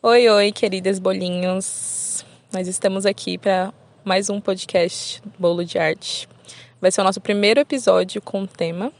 Oi, 0.00 0.28
oi, 0.28 0.52
queridas 0.52 1.00
bolinhos. 1.00 2.24
Nós 2.52 2.68
estamos 2.68 3.04
aqui 3.04 3.36
para 3.36 3.74
mais 4.04 4.30
um 4.30 4.40
podcast 4.40 5.20
Bolo 5.36 5.64
de 5.64 5.76
Arte. 5.76 6.28
Vai 6.80 6.92
ser 6.92 7.00
o 7.00 7.04
nosso 7.04 7.20
primeiro 7.20 7.58
episódio 7.58 8.22
com 8.22 8.46
tema. 8.46 8.92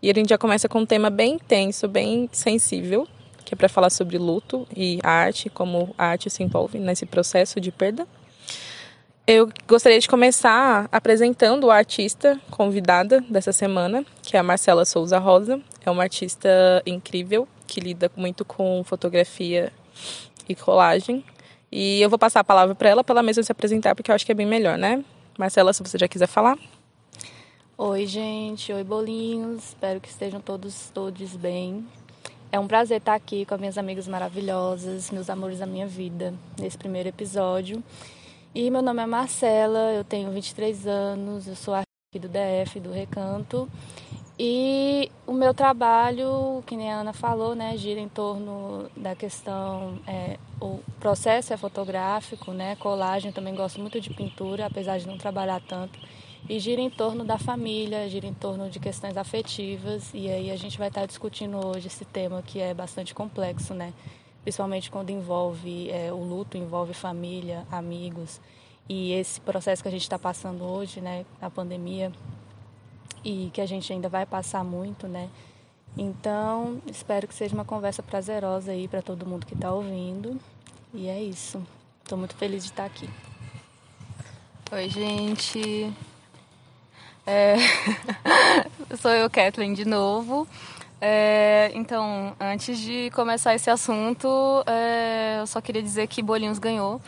E 0.00 0.08
a 0.08 0.14
gente 0.14 0.28
já 0.28 0.38
começa 0.38 0.68
com 0.68 0.78
um 0.78 0.86
tema 0.86 1.10
bem 1.10 1.34
intenso, 1.34 1.88
bem 1.88 2.28
sensível, 2.30 3.04
que 3.44 3.52
é 3.52 3.56
para 3.56 3.68
falar 3.68 3.90
sobre 3.90 4.16
luto 4.16 4.64
e 4.76 5.00
arte, 5.02 5.50
como 5.50 5.92
a 5.98 6.04
arte 6.06 6.30
se 6.30 6.40
envolve 6.44 6.78
nesse 6.78 7.04
processo 7.04 7.60
de 7.60 7.72
perda. 7.72 8.06
Eu 9.26 9.48
gostaria 9.66 9.98
de 9.98 10.06
começar 10.06 10.88
apresentando 10.92 11.68
a 11.68 11.74
artista 11.74 12.40
convidada 12.48 13.20
dessa 13.28 13.52
semana, 13.52 14.06
que 14.22 14.36
é 14.36 14.40
a 14.40 14.44
Marcela 14.44 14.84
Souza 14.84 15.18
Rosa. 15.18 15.60
É 15.84 15.90
uma 15.90 16.04
artista 16.04 16.48
incrível 16.86 17.48
que 17.66 17.80
lida 17.80 18.08
muito 18.16 18.44
com 18.44 18.84
fotografia 18.84 19.72
e 20.48 20.54
colagem. 20.54 21.24
E 21.70 22.00
eu 22.00 22.08
vou 22.08 22.18
passar 22.18 22.40
a 22.40 22.44
palavra 22.44 22.74
para 22.74 22.88
ela, 22.88 23.04
para 23.04 23.14
ela 23.14 23.22
mesma 23.22 23.42
se 23.42 23.52
apresentar, 23.52 23.94
porque 23.94 24.10
eu 24.10 24.14
acho 24.14 24.24
que 24.24 24.32
é 24.32 24.34
bem 24.34 24.46
melhor, 24.46 24.78
né? 24.78 25.04
Marcela, 25.38 25.72
se 25.72 25.82
você 25.82 25.98
já 25.98 26.08
quiser 26.08 26.26
falar. 26.26 26.58
Oi, 27.76 28.06
gente. 28.06 28.72
Oi, 28.72 28.82
bolinhos. 28.82 29.68
Espero 29.68 30.00
que 30.00 30.08
estejam 30.08 30.40
todos, 30.40 30.90
todos 30.92 31.36
bem. 31.36 31.86
É 32.50 32.58
um 32.58 32.66
prazer 32.66 32.96
estar 32.96 33.14
aqui 33.14 33.44
com 33.44 33.54
as 33.54 33.60
minhas 33.60 33.76
amigas 33.76 34.08
maravilhosas, 34.08 35.10
meus 35.10 35.28
amores 35.28 35.58
da 35.58 35.66
minha 35.66 35.86
vida, 35.86 36.34
nesse 36.58 36.78
primeiro 36.78 37.08
episódio. 37.08 37.84
E 38.54 38.70
meu 38.70 38.80
nome 38.80 39.02
é 39.02 39.06
Marcela, 39.06 39.92
eu 39.92 40.02
tenho 40.02 40.30
23 40.30 40.86
anos, 40.86 41.46
eu 41.46 41.54
sou 41.54 41.74
aqui 41.74 42.18
do 42.18 42.28
DF, 42.28 42.80
do 42.80 42.90
Recanto. 42.90 43.68
E 44.40 45.10
o 45.26 45.32
meu 45.32 45.52
trabalho, 45.52 46.62
que 46.64 46.76
nem 46.76 46.92
a 46.92 47.00
Ana 47.00 47.12
falou, 47.12 47.56
né, 47.56 47.76
gira 47.76 47.98
em 47.98 48.08
torno 48.08 48.88
da 48.96 49.16
questão, 49.16 49.98
é, 50.06 50.38
o 50.60 50.78
processo 51.00 51.52
é 51.52 51.56
fotográfico, 51.56 52.52
né, 52.52 52.76
colagem, 52.76 53.32
também 53.32 53.52
gosto 53.52 53.80
muito 53.80 54.00
de 54.00 54.10
pintura, 54.10 54.66
apesar 54.66 54.98
de 54.98 55.08
não 55.08 55.18
trabalhar 55.18 55.60
tanto. 55.60 55.98
E 56.48 56.60
gira 56.60 56.80
em 56.80 56.88
torno 56.88 57.24
da 57.24 57.36
família, 57.36 58.08
gira 58.08 58.28
em 58.28 58.32
torno 58.32 58.70
de 58.70 58.78
questões 58.78 59.16
afetivas, 59.16 60.12
e 60.14 60.30
aí 60.30 60.52
a 60.52 60.56
gente 60.56 60.78
vai 60.78 60.86
estar 60.86 61.04
discutindo 61.04 61.58
hoje 61.66 61.88
esse 61.88 62.04
tema 62.04 62.40
que 62.40 62.60
é 62.60 62.72
bastante 62.72 63.12
complexo, 63.12 63.74
né, 63.74 63.92
principalmente 64.44 64.88
quando 64.88 65.10
envolve 65.10 65.90
é, 65.90 66.12
o 66.12 66.22
luto, 66.22 66.56
envolve 66.56 66.94
família, 66.94 67.66
amigos, 67.72 68.40
e 68.88 69.12
esse 69.14 69.40
processo 69.40 69.82
que 69.82 69.88
a 69.88 69.92
gente 69.92 70.02
está 70.02 70.18
passando 70.18 70.62
hoje, 70.62 71.00
né, 71.00 71.26
a 71.42 71.50
pandemia, 71.50 72.12
e 73.28 73.50
que 73.50 73.60
a 73.60 73.66
gente 73.66 73.92
ainda 73.92 74.08
vai 74.08 74.24
passar 74.24 74.64
muito, 74.64 75.06
né? 75.06 75.28
Então, 75.96 76.80
espero 76.86 77.28
que 77.28 77.34
seja 77.34 77.54
uma 77.54 77.64
conversa 77.64 78.02
prazerosa 78.02 78.72
aí 78.72 78.88
para 78.88 79.02
todo 79.02 79.26
mundo 79.26 79.44
que 79.44 79.52
está 79.52 79.70
ouvindo. 79.70 80.40
E 80.94 81.08
é 81.08 81.22
isso. 81.22 81.62
Estou 82.02 82.16
muito 82.16 82.34
feliz 82.34 82.64
de 82.64 82.70
estar 82.70 82.86
aqui. 82.86 83.08
Oi, 84.72 84.88
gente. 84.88 85.92
É... 87.26 87.56
Sou 88.98 89.10
eu, 89.10 89.28
Kathleen, 89.28 89.74
de 89.74 89.84
novo. 89.84 90.48
É... 90.98 91.70
Então, 91.74 92.34
antes 92.40 92.78
de 92.78 93.10
começar 93.10 93.54
esse 93.54 93.68
assunto, 93.68 94.28
é... 94.66 95.36
eu 95.40 95.46
só 95.46 95.60
queria 95.60 95.82
dizer 95.82 96.06
que 96.06 96.22
Bolinhos 96.22 96.58
ganhou. 96.58 96.98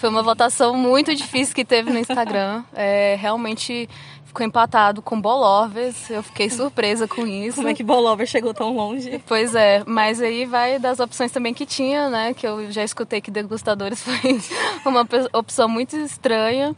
Foi 0.00 0.08
uma 0.08 0.22
votação 0.22 0.74
muito 0.74 1.14
difícil 1.14 1.54
que 1.54 1.62
teve 1.62 1.90
no 1.90 1.98
Instagram. 1.98 2.64
É, 2.72 3.16
realmente 3.20 3.86
ficou 4.30 4.46
empatado 4.46 5.02
com 5.02 5.20
Bolovers. 5.20 6.08
Eu 6.08 6.22
fiquei 6.22 6.48
surpresa 6.48 7.06
com 7.06 7.26
isso. 7.26 7.56
Como 7.56 7.68
é 7.68 7.74
que 7.74 7.82
Bolovers 7.82 8.30
chegou 8.30 8.54
tão 8.54 8.74
longe? 8.74 9.22
Pois 9.26 9.54
é, 9.54 9.82
mas 9.86 10.22
aí 10.22 10.46
vai 10.46 10.78
das 10.78 11.00
opções 11.00 11.32
também 11.32 11.52
que 11.52 11.66
tinha, 11.66 12.08
né? 12.08 12.32
Que 12.32 12.46
eu 12.46 12.70
já 12.70 12.84
escutei 12.84 13.20
que 13.20 13.30
Degustadores 13.30 14.00
foi 14.02 14.40
uma 14.86 15.06
opção 15.32 15.68
muito 15.68 15.96
estranha. 15.96 16.74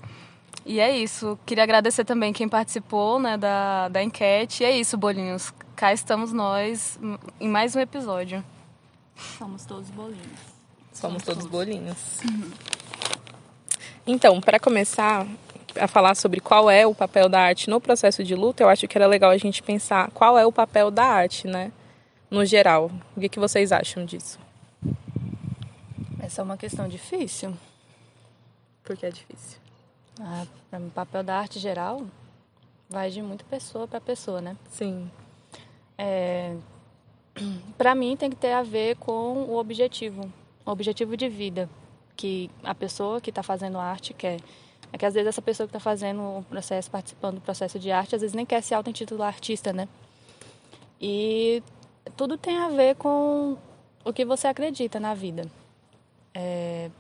E 0.65 0.81
é 0.81 0.97
isso. 0.97 1.39
Queria 1.45 1.65
agradecer 1.65 2.05
também 2.05 2.33
quem 2.33 2.49
participou 2.49 3.21
né, 3.21 3.37
da, 3.37 3.89
da 3.89 4.03
enquete. 4.03 4.63
E 4.63 4.67
é 4.67 4.77
isso, 4.77 4.97
bolinhos. 4.97 5.53
Cá 5.77 5.93
estamos 5.93 6.33
nós 6.33 6.99
em 7.39 7.49
mais 7.49 7.77
um 7.77 7.81
episódio. 7.81 8.43
Somos 9.39 9.67
todos 9.67 9.91
bolinhos. 9.91 10.23
Somos, 10.93 11.23
Somos 11.23 11.23
todos 11.23 11.47
bolinhos. 11.47 11.99
Uhum. 12.25 12.51
Então, 14.07 14.41
para 14.41 14.59
começar 14.59 15.27
a 15.79 15.87
falar 15.87 16.15
sobre 16.15 16.41
qual 16.41 16.71
é 16.71 16.87
o 16.87 16.95
papel 16.95 17.29
da 17.29 17.41
arte 17.41 17.69
no 17.69 17.81
processo 17.81 18.23
de 18.25 18.35
luta, 18.35 18.63
eu 18.63 18.69
acho 18.69 18.87
que 18.87 18.97
era 18.97 19.07
legal 19.07 19.31
a 19.31 19.37
gente 19.37 19.63
pensar 19.63 20.11
qual 20.11 20.39
é 20.39 20.47
o 20.47 20.53
papel 20.53 20.91
da 20.91 21.05
arte, 21.05 21.47
né? 21.47 21.73
No 22.31 22.45
geral. 22.45 22.91
O 23.17 23.21
que, 23.21 23.29
que 23.29 23.39
vocês 23.39 23.73
acham 23.73 24.05
disso? 24.05 24.39
Essa 26.21 26.41
é 26.41 26.45
uma 26.45 26.57
questão 26.57 26.89
difícil. 26.89 27.55
Por 28.83 28.97
que 28.97 29.07
é 29.07 29.11
difícil? 29.11 29.59
Ah, 30.21 30.47
o 30.73 30.91
papel 30.91 31.23
da 31.23 31.39
arte 31.39 31.59
geral 31.59 32.03
vai 32.89 33.11
de 33.11 33.23
muita 33.23 33.45
pessoa 33.45 33.89
para 33.89 34.01
pessoa, 34.01 34.41
né? 34.41 34.57
Sim. 34.71 35.11
É, 35.97 36.55
para 37.79 37.95
mim 37.95 38.17
tem 38.17 38.31
que 38.31 38.37
ter 38.37 38.53
a 38.53 38.63
ver 38.63 38.97
com 38.97 39.45
o 39.45 39.57
objetivo, 39.57 40.31
o 40.65 40.71
objetivo 40.71 41.17
de 41.17 41.29
vida 41.29 41.69
que 42.17 42.51
a 42.63 42.75
pessoa 42.75 43.21
que 43.21 43.31
está 43.31 43.43
fazendo 43.43 43.79
arte 43.79 44.15
quer. 44.15 44.39
É 44.93 44.99
que 44.99 45.07
às 45.07 45.15
vezes 45.15 45.29
essa 45.29 45.41
pessoa 45.41 45.67
que 45.67 45.71
está 45.71 45.81
fazendo 45.81 46.21
o 46.21 46.45
processo, 46.49 46.91
participando 46.91 47.37
do 47.37 47.41
processo 47.41 47.79
de 47.79 47.91
arte, 47.91 48.15
às 48.15 48.21
vezes 48.21 48.35
nem 48.35 48.45
quer 48.45 48.61
se 48.63 48.75
auto-intitular 48.75 49.29
artista, 49.29 49.73
né? 49.73 49.89
E 51.01 51.63
tudo 52.17 52.37
tem 52.37 52.59
a 52.59 52.69
ver 52.69 52.97
com 52.97 53.57
o 54.05 54.13
que 54.13 54.25
você 54.25 54.47
acredita 54.47 55.01
na 55.01 55.15
vida. 55.15 55.47
É, 56.35 56.91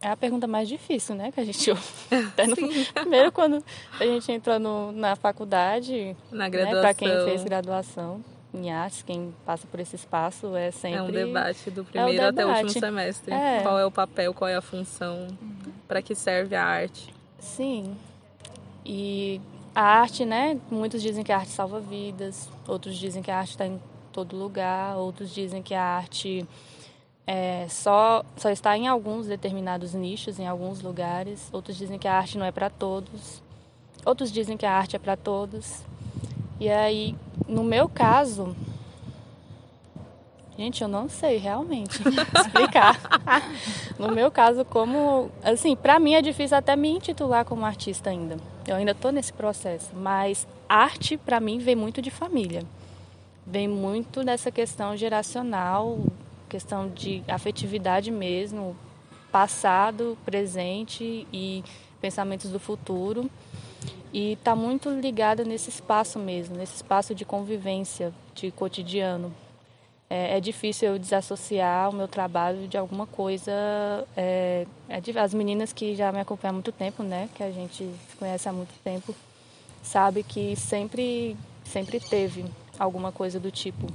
é 0.00 0.08
a 0.08 0.16
pergunta 0.16 0.46
mais 0.46 0.68
difícil, 0.68 1.14
né? 1.14 1.32
Que 1.32 1.40
a 1.40 1.44
gente 1.44 1.70
Primeiro, 2.94 3.32
quando 3.32 3.64
a 3.98 4.04
gente 4.04 4.30
entrou 4.30 4.58
no, 4.58 4.92
na 4.92 5.16
faculdade, 5.16 6.16
na 6.30 6.48
graduação. 6.48 6.76
Né, 6.76 6.80
para 6.80 6.94
quem 6.94 7.24
fez 7.24 7.44
graduação, 7.44 8.24
em 8.52 8.70
artes, 8.70 9.02
quem 9.02 9.34
passa 9.46 9.66
por 9.66 9.78
esse 9.80 9.96
espaço 9.96 10.56
é 10.56 10.70
sempre. 10.70 10.98
É 10.98 11.02
um 11.02 11.10
debate 11.10 11.70
do 11.70 11.84
primeiro 11.84 12.22
é 12.22 12.26
até 12.26 12.44
o 12.44 12.48
último 12.48 12.70
semestre. 12.70 13.32
É. 13.32 13.62
Qual 13.62 13.78
é 13.78 13.86
o 13.86 13.90
papel, 13.90 14.34
qual 14.34 14.48
é 14.48 14.56
a 14.56 14.62
função, 14.62 15.28
uhum. 15.40 15.72
para 15.86 16.02
que 16.02 16.14
serve 16.14 16.56
a 16.56 16.64
arte. 16.64 17.14
Sim. 17.38 17.96
E 18.84 19.40
a 19.74 19.82
arte, 19.82 20.24
né? 20.24 20.58
Muitos 20.70 21.00
dizem 21.00 21.22
que 21.22 21.32
a 21.32 21.38
arte 21.38 21.50
salva 21.50 21.80
vidas, 21.80 22.48
outros 22.66 22.96
dizem 22.96 23.22
que 23.22 23.30
a 23.30 23.38
arte 23.38 23.50
está 23.50 23.66
em 23.66 23.80
todo 24.12 24.36
lugar, 24.36 24.96
outros 24.96 25.32
dizem 25.32 25.62
que 25.62 25.74
a 25.74 25.82
arte 25.82 26.46
é, 27.26 27.66
só, 27.68 28.24
só 28.36 28.50
está 28.50 28.76
em 28.76 28.88
alguns 28.88 29.26
determinados 29.26 29.94
nichos, 29.94 30.40
em 30.40 30.48
alguns 30.48 30.82
lugares, 30.82 31.48
outros 31.52 31.76
dizem 31.76 31.98
que 31.98 32.08
a 32.08 32.14
arte 32.14 32.36
não 32.36 32.44
é 32.44 32.50
para 32.50 32.68
todos, 32.68 33.40
outros 34.04 34.32
dizem 34.32 34.56
que 34.56 34.66
a 34.66 34.72
arte 34.72 34.96
é 34.96 34.98
para 34.98 35.16
todos. 35.16 35.84
E 36.60 36.68
aí, 36.68 37.16
no 37.48 37.64
meu 37.64 37.88
caso, 37.88 38.54
gente, 40.58 40.82
eu 40.82 40.88
não 40.88 41.08
sei 41.08 41.38
realmente 41.38 42.02
explicar. 42.38 43.00
no 43.98 44.12
meu 44.12 44.30
caso, 44.30 44.62
como, 44.66 45.30
assim, 45.42 45.74
para 45.74 45.98
mim 45.98 46.12
é 46.12 46.20
difícil 46.20 46.58
até 46.58 46.76
me 46.76 46.90
intitular 46.90 47.46
como 47.46 47.64
artista 47.64 48.10
ainda. 48.10 48.36
Eu 48.68 48.76
ainda 48.76 48.90
estou 48.90 49.10
nesse 49.10 49.32
processo, 49.32 49.88
mas 49.96 50.46
arte 50.68 51.16
para 51.16 51.40
mim 51.40 51.56
vem 51.56 51.74
muito 51.74 52.02
de 52.02 52.10
família. 52.10 52.62
Vem 53.46 53.66
muito 53.66 54.22
dessa 54.22 54.50
questão 54.50 54.94
geracional, 54.94 55.98
questão 56.46 56.90
de 56.90 57.24
afetividade 57.26 58.10
mesmo, 58.10 58.76
passado, 59.32 60.18
presente 60.26 61.26
e 61.32 61.64
pensamentos 62.02 62.50
do 62.50 62.60
futuro 62.60 63.30
e 64.12 64.32
está 64.32 64.56
muito 64.56 64.90
ligada 64.90 65.44
nesse 65.44 65.70
espaço 65.70 66.18
mesmo, 66.18 66.56
nesse 66.56 66.76
espaço 66.76 67.14
de 67.14 67.24
convivência, 67.24 68.12
de 68.34 68.50
cotidiano. 68.50 69.32
É, 70.08 70.38
é 70.38 70.40
difícil 70.40 70.88
eu 70.88 70.98
desassociar 70.98 71.88
o 71.88 71.94
meu 71.94 72.08
trabalho 72.08 72.66
de 72.66 72.76
alguma 72.76 73.06
coisa. 73.06 73.52
É, 74.16 74.66
é, 74.88 75.20
as 75.20 75.32
meninas 75.32 75.72
que 75.72 75.94
já 75.94 76.10
me 76.10 76.18
acompanham 76.18 76.50
há 76.50 76.54
muito 76.54 76.72
tempo, 76.72 77.02
né, 77.02 77.28
que 77.34 77.42
a 77.42 77.50
gente 77.52 77.84
se 77.84 78.16
conhece 78.18 78.48
há 78.48 78.52
muito 78.52 78.74
tempo, 78.82 79.14
sabe 79.82 80.24
que 80.24 80.56
sempre, 80.56 81.36
sempre 81.64 82.00
teve 82.00 82.44
alguma 82.78 83.12
coisa 83.12 83.38
do 83.38 83.50
tipo 83.50 83.86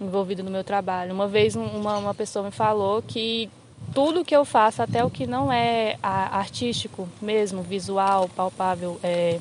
envolvido 0.00 0.42
no 0.42 0.50
meu 0.50 0.64
trabalho. 0.64 1.12
Uma 1.12 1.28
vez 1.28 1.54
uma, 1.54 1.98
uma 1.98 2.14
pessoa 2.14 2.44
me 2.44 2.50
falou 2.50 3.02
que 3.02 3.50
tudo 3.94 4.24
que 4.24 4.34
eu 4.34 4.44
faço, 4.44 4.82
até 4.82 5.04
o 5.04 5.10
que 5.10 5.26
não 5.26 5.52
é 5.52 5.98
artístico 6.02 7.08
mesmo, 7.20 7.62
visual, 7.62 8.28
palpável, 8.28 8.98
é, 9.02 9.38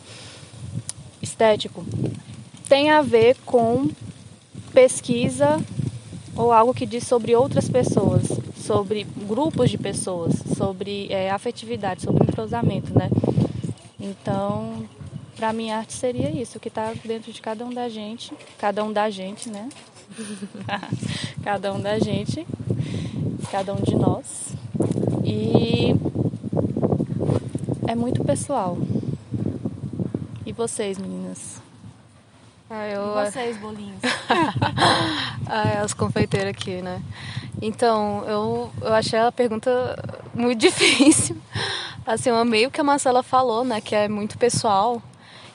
estético, 1.22 1.86
tem 2.68 2.90
a 2.90 3.02
ver 3.02 3.38
com 3.46 3.90
pesquisa 4.74 5.60
ou 6.36 6.52
algo 6.52 6.74
que 6.74 6.86
diz 6.86 7.06
sobre 7.06 7.36
outras 7.36 7.70
pessoas, 7.70 8.24
sobre 8.56 9.04
grupos 9.04 9.70
de 9.70 9.78
pessoas, 9.78 10.34
sobre 10.58 11.08
é, 11.12 11.30
afetividade, 11.30 12.02
sobre 12.02 12.24
entrosamento, 12.24 12.98
né? 12.98 13.10
Então, 14.00 14.86
para 15.36 15.52
mim, 15.54 15.72
arte 15.72 15.94
seria 15.94 16.30
isso, 16.30 16.60
que 16.60 16.68
está 16.68 16.94
dentro 17.06 17.32
de 17.32 17.42
cada 17.42 17.66
um 17.66 17.74
da 17.74 17.90
gente, 17.90 18.34
cada 18.58 18.84
um 18.84 18.92
da 18.92 19.10
gente, 19.10 19.50
né? 19.50 19.70
cada 21.44 21.74
um 21.74 21.80
da 21.80 22.00
gente, 22.00 22.46
cada 23.50 23.74
um 23.74 23.82
de 23.82 23.96
nós. 23.96 24.54
E 25.24 25.96
é 27.88 27.96
muito 27.96 28.24
pessoal. 28.24 28.78
E 30.46 30.54
vocês, 30.54 30.98
meninas? 30.98 31.62
Ah, 32.70 32.88
eu... 32.88 33.02
E 33.02 33.26
vocês, 33.26 33.58
bolinhos? 33.58 34.00
ah, 35.48 35.70
é, 35.70 35.78
as 35.80 35.94
confeiteiras 35.94 36.52
aqui, 36.52 36.82
né? 36.82 37.02
Então, 37.62 38.24
eu, 38.28 38.72
eu 38.82 38.94
achei 38.94 39.20
a 39.20 39.32
pergunta 39.32 39.72
muito 40.34 40.60
difícil. 40.62 41.38
Assim, 42.06 42.30
eu 42.30 42.36
amei 42.36 42.66
o 42.66 42.72
que 42.72 42.82
a 42.82 42.84
Marcela 42.84 43.22
falou, 43.22 43.64
né? 43.64 43.82
Que 43.82 43.94
é 43.94 44.08
muito 44.08 44.38
pessoal. 44.38 45.02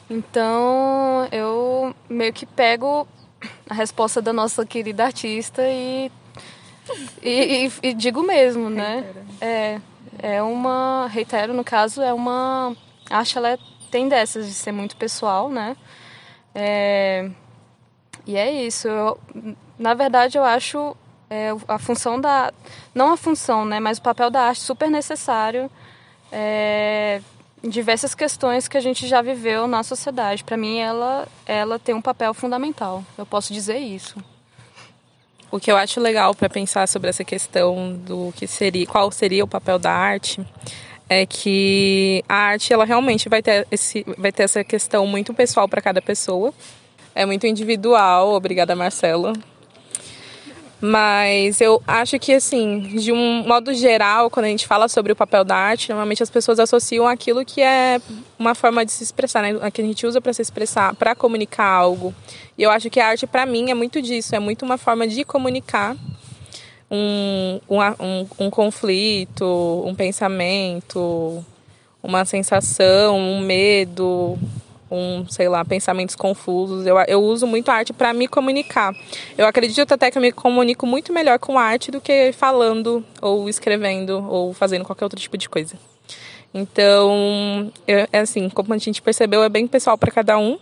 Então, 0.08 1.26
eu 1.32 1.94
meio 2.08 2.32
que 2.32 2.46
pego 2.46 3.08
a 3.68 3.74
resposta 3.74 4.22
da 4.22 4.32
nossa 4.32 4.64
querida 4.64 5.04
artista 5.04 5.62
e, 5.62 6.10
e, 7.22 7.66
e, 7.66 7.72
e 7.88 7.94
digo 7.94 8.22
mesmo, 8.22 8.70
né? 8.70 9.04
É, 9.40 9.80
é 10.18 10.42
uma, 10.42 11.08
reitero, 11.10 11.52
no 11.52 11.64
caso, 11.64 12.00
é 12.02 12.12
uma, 12.12 12.74
acho 13.10 13.38
ela 13.38 13.58
tem 13.90 14.08
dessas 14.08 14.46
de 14.46 14.54
ser 14.54 14.72
muito 14.72 14.96
pessoal, 14.96 15.48
né? 15.48 15.76
É, 16.54 17.30
e 18.26 18.36
é 18.36 18.50
isso. 18.50 18.88
Eu, 18.88 19.18
na 19.78 19.94
verdade, 19.94 20.38
eu 20.38 20.44
acho 20.44 20.96
é, 21.28 21.50
a 21.68 21.78
função 21.78 22.20
da, 22.20 22.52
não 22.94 23.12
a 23.12 23.16
função, 23.16 23.64
né, 23.64 23.80
mas 23.80 23.98
o 23.98 24.02
papel 24.02 24.30
da 24.30 24.42
arte 24.42 24.60
super 24.60 24.90
necessário 24.90 25.70
é, 26.30 27.20
em 27.62 27.68
diversas 27.68 28.14
questões 28.14 28.68
que 28.68 28.76
a 28.76 28.80
gente 28.80 29.06
já 29.06 29.22
viveu 29.22 29.66
na 29.66 29.82
sociedade. 29.82 30.44
Para 30.44 30.56
mim, 30.56 30.78
ela, 30.78 31.26
ela 31.44 31.78
tem 31.78 31.94
um 31.94 32.02
papel 32.02 32.32
fundamental. 32.32 33.04
Eu 33.16 33.26
posso 33.26 33.52
dizer 33.52 33.78
isso. 33.78 34.16
O 35.50 35.60
que 35.60 35.70
eu 35.70 35.76
acho 35.76 36.00
legal 36.00 36.34
para 36.34 36.48
pensar 36.48 36.88
sobre 36.88 37.08
essa 37.08 37.24
questão 37.24 37.92
do 37.92 38.32
que 38.36 38.46
seria, 38.46 38.86
qual 38.86 39.10
seria 39.12 39.44
o 39.44 39.48
papel 39.48 39.78
da 39.78 39.92
arte, 39.92 40.44
é 41.08 41.24
que 41.24 42.22
a 42.28 42.34
arte 42.34 42.72
ela 42.72 42.84
realmente 42.84 43.28
vai 43.28 43.42
ter 43.42 43.66
esse, 43.70 44.04
vai 44.18 44.32
ter 44.32 44.42
essa 44.42 44.64
questão 44.64 45.06
muito 45.06 45.32
pessoal 45.32 45.68
para 45.68 45.80
cada 45.80 46.02
pessoa. 46.02 46.52
É 47.14 47.24
muito 47.24 47.46
individual. 47.46 48.34
Obrigada, 48.34 48.74
Marcela, 48.74 49.32
mas 50.80 51.60
eu 51.60 51.82
acho 51.86 52.18
que, 52.18 52.34
assim, 52.34 52.80
de 52.80 53.10
um 53.10 53.46
modo 53.46 53.72
geral, 53.72 54.28
quando 54.28 54.44
a 54.44 54.48
gente 54.48 54.66
fala 54.66 54.88
sobre 54.88 55.12
o 55.12 55.16
papel 55.16 55.42
da 55.42 55.56
arte, 55.56 55.88
normalmente 55.88 56.22
as 56.22 56.28
pessoas 56.28 56.58
associam 56.58 57.08
aquilo 57.08 57.44
que 57.44 57.62
é 57.62 58.00
uma 58.38 58.54
forma 58.54 58.84
de 58.84 58.92
se 58.92 59.02
expressar, 59.02 59.42
né? 59.42 59.58
A 59.62 59.70
que 59.70 59.80
a 59.80 59.84
gente 59.84 60.06
usa 60.06 60.20
para 60.20 60.32
se 60.34 60.42
expressar, 60.42 60.94
para 60.94 61.14
comunicar 61.14 61.66
algo. 61.66 62.14
E 62.58 62.62
eu 62.62 62.70
acho 62.70 62.90
que 62.90 63.00
a 63.00 63.08
arte, 63.08 63.26
para 63.26 63.46
mim, 63.46 63.70
é 63.70 63.74
muito 63.74 64.02
disso. 64.02 64.34
É 64.34 64.38
muito 64.38 64.64
uma 64.64 64.76
forma 64.76 65.08
de 65.08 65.24
comunicar 65.24 65.96
um, 66.90 67.58
um, 67.68 67.78
um, 67.80 68.26
um 68.46 68.50
conflito, 68.50 69.82
um 69.86 69.94
pensamento, 69.94 71.44
uma 72.02 72.24
sensação, 72.24 73.18
um 73.18 73.40
medo, 73.40 74.38
um, 74.90 75.26
sei 75.28 75.48
lá, 75.48 75.64
pensamentos 75.64 76.14
confusos. 76.14 76.86
Eu, 76.86 76.96
eu 77.08 77.22
uso 77.22 77.46
muito 77.46 77.68
a 77.70 77.74
arte 77.74 77.92
para 77.92 78.12
me 78.12 78.28
comunicar. 78.28 78.94
Eu 79.36 79.46
acredito 79.46 79.92
até 79.92 80.10
que 80.10 80.18
eu 80.18 80.22
me 80.22 80.32
comunico 80.32 80.86
muito 80.86 81.12
melhor 81.12 81.38
com 81.38 81.58
a 81.58 81.62
arte 81.62 81.90
do 81.90 82.00
que 82.00 82.32
falando 82.32 83.04
ou 83.20 83.48
escrevendo 83.48 84.24
ou 84.28 84.52
fazendo 84.52 84.84
qualquer 84.84 85.04
outro 85.04 85.20
tipo 85.20 85.36
de 85.36 85.48
coisa. 85.48 85.76
Então, 86.54 87.70
eu, 87.86 88.08
é 88.12 88.20
assim, 88.20 88.48
como 88.48 88.72
a 88.72 88.78
gente 88.78 89.02
percebeu, 89.02 89.42
é 89.42 89.48
bem 89.48 89.66
pessoal 89.66 89.98
para 89.98 90.10
cada 90.10 90.38
um. 90.38 90.58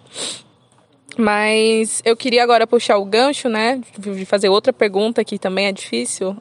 Mas 1.16 2.02
eu 2.04 2.16
queria 2.16 2.42
agora 2.42 2.66
puxar 2.66 2.98
o 2.98 3.04
gancho, 3.04 3.48
né, 3.48 3.80
de 3.96 4.24
fazer 4.24 4.48
outra 4.48 4.72
pergunta 4.72 5.24
que 5.24 5.38
também 5.38 5.66
é 5.66 5.72
difícil, 5.72 6.36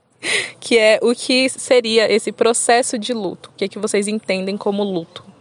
que 0.58 0.78
é 0.78 0.98
o 1.02 1.14
que 1.14 1.50
seria 1.50 2.10
esse 2.10 2.32
processo 2.32 2.98
de 2.98 3.12
luto? 3.12 3.50
O 3.50 3.52
que, 3.54 3.66
é 3.66 3.68
que 3.68 3.78
vocês 3.78 4.08
entendem 4.08 4.56
como 4.56 4.82
luto? 4.82 5.33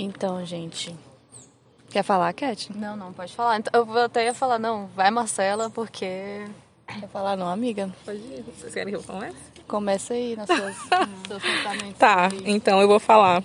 Então, 0.00 0.46
gente. 0.46 0.94
Quer 1.90 2.04
falar, 2.04 2.32
Cat? 2.32 2.70
Não, 2.72 2.96
não, 2.96 3.12
pode 3.12 3.34
falar. 3.34 3.58
Então, 3.58 3.84
eu 3.84 3.98
até 4.04 4.26
ia 4.26 4.34
falar, 4.34 4.56
não, 4.56 4.86
vai 4.94 5.10
Marcela, 5.10 5.68
porque. 5.70 6.46
Quer 6.86 7.08
falar, 7.08 7.36
não, 7.36 7.48
amiga? 7.48 7.90
Pode 8.04 8.18
ir. 8.18 8.44
Vocês 8.56 8.72
querem 8.72 8.94
que 8.94 9.00
eu 9.00 9.02
comece? 9.02 9.36
Começa 9.66 10.14
aí 10.14 10.36
nas 10.36 10.46
suas, 10.46 10.76
seus 11.26 11.42
pensamentos. 11.42 11.98
Tá, 11.98 12.28
então 12.46 12.80
eu 12.80 12.86
vou 12.86 13.00
falar. 13.00 13.42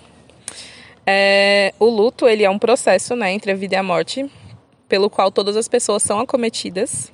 É, 1.04 1.74
o 1.80 1.86
luto, 1.86 2.28
ele 2.28 2.44
é 2.44 2.50
um 2.50 2.58
processo, 2.58 3.16
né, 3.16 3.32
entre 3.32 3.50
a 3.50 3.54
vida 3.56 3.74
e 3.74 3.78
a 3.78 3.82
morte, 3.82 4.30
pelo 4.88 5.10
qual 5.10 5.32
todas 5.32 5.56
as 5.56 5.66
pessoas 5.66 6.04
são 6.04 6.20
acometidas 6.20 7.12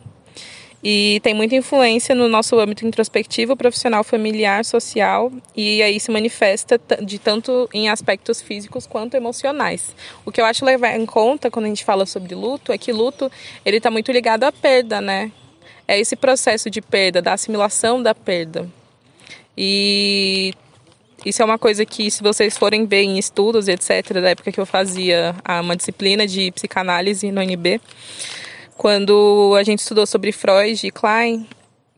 e 0.83 1.21
tem 1.23 1.35
muita 1.35 1.55
influência 1.55 2.15
no 2.15 2.29
nosso 2.29 2.59
âmbito 2.59 2.87
introspectivo, 2.87 3.55
profissional, 3.55 4.03
familiar, 4.03 4.65
social 4.65 5.31
e 5.55 5.83
aí 5.83 6.01
se 6.01 6.11
manifesta 6.11 6.81
de 7.03 7.19
tanto 7.19 7.69
em 7.73 7.89
aspectos 7.89 8.41
físicos 8.41 8.87
quanto 8.87 9.15
emocionais. 9.15 9.95
O 10.25 10.33
que 10.33 10.41
eu 10.41 10.45
acho 10.45 10.65
levar 10.65 10.97
em 10.97 11.05
conta 11.05 11.51
quando 11.51 11.67
a 11.67 11.69
gente 11.69 11.85
fala 11.85 12.07
sobre 12.07 12.35
luto 12.35 12.73
é 12.73 12.79
que 12.79 12.93
luto 12.93 13.31
ele 13.65 13.77
está 13.77 13.91
muito 13.91 14.11
ligado 14.11 14.45
à 14.45 14.53
perda, 14.53 15.01
né? 15.01 15.31
É 15.87 15.99
esse 15.99 16.17
processo 16.17 16.71
de 16.71 16.81
perda, 16.81 17.21
da 17.21 17.35
assimilação 17.35 18.03
da 18.03 18.15
perda. 18.15 18.67
E 19.59 20.55
isso 21.27 21.43
é 21.43 21.45
uma 21.45 21.59
coisa 21.59 21.85
que, 21.85 22.11
se 22.11 22.23
vocês 22.23 22.57
forem 22.57 22.87
ver 22.87 23.03
em 23.03 23.19
estudos, 23.19 23.69
etc., 23.69 24.15
da 24.15 24.31
época 24.31 24.51
que 24.51 24.59
eu 24.59 24.65
fazia 24.65 25.35
uma 25.61 25.77
disciplina 25.77 26.27
de 26.27 26.51
psicanálise 26.53 27.31
no 27.31 27.43
UNB, 27.43 27.81
quando 28.81 29.55
a 29.59 29.63
gente 29.63 29.81
estudou 29.81 30.07
sobre 30.07 30.33
Freud 30.33 30.87
e 30.87 30.91
Klein, 30.91 31.47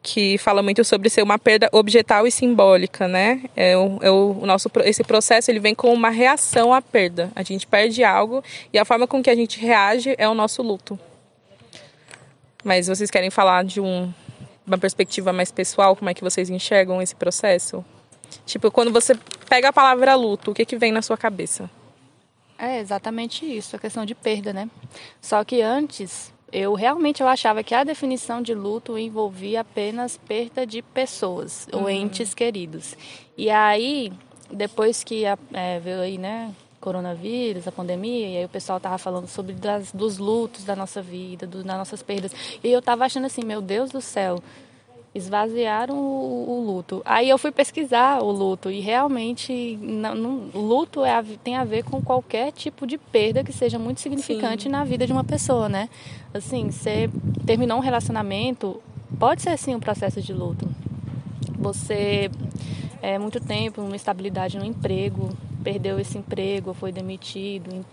que 0.03 0.37
fala 0.37 0.65
muito 0.65 0.83
sobre 0.83 1.09
ser 1.09 1.23
uma 1.23 1.39
perda 1.39 1.69
objetal 1.71 2.27
e 2.27 2.33
simbólica, 2.33 3.07
né? 3.07 3.45
É 3.55 3.77
o, 3.77 4.01
é 4.03 4.11
o, 4.11 4.45
nosso 4.45 4.69
esse 4.85 5.05
processo 5.05 5.49
ele 5.49 5.61
vem 5.61 5.77
com 5.77 5.95
uma 5.95 6.11
reação 6.11 6.75
à 6.75 6.83
perda. 6.83 7.31
A 7.37 7.45
gente 7.45 7.69
perde 7.69 8.03
algo 8.03 8.43
e 8.73 8.81
a 8.81 8.85
forma 8.85 9.07
com 9.07 9.23
que 9.23 9.31
a 9.31 9.37
gente 9.37 9.61
reage 9.61 10.17
é 10.19 10.29
o 10.29 10.35
nosso 10.35 10.61
luto. 10.61 10.99
Mas 12.65 12.89
vocês 12.89 13.13
querem 13.13 13.31
falar 13.31 13.63
de 13.63 13.81
um, 13.81 14.13
uma 14.67 14.77
perspectiva 14.77 15.33
mais 15.33 15.53
pessoal, 15.53 15.95
como 15.95 16.11
é 16.11 16.15
que 16.15 16.25
vocês 16.25 16.51
enxergam 16.51 17.01
esse 17.01 17.15
processo? 17.15 17.85
Tipo, 18.45 18.73
quando 18.73 18.93
você 18.93 19.15
pega 19.49 19.69
a 19.69 19.73
palavra 19.73 20.17
luto, 20.17 20.51
o 20.51 20.55
que 20.55 20.65
que 20.65 20.77
vem 20.77 20.91
na 20.91 21.01
sua 21.01 21.17
cabeça? 21.17 21.71
É 22.59 22.81
exatamente 22.81 23.47
isso, 23.47 23.77
a 23.77 23.79
questão 23.79 24.05
de 24.05 24.17
perda, 24.17 24.53
né? 24.53 24.69
Só 25.21 25.45
que 25.45 25.63
antes 25.63 26.33
eu 26.53 26.75
realmente 26.75 27.23
eu 27.23 27.29
achava 27.29 27.63
que 27.63 27.75
a 27.75 27.83
definição 27.83 28.43
de 28.43 28.55
luto 28.55 28.99
envolvia 28.99 29.63
apenas 29.63 30.19
perda 30.19 30.67
de 30.67 30.83
pessoas 30.83 31.67
uhum. 31.73 31.83
ou 31.83 31.91
entes 31.91 32.35
queridos. 32.35 32.95
E 33.37 33.49
aí, 33.49 34.13
depois 34.51 35.03
que 35.03 35.25
é, 35.25 35.81
veio 35.81 36.01
aí, 36.01 36.19
né, 36.19 36.55
coronavírus, 36.79 37.67
a 37.67 37.73
pandemia, 37.73 38.29
e 38.29 38.37
aí 38.37 38.45
o 38.45 38.49
pessoal 38.49 38.79
tava 38.79 38.99
falando 38.99 39.29
sobre 39.29 39.55
das, 39.55 39.93
dos 39.93 40.19
lutos 40.19 40.65
da 40.65 40.77
nossa 40.77 41.01
vida, 41.01 41.47
do, 41.47 41.65
das 41.65 41.79
nossas 41.79 42.03
perdas. 42.03 42.33
E 42.63 42.71
eu 42.71 42.83
tava 42.83 43.07
achando 43.07 43.25
assim, 43.25 43.43
meu 43.43 43.63
Deus 43.63 43.91
do 43.91 44.01
céu, 44.01 44.43
esvaziaram 45.15 45.95
o, 45.95 46.51
o, 46.51 46.65
luto. 46.65 47.03
Aí 47.05 47.29
eu 47.29 47.37
fui 47.37 47.53
pesquisar 47.53 48.23
o 48.23 48.31
luto 48.31 48.71
e 48.71 48.81
realmente 48.81 49.77
não, 49.77 50.15
não, 50.15 50.51
luto 50.55 51.05
é, 51.05 51.23
tem 51.45 51.57
a 51.57 51.65
ver 51.65 51.85
com 51.85 52.01
qualquer 52.01 52.51
tipo 52.53 52.87
de 52.87 52.97
perda 52.97 53.45
que 53.45 53.53
seja 53.53 53.79
muito 53.79 54.01
significante 54.01 54.65
Sim. 54.65 54.69
na 54.71 54.85
vida 54.85 55.07
de 55.07 55.13
uma 55.13 55.25
pessoa, 55.25 55.69
né? 55.69 55.89
Assim, 56.33 56.71
você 56.71 57.11
terminou 57.45 57.77
um 57.77 57.83
relacionamento, 57.83 58.83
pode 59.19 59.43
ser 59.43 59.57
sim 59.59 59.75
um 59.75 59.81
processo 59.81 60.23
de 60.23 60.33
luto. 60.33 60.67
Você 61.59 62.31
é 63.03 63.19
muito 63.19 63.39
tempo 63.39 63.83
uma 63.83 63.97
estabilidade 63.97 64.59
no 64.59 64.65
emprego, 64.65 65.29
perdeu 65.63 66.01
esse 66.01 66.17
emprego, 66.17 66.73
foi 66.73 66.91
demitido, 66.91 67.75
em 67.75 67.85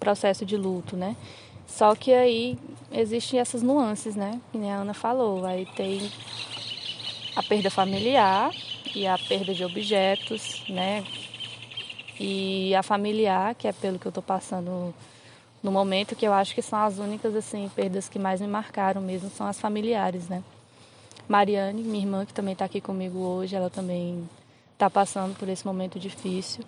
processo 0.00 0.46
de 0.46 0.56
luto, 0.56 0.96
né? 0.96 1.14
Só 1.66 1.94
que 1.94 2.12
aí 2.12 2.58
existem 2.90 3.40
essas 3.40 3.62
nuances, 3.62 4.16
né? 4.16 4.40
Que 4.50 4.58
a 4.68 4.76
Ana 4.76 4.94
falou. 4.94 5.44
Aí 5.44 5.66
tem 5.76 6.10
a 7.34 7.42
perda 7.42 7.70
familiar 7.70 8.50
e 8.94 9.06
a 9.06 9.16
perda 9.16 9.54
de 9.54 9.64
objetos, 9.64 10.62
né? 10.68 11.04
E 12.20 12.74
a 12.74 12.82
familiar, 12.82 13.54
que 13.54 13.66
é 13.66 13.72
pelo 13.72 13.98
que 13.98 14.06
eu 14.06 14.10
estou 14.10 14.22
passando 14.22 14.94
no 15.62 15.70
momento, 15.70 16.16
que 16.16 16.26
eu 16.26 16.32
acho 16.32 16.54
que 16.54 16.62
são 16.62 16.78
as 16.78 16.98
únicas 16.98 17.34
assim 17.34 17.70
perdas 17.74 18.08
que 18.08 18.18
mais 18.18 18.40
me 18.40 18.46
marcaram 18.46 19.00
mesmo, 19.00 19.30
são 19.30 19.46
as 19.46 19.60
familiares, 19.60 20.28
né? 20.28 20.42
Mariane, 21.28 21.82
minha 21.82 22.04
irmã, 22.04 22.26
que 22.26 22.34
também 22.34 22.52
está 22.52 22.64
aqui 22.64 22.80
comigo 22.80 23.18
hoje, 23.18 23.56
ela 23.56 23.70
também 23.70 24.28
está 24.72 24.90
passando 24.90 25.36
por 25.36 25.48
esse 25.48 25.64
momento 25.64 25.98
difícil. 25.98 26.64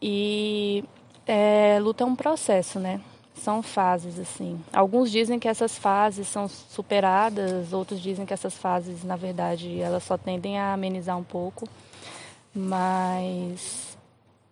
E 0.00 0.84
é, 1.26 1.78
luta 1.80 2.04
é 2.04 2.06
um 2.06 2.16
processo, 2.16 2.78
né? 2.78 3.00
São 3.40 3.62
fases 3.62 4.18
assim. 4.18 4.60
Alguns 4.72 5.10
dizem 5.10 5.38
que 5.38 5.48
essas 5.48 5.78
fases 5.78 6.28
são 6.28 6.48
superadas, 6.48 7.72
outros 7.72 8.00
dizem 8.00 8.26
que 8.26 8.34
essas 8.34 8.56
fases, 8.56 9.02
na 9.02 9.16
verdade, 9.16 9.80
elas 9.80 10.02
só 10.04 10.16
tendem 10.16 10.58
a 10.58 10.72
amenizar 10.72 11.16
um 11.16 11.24
pouco. 11.24 11.68
Mas 12.54 13.96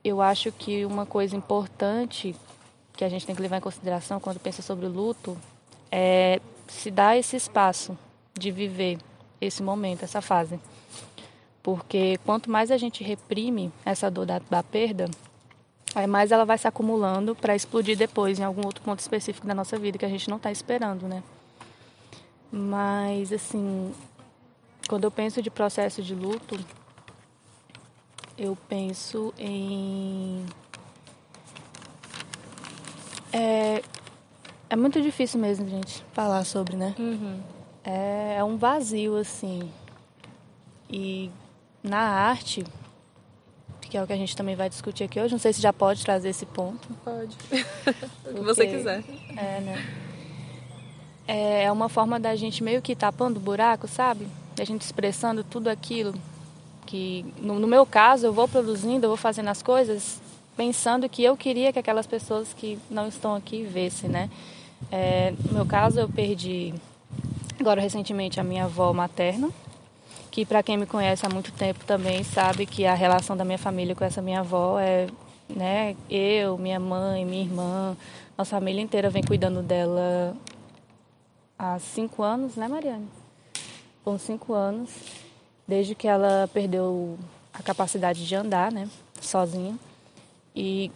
eu 0.02 0.22
acho 0.22 0.50
que 0.52 0.84
uma 0.84 1.04
coisa 1.04 1.36
importante 1.36 2.34
que 2.96 3.04
a 3.04 3.08
gente 3.08 3.26
tem 3.26 3.34
que 3.34 3.42
levar 3.42 3.58
em 3.58 3.60
consideração 3.60 4.18
quando 4.18 4.40
pensa 4.40 4.62
sobre 4.62 4.86
o 4.86 4.88
luto 4.88 5.36
é 5.90 6.40
se 6.66 6.90
dar 6.90 7.16
esse 7.16 7.36
espaço 7.36 7.96
de 8.38 8.50
viver 8.50 8.98
esse 9.40 9.62
momento, 9.62 10.04
essa 10.04 10.20
fase. 10.20 10.58
Porque 11.62 12.18
quanto 12.24 12.50
mais 12.50 12.70
a 12.70 12.76
gente 12.76 13.04
reprime 13.04 13.72
essa 13.84 14.10
dor 14.10 14.26
da, 14.26 14.40
da 14.50 14.62
perda, 14.62 15.10
Aí 15.98 16.06
mais 16.06 16.30
ela 16.30 16.44
vai 16.44 16.56
se 16.56 16.68
acumulando 16.68 17.34
para 17.34 17.56
explodir 17.56 17.98
depois 17.98 18.38
em 18.38 18.44
algum 18.44 18.64
outro 18.64 18.84
ponto 18.84 19.00
específico 19.00 19.44
da 19.44 19.52
nossa 19.52 19.76
vida 19.76 19.98
que 19.98 20.04
a 20.04 20.08
gente 20.08 20.30
não 20.30 20.36
está 20.36 20.48
esperando, 20.48 21.08
né? 21.08 21.24
Mas 22.52 23.32
assim, 23.32 23.92
quando 24.88 25.02
eu 25.02 25.10
penso 25.10 25.42
de 25.42 25.50
processo 25.50 26.00
de 26.00 26.14
luto, 26.14 26.56
eu 28.38 28.56
penso 28.68 29.34
em 29.36 30.46
é, 33.32 33.82
é 34.70 34.76
muito 34.76 35.02
difícil 35.02 35.40
mesmo, 35.40 35.68
gente, 35.68 36.04
falar 36.12 36.44
sobre, 36.44 36.76
né? 36.76 36.94
Uhum. 36.96 37.42
É, 37.82 38.36
é 38.36 38.44
um 38.44 38.56
vazio 38.56 39.16
assim. 39.16 39.68
E 40.88 41.28
na 41.82 41.98
arte, 41.98 42.62
que 43.88 43.96
é 43.96 44.02
o 44.02 44.06
que 44.06 44.12
a 44.12 44.16
gente 44.16 44.36
também 44.36 44.54
vai 44.54 44.68
discutir 44.68 45.04
aqui 45.04 45.20
hoje. 45.20 45.32
Não 45.32 45.38
sei 45.38 45.52
se 45.52 45.60
já 45.60 45.72
pode 45.72 46.04
trazer 46.04 46.28
esse 46.28 46.46
ponto. 46.46 46.88
Pode. 47.04 47.36
o 48.30 48.34
que 48.34 48.40
você 48.40 48.66
quiser. 48.66 49.02
É, 49.36 49.60
né? 49.60 49.86
É, 51.26 51.64
é 51.64 51.72
uma 51.72 51.88
forma 51.88 52.18
da 52.18 52.34
gente 52.36 52.62
meio 52.62 52.80
que 52.80 52.94
tapando 52.94 53.38
o 53.38 53.42
buraco, 53.42 53.86
sabe? 53.88 54.26
Da 54.56 54.64
gente 54.64 54.82
expressando 54.82 55.42
tudo 55.42 55.68
aquilo 55.68 56.14
que, 56.86 57.24
no, 57.40 57.58
no 57.58 57.66
meu 57.66 57.84
caso, 57.84 58.26
eu 58.26 58.32
vou 58.32 58.48
produzindo, 58.48 59.04
eu 59.04 59.10
vou 59.10 59.16
fazendo 59.16 59.48
as 59.48 59.62
coisas 59.62 60.20
pensando 60.56 61.08
que 61.08 61.22
eu 61.22 61.36
queria 61.36 61.72
que 61.72 61.78
aquelas 61.78 62.06
pessoas 62.06 62.52
que 62.52 62.78
não 62.90 63.06
estão 63.06 63.34
aqui 63.34 63.62
vissem, 63.62 64.10
né? 64.10 64.28
É, 64.90 65.32
no 65.46 65.52
meu 65.52 65.66
caso, 65.66 66.00
eu 66.00 66.08
perdi 66.08 66.74
agora 67.60 67.80
recentemente 67.80 68.40
a 68.40 68.44
minha 68.44 68.64
avó 68.64 68.92
materna, 68.92 69.50
que 70.30 70.44
para 70.44 70.62
quem 70.62 70.76
me 70.76 70.86
conhece 70.86 71.24
há 71.26 71.28
muito 71.28 71.52
tempo 71.52 71.84
também 71.84 72.22
sabe 72.22 72.66
que 72.66 72.86
a 72.86 72.94
relação 72.94 73.36
da 73.36 73.44
minha 73.44 73.58
família 73.58 73.94
com 73.94 74.04
essa 74.04 74.22
minha 74.22 74.40
avó 74.40 74.78
é, 74.78 75.06
né, 75.48 75.96
eu, 76.10 76.58
minha 76.58 76.78
mãe, 76.78 77.24
minha 77.24 77.42
irmã, 77.42 77.96
nossa 78.36 78.50
família 78.50 78.82
inteira 78.82 79.10
vem 79.10 79.22
cuidando 79.22 79.62
dela 79.62 80.36
há 81.58 81.78
cinco 81.78 82.22
anos, 82.22 82.54
né, 82.54 82.68
Mariane? 82.68 83.08
Com 84.04 84.18
cinco 84.18 84.54
anos, 84.54 84.90
desde 85.66 85.94
que 85.94 86.06
ela 86.06 86.48
perdeu 86.52 87.18
a 87.52 87.62
capacidade 87.62 88.26
de 88.26 88.34
andar, 88.34 88.70
né, 88.70 88.88
sozinha. 89.20 89.76
E 90.54 90.90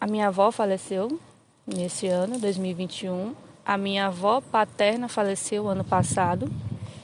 a 0.00 0.06
minha 0.06 0.28
avó 0.28 0.50
faleceu 0.50 1.18
nesse 1.66 2.06
ano, 2.06 2.38
2021. 2.38 3.34
A 3.64 3.78
minha 3.78 4.06
avó 4.06 4.40
paterna 4.40 5.08
faleceu 5.08 5.68
ano 5.68 5.84
passado, 5.84 6.50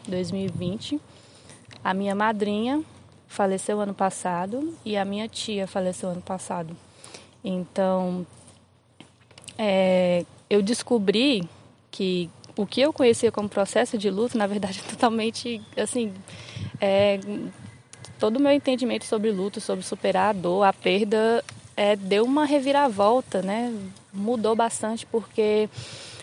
2020. 0.07 1.00
A 1.82 1.94
minha 1.94 2.14
madrinha 2.14 2.82
faleceu 3.26 3.80
ano 3.80 3.94
passado 3.94 4.75
e 4.85 4.97
a 4.97 5.04
minha 5.04 5.28
tia 5.28 5.66
faleceu 5.66 6.08
ano 6.08 6.23
passado. 6.23 6.76
Então, 7.44 8.26
é, 9.56 10.25
eu 10.49 10.62
descobri 10.62 11.49
que 11.90 12.30
o 12.56 12.66
que 12.66 12.80
eu 12.80 12.92
conhecia 12.92 13.30
como 13.30 13.49
processo 13.49 13.97
de 13.97 14.11
luto, 14.11 14.37
na 14.37 14.47
verdade, 14.47 14.80
é 14.85 14.90
totalmente, 14.90 15.62
assim, 15.76 16.12
é, 16.80 17.20
todo 18.18 18.37
o 18.37 18.40
meu 18.40 18.52
entendimento 18.52 19.04
sobre 19.04 19.30
luto, 19.30 19.61
sobre 19.61 19.85
superar 19.85 20.30
a 20.30 20.32
dor, 20.32 20.64
a 20.64 20.73
perda, 20.73 21.44
é, 21.76 21.94
deu 21.94 22.25
uma 22.25 22.44
reviravolta, 22.44 23.40
né? 23.40 23.73
Mudou 24.12 24.56
bastante 24.56 25.06
porque 25.06 25.68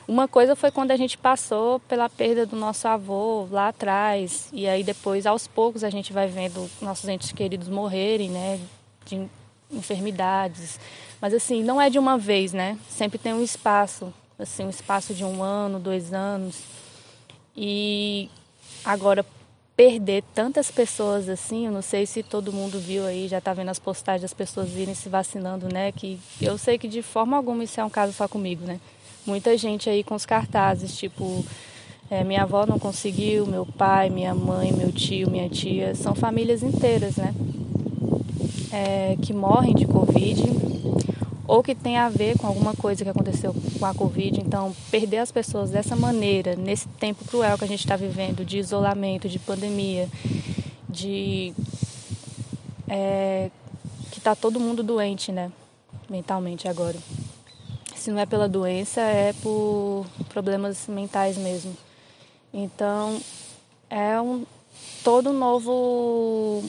uma 0.08 0.28
coisa 0.28 0.56
foi 0.56 0.72
quando 0.72 0.92
a 0.92 0.98
gente 0.98 1.18
passou 1.18 1.80
pela 1.82 2.10
perda 2.10 2.46
do 2.46 2.56
nosso 2.56 2.88
avô 2.88 3.48
lá 3.50 3.70
atrás, 3.70 4.50
e 4.54 4.68
aí 4.68 4.84
depois, 4.84 5.26
aos 5.26 5.48
poucos, 5.48 5.84
a 5.84 5.90
gente 5.90 6.14
vai 6.14 6.28
vendo 6.28 6.70
nossos 6.82 7.10
entes 7.10 7.32
queridos 7.32 7.68
morrerem, 7.68 8.30
né, 8.30 8.60
de 9.06 9.28
enfermidades. 9.72 10.80
Mas 11.20 11.34
assim, 11.34 11.64
não 11.64 11.82
é 11.82 11.90
de 11.90 11.98
uma 11.98 12.18
vez, 12.18 12.54
né? 12.54 12.78
Sempre 12.90 13.18
tem 13.18 13.34
um 13.34 13.44
espaço, 13.44 14.14
assim, 14.38 14.66
um 14.66 14.70
espaço 14.70 15.14
de 15.14 15.24
um 15.24 15.42
ano, 15.42 15.80
dois 15.80 16.14
anos. 16.14 16.62
E 17.56 18.30
agora 18.84 19.26
perder 19.76 20.24
tantas 20.34 20.72
pessoas 20.72 21.28
assim, 21.28 21.66
eu 21.66 21.72
não 21.72 21.82
sei 21.82 22.06
se 22.06 22.24
todo 22.24 22.54
mundo 22.54 22.80
viu 22.80 23.06
aí, 23.06 23.28
já 23.28 23.42
tá 23.42 23.54
vendo 23.54 23.70
as 23.70 23.80
postagens 23.80 24.22
das 24.22 24.34
pessoas 24.34 24.70
irem 24.76 24.94
se 24.96 25.10
vacinando, 25.10 25.68
né? 25.72 25.92
Que 25.92 26.20
eu 26.42 26.58
sei 26.58 26.78
que 26.78 26.88
de 26.88 27.02
forma 27.02 27.36
alguma 27.36 27.64
isso 27.64 27.80
é 27.80 27.84
um 27.84 27.90
caso 27.90 28.14
só 28.14 28.28
comigo, 28.28 28.66
né? 28.66 28.80
Muita 29.25 29.58
gente 29.58 29.89
aí 29.89 30.03
com 30.03 30.15
os 30.15 30.25
cartazes, 30.25 30.96
tipo, 30.98 31.44
é, 32.10 32.24
minha 32.24 32.44
avó 32.44 32.65
não 32.65 32.77
conseguiu, 32.77 33.46
meu 33.48 33.65
pai, 33.65 34.10
minha 34.10 34.34
mãe, 34.36 34.72
meu 34.72 34.91
tio, 34.91 35.29
minha 35.29 35.50
tia, 35.50 35.96
são 35.96 36.13
famílias 36.13 36.62
inteiras, 36.62 37.17
né? 37.17 37.34
É, 38.72 39.17
que 39.22 39.34
morrem 39.34 39.74
de 39.74 39.86
Covid 39.86 40.44
ou 41.48 41.63
que 41.63 41.74
tem 41.74 41.98
a 41.98 42.10
ver 42.10 42.38
com 42.38 42.48
alguma 42.48 42.74
coisa 42.75 43.03
que 43.03 43.10
aconteceu 43.10 43.55
com 43.79 43.86
a 43.86 43.94
Covid. 43.94 44.41
Então, 44.41 44.75
perder 44.89 45.20
as 45.20 45.32
pessoas 45.32 45.70
dessa 45.70 45.96
maneira, 45.96 46.55
nesse 46.55 46.88
tempo 46.88 47.24
cruel 47.25 47.58
que 47.58 47.63
a 47.63 47.67
gente 47.67 47.79
está 47.79 47.96
vivendo, 47.96 48.44
de 48.44 48.58
isolamento, 48.58 49.29
de 49.29 49.39
pandemia, 49.39 50.10
de. 50.89 51.53
É, 52.88 53.50
que 54.12 54.20
está 54.20 54.36
todo 54.36 54.60
mundo 54.60 54.84
doente, 54.84 55.32
né? 55.32 55.51
Mentalmente 56.10 56.67
agora 56.67 56.98
se 58.06 58.12
não 58.12 58.20
é 58.20 58.26
pela 58.28 58.48
doença, 58.48 59.02
é 59.02 59.34
por 59.42 60.06
problemas 60.30 60.88
mentais 60.88 61.38
mesmo. 61.38 61.76
Então, 62.54 63.20
é 63.90 64.22
um 64.22 64.46
todo 65.04 65.32
um 65.32 65.34
novo 65.34 66.64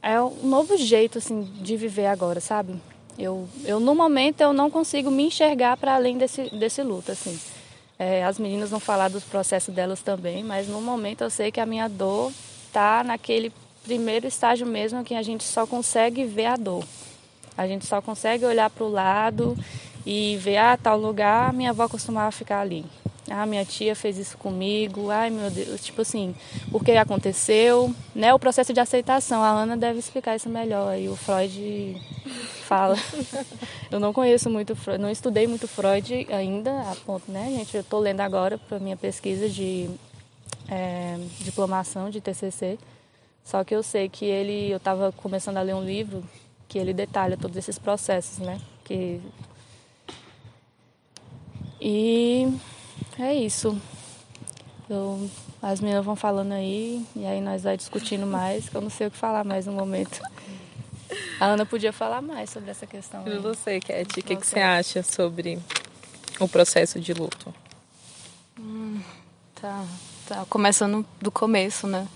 é 0.00 0.20
um 0.22 0.46
novo 0.46 0.76
jeito 0.76 1.18
assim 1.18 1.42
de 1.42 1.76
viver 1.76 2.06
agora, 2.06 2.40
sabe? 2.40 2.80
Eu, 3.18 3.48
eu 3.64 3.80
no 3.80 3.92
momento 3.92 4.40
eu 4.40 4.52
não 4.52 4.70
consigo 4.70 5.10
me 5.10 5.24
enxergar 5.24 5.76
para 5.76 5.96
além 5.96 6.16
desse 6.16 6.48
desse 6.50 6.84
luto 6.84 7.10
assim. 7.10 7.38
É, 7.98 8.24
as 8.24 8.38
meninas 8.38 8.70
vão 8.70 8.78
falar 8.78 9.10
dos 9.10 9.24
processos 9.24 9.74
delas 9.74 10.00
também, 10.02 10.44
mas 10.44 10.68
no 10.68 10.80
momento 10.80 11.22
eu 11.22 11.30
sei 11.30 11.50
que 11.50 11.58
a 11.58 11.66
minha 11.66 11.88
dor 11.88 12.32
tá 12.72 13.02
naquele 13.02 13.52
primeiro 13.82 14.28
estágio 14.28 14.68
mesmo 14.68 15.02
que 15.02 15.16
a 15.16 15.22
gente 15.22 15.42
só 15.42 15.66
consegue 15.66 16.24
ver 16.24 16.46
a 16.46 16.56
dor. 16.56 16.84
A 17.60 17.66
gente 17.66 17.84
só 17.84 18.00
consegue 18.00 18.46
olhar 18.46 18.70
para 18.70 18.84
o 18.84 18.88
lado 18.88 19.54
e 20.06 20.38
ver, 20.38 20.56
ah, 20.56 20.78
tal 20.82 20.98
lugar, 20.98 21.52
minha 21.52 21.68
avó 21.68 21.86
costumava 21.90 22.32
ficar 22.32 22.60
ali. 22.60 22.86
Ah, 23.28 23.44
minha 23.44 23.66
tia 23.66 23.94
fez 23.94 24.16
isso 24.16 24.38
comigo. 24.38 25.10
Ai, 25.10 25.28
meu 25.28 25.50
Deus, 25.50 25.84
tipo 25.84 26.00
assim, 26.00 26.34
por 26.72 26.82
que 26.82 26.92
aconteceu? 26.92 27.94
Né? 28.14 28.32
O 28.32 28.38
processo 28.38 28.72
de 28.72 28.80
aceitação. 28.80 29.42
A 29.42 29.50
Ana 29.50 29.76
deve 29.76 29.98
explicar 29.98 30.36
isso 30.36 30.48
melhor. 30.48 30.98
E 30.98 31.10
o 31.10 31.14
Freud 31.14 32.00
fala. 32.64 32.96
Eu 33.92 34.00
não 34.00 34.14
conheço 34.14 34.48
muito 34.48 34.74
Freud, 34.74 34.98
não 34.98 35.10
estudei 35.10 35.46
muito 35.46 35.68
Freud 35.68 36.26
ainda, 36.30 36.80
a 36.90 36.96
ponto, 37.04 37.30
né, 37.30 37.52
gente? 37.58 37.74
Eu 37.74 37.82
estou 37.82 38.00
lendo 38.00 38.20
agora 38.20 38.56
para 38.56 38.78
minha 38.78 38.96
pesquisa 38.96 39.50
de 39.50 39.90
é, 40.66 41.18
diplomação 41.40 42.08
de 42.08 42.22
TCC. 42.22 42.78
Só 43.44 43.62
que 43.64 43.74
eu 43.74 43.82
sei 43.82 44.08
que 44.08 44.24
ele, 44.24 44.70
eu 44.70 44.78
estava 44.78 45.12
começando 45.12 45.58
a 45.58 45.62
ler 45.62 45.74
um 45.74 45.84
livro 45.84 46.24
que 46.70 46.78
ele 46.78 46.94
detalha 46.94 47.36
todos 47.36 47.56
esses 47.56 47.78
processos, 47.78 48.38
né? 48.38 48.60
Que... 48.84 49.20
E 51.80 52.46
é 53.18 53.34
isso. 53.34 53.76
Eu, 54.88 55.28
as 55.60 55.80
meninas 55.80 56.04
vão 56.04 56.14
falando 56.14 56.52
aí 56.52 57.04
e 57.16 57.26
aí 57.26 57.40
nós 57.40 57.64
vai 57.64 57.76
discutindo 57.76 58.24
mais, 58.24 58.68
que 58.68 58.76
eu 58.76 58.80
não 58.80 58.88
sei 58.88 59.08
o 59.08 59.10
que 59.10 59.16
falar 59.16 59.42
mais 59.42 59.66
no 59.66 59.72
momento. 59.72 60.22
A 61.40 61.46
Ana 61.46 61.66
podia 61.66 61.92
falar 61.92 62.22
mais 62.22 62.50
sobre 62.50 62.70
essa 62.70 62.86
questão. 62.86 63.26
E 63.26 63.36
você, 63.38 63.80
Cat, 63.80 64.20
o 64.20 64.22
que, 64.22 64.36
que 64.36 64.46
você 64.46 64.60
acha 64.60 65.02
sobre 65.02 65.58
o 66.38 66.46
processo 66.48 67.00
de 67.00 67.12
luto? 67.12 67.52
Hum, 68.56 69.00
tá, 69.60 69.84
tá. 70.28 70.46
Começando 70.48 71.04
do 71.20 71.32
começo, 71.32 71.88
né? 71.88 72.06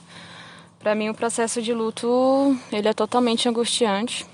Para 0.79 0.95
mim, 0.95 1.09
o 1.09 1.15
processo 1.15 1.61
de 1.61 1.73
luto 1.73 2.57
ele 2.71 2.87
é 2.87 2.93
totalmente 2.93 3.49
angustiante. 3.49 4.25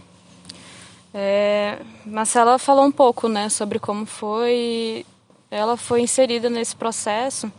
É, 1.12 1.78
Marcela 2.06 2.58
falou 2.58 2.84
um 2.84 2.92
pouco, 2.92 3.28
né, 3.28 3.48
sobre 3.48 3.78
como 3.78 4.06
foi, 4.06 5.04
ela 5.50 5.76
foi 5.76 6.02
inserida 6.02 6.48
nesse 6.48 6.76
processo 6.76 7.52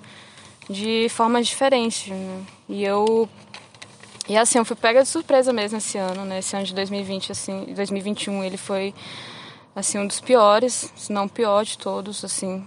de 0.69 1.07
forma 1.09 1.41
diferente, 1.41 2.13
né? 2.13 2.43
E 2.69 2.83
eu 2.83 3.27
e 4.29 4.37
assim, 4.37 4.59
eu 4.59 4.65
fui 4.65 4.75
pega 4.75 5.03
de 5.03 5.09
surpresa 5.09 5.51
mesmo 5.51 5.77
esse 5.79 5.97
ano, 5.97 6.23
né? 6.23 6.39
Esse 6.39 6.55
ano 6.55 6.65
de 6.65 6.73
2020 6.73 7.31
assim, 7.31 7.65
2021, 7.75 8.43
ele 8.43 8.57
foi 8.57 8.93
assim, 9.75 9.97
um 9.99 10.07
dos 10.07 10.21
piores, 10.21 10.91
se 10.95 11.11
não 11.11 11.25
o 11.25 11.29
pior 11.29 11.65
de 11.65 11.77
todos, 11.77 12.23
assim. 12.23 12.65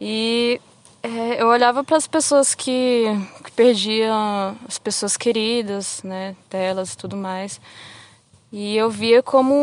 E 0.00 0.60
é, 1.02 1.40
eu 1.40 1.48
olhava 1.48 1.82
para 1.84 1.96
as 1.96 2.06
pessoas 2.06 2.54
que, 2.54 3.04
que 3.44 3.52
perdiam 3.52 4.56
as 4.66 4.78
pessoas 4.78 5.16
queridas, 5.16 6.02
né, 6.02 6.36
delas 6.50 6.92
e 6.92 6.96
tudo 6.98 7.16
mais, 7.16 7.60
e 8.52 8.76
eu 8.76 8.90
via 8.90 9.22
como 9.22 9.54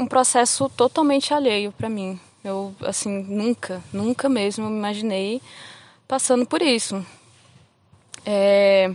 um 0.00 0.06
processo 0.06 0.70
totalmente 0.70 1.34
alheio 1.34 1.70
para 1.70 1.88
mim. 1.88 2.18
Eu, 2.42 2.74
assim, 2.80 3.24
nunca, 3.24 3.82
nunca 3.92 4.28
mesmo 4.28 4.70
me 4.70 4.78
imaginei 4.78 5.42
passando 6.06 6.46
por 6.46 6.62
isso. 6.62 7.04
É, 8.24 8.90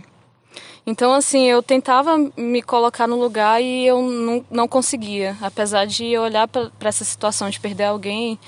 então, 0.86 1.14
assim, 1.14 1.44
eu 1.44 1.62
tentava 1.62 2.18
me 2.36 2.60
colocar 2.60 3.06
no 3.06 3.18
lugar 3.18 3.62
e 3.62 3.86
eu 3.86 4.02
não, 4.02 4.44
não 4.50 4.68
conseguia. 4.68 5.36
Apesar 5.40 5.86
de 5.86 6.18
olhar 6.18 6.48
para 6.48 6.70
essa 6.82 7.04
situação 7.04 7.48
de 7.48 7.60
perder 7.60 7.84
alguém 7.84 8.38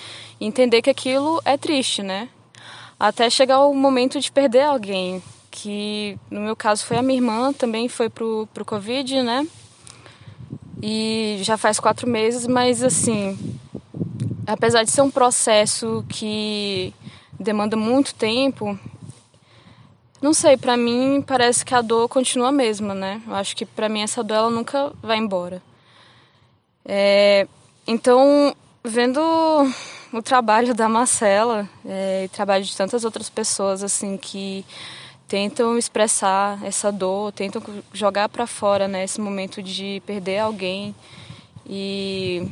e 0.40 0.46
entender 0.46 0.82
que 0.82 0.90
aquilo 0.90 1.40
é 1.44 1.56
triste, 1.56 2.02
né? 2.02 2.28
Até 2.98 3.30
chegar 3.30 3.64
o 3.64 3.74
momento 3.74 4.20
de 4.20 4.32
perder 4.32 4.62
alguém, 4.62 5.22
que 5.50 6.18
no 6.30 6.40
meu 6.40 6.56
caso 6.56 6.84
foi 6.84 6.96
a 6.96 7.02
minha 7.02 7.18
irmã, 7.18 7.52
também 7.52 7.88
foi 7.88 8.08
pro, 8.10 8.48
pro 8.52 8.64
Covid, 8.64 9.22
né? 9.22 9.46
E 10.88 11.40
já 11.42 11.56
faz 11.56 11.80
quatro 11.80 12.08
meses, 12.08 12.46
mas 12.46 12.80
assim, 12.80 13.36
apesar 14.46 14.84
de 14.84 14.90
ser 14.92 15.02
um 15.02 15.10
processo 15.10 16.04
que 16.08 16.94
demanda 17.40 17.76
muito 17.76 18.14
tempo, 18.14 18.78
não 20.22 20.32
sei, 20.32 20.56
para 20.56 20.76
mim 20.76 21.24
parece 21.26 21.64
que 21.64 21.74
a 21.74 21.82
dor 21.82 22.08
continua 22.08 22.50
a 22.50 22.52
mesma, 22.52 22.94
né? 22.94 23.20
Eu 23.26 23.34
acho 23.34 23.56
que 23.56 23.66
para 23.66 23.88
mim 23.88 24.02
essa 24.02 24.22
dor 24.22 24.36
ela 24.36 24.50
nunca 24.50 24.92
vai 25.02 25.18
embora. 25.18 25.60
É, 26.84 27.48
então, 27.84 28.54
vendo 28.84 29.20
o 30.12 30.22
trabalho 30.22 30.72
da 30.72 30.88
Marcela 30.88 31.68
é, 31.84 32.26
e 32.26 32.28
trabalho 32.28 32.62
de 32.62 32.76
tantas 32.76 33.04
outras 33.04 33.28
pessoas 33.28 33.82
assim 33.82 34.16
que 34.16 34.64
tentam 35.28 35.76
expressar 35.76 36.58
essa 36.64 36.92
dor, 36.92 37.32
tentam 37.32 37.62
jogar 37.92 38.28
para 38.28 38.46
fora, 38.46 38.86
né, 38.86 39.04
esse 39.04 39.20
momento 39.20 39.62
de 39.62 40.02
perder 40.06 40.38
alguém 40.38 40.94
e 41.68 42.48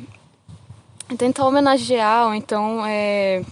tentar 1.16 1.46
homenagear 1.46 2.26
ou 2.26 2.34
então 2.34 2.84
é, 2.86 3.42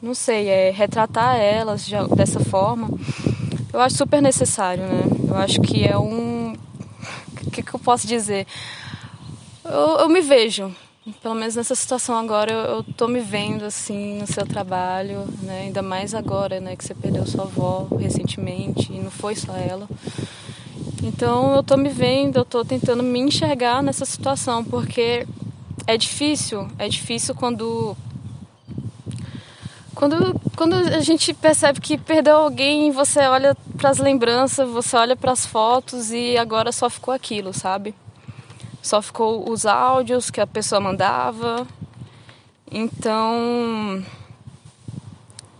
não 0.00 0.14
sei, 0.14 0.48
é 0.48 0.70
retratar 0.70 1.36
elas 1.36 1.88
dessa 2.14 2.38
forma 2.38 2.88
eu 3.72 3.80
acho 3.80 3.96
super 3.96 4.20
necessário, 4.20 4.86
né? 4.86 5.04
Eu 5.26 5.36
acho 5.36 5.60
que 5.62 5.84
é 5.84 5.96
um. 5.96 6.52
O 6.52 7.50
que, 7.50 7.62
que 7.62 7.74
eu 7.74 7.80
posso 7.80 8.06
dizer? 8.06 8.46
Eu, 9.64 10.00
eu, 10.00 10.08
me 10.08 10.20
vejo, 10.20 10.74
pelo 11.10 11.34
menos 11.34 11.56
nessa 11.56 11.74
situação 11.74 12.16
agora, 12.16 12.52
eu, 12.52 12.84
tô 12.96 13.08
me 13.08 13.18
vendo 13.18 13.64
assim 13.64 14.18
no 14.18 14.26
seu 14.26 14.46
trabalho, 14.46 15.26
né? 15.42 15.62
Ainda 15.62 15.82
mais 15.82 16.14
agora, 16.14 16.60
né? 16.60 16.76
Que 16.76 16.84
você 16.84 16.94
perdeu 16.94 17.26
sua 17.26 17.44
avó 17.44 17.88
recentemente 17.98 18.92
e 18.92 19.00
não 19.00 19.10
foi 19.10 19.34
só 19.34 19.56
ela. 19.56 19.88
Então 21.02 21.56
eu 21.56 21.62
tô 21.62 21.76
me 21.76 21.88
vendo, 21.88 22.36
eu 22.36 22.44
tô 22.44 22.64
tentando 22.64 23.02
me 23.02 23.18
enxergar 23.18 23.82
nessa 23.82 24.04
situação, 24.04 24.64
porque 24.64 25.26
é 25.88 25.96
difícil, 25.96 26.68
é 26.78 26.88
difícil 26.88 27.34
quando 27.34 27.96
quando, 29.94 30.40
quando 30.56 30.74
a 30.74 31.00
gente 31.00 31.34
percebe 31.34 31.80
que 31.80 31.98
perdeu 31.98 32.36
alguém, 32.36 32.92
você 32.92 33.20
olha 33.20 33.56
para 33.76 33.90
as 33.90 33.98
lembranças, 33.98 34.68
você 34.68 34.96
olha 34.96 35.16
para 35.16 35.32
as 35.32 35.44
fotos 35.44 36.12
e 36.12 36.36
agora 36.36 36.70
só 36.72 36.88
ficou 36.88 37.12
aquilo, 37.12 37.52
sabe? 37.52 37.94
Só 38.82 39.00
ficou 39.00 39.48
os 39.48 39.64
áudios 39.64 40.28
que 40.28 40.40
a 40.40 40.46
pessoa 40.46 40.80
mandava. 40.80 41.66
Então, 42.70 44.04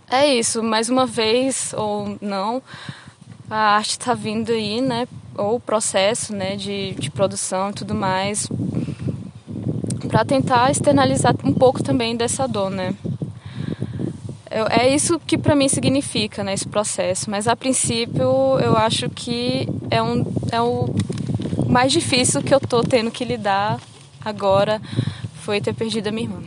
é 0.09 0.27
isso. 0.27 0.61
Mais 0.61 0.89
uma 0.89 1.05
vez 1.05 1.73
ou 1.77 2.17
não, 2.21 2.61
a 3.49 3.75
arte 3.77 3.91
está 3.91 4.13
vindo 4.13 4.51
aí, 4.51 4.81
né? 4.81 5.07
Ou 5.37 5.55
o 5.55 5.59
processo, 5.59 6.35
né, 6.35 6.55
de, 6.55 6.91
de 6.93 7.09
produção 7.09 7.71
e 7.71 7.73
tudo 7.73 7.95
mais, 7.95 8.47
para 10.07 10.23
tentar 10.23 10.69
externalizar 10.69 11.33
um 11.43 11.53
pouco 11.53 11.81
também 11.81 12.15
dessa 12.15 12.47
dor, 12.47 12.69
né? 12.69 12.93
é 14.69 14.93
isso 14.93 15.19
que 15.19 15.37
para 15.37 15.55
mim 15.55 15.67
significa 15.67 16.43
né, 16.43 16.53
esse 16.53 16.67
processo. 16.67 17.29
Mas 17.29 17.47
a 17.47 17.55
princípio 17.55 18.59
eu 18.59 18.77
acho 18.77 19.09
que 19.09 19.67
é, 19.89 20.01
um, 20.01 20.23
é 20.51 20.61
o 20.61 20.93
mais 21.67 21.91
difícil 21.91 22.41
que 22.41 22.53
eu 22.53 22.59
tô 22.59 22.83
tendo 22.83 23.11
que 23.11 23.25
lidar 23.25 23.79
agora 24.23 24.81
foi 25.43 25.59
ter 25.59 25.73
perdido 25.73 26.07
a 26.07 26.11
minha 26.11 26.27
irmã. 26.27 26.43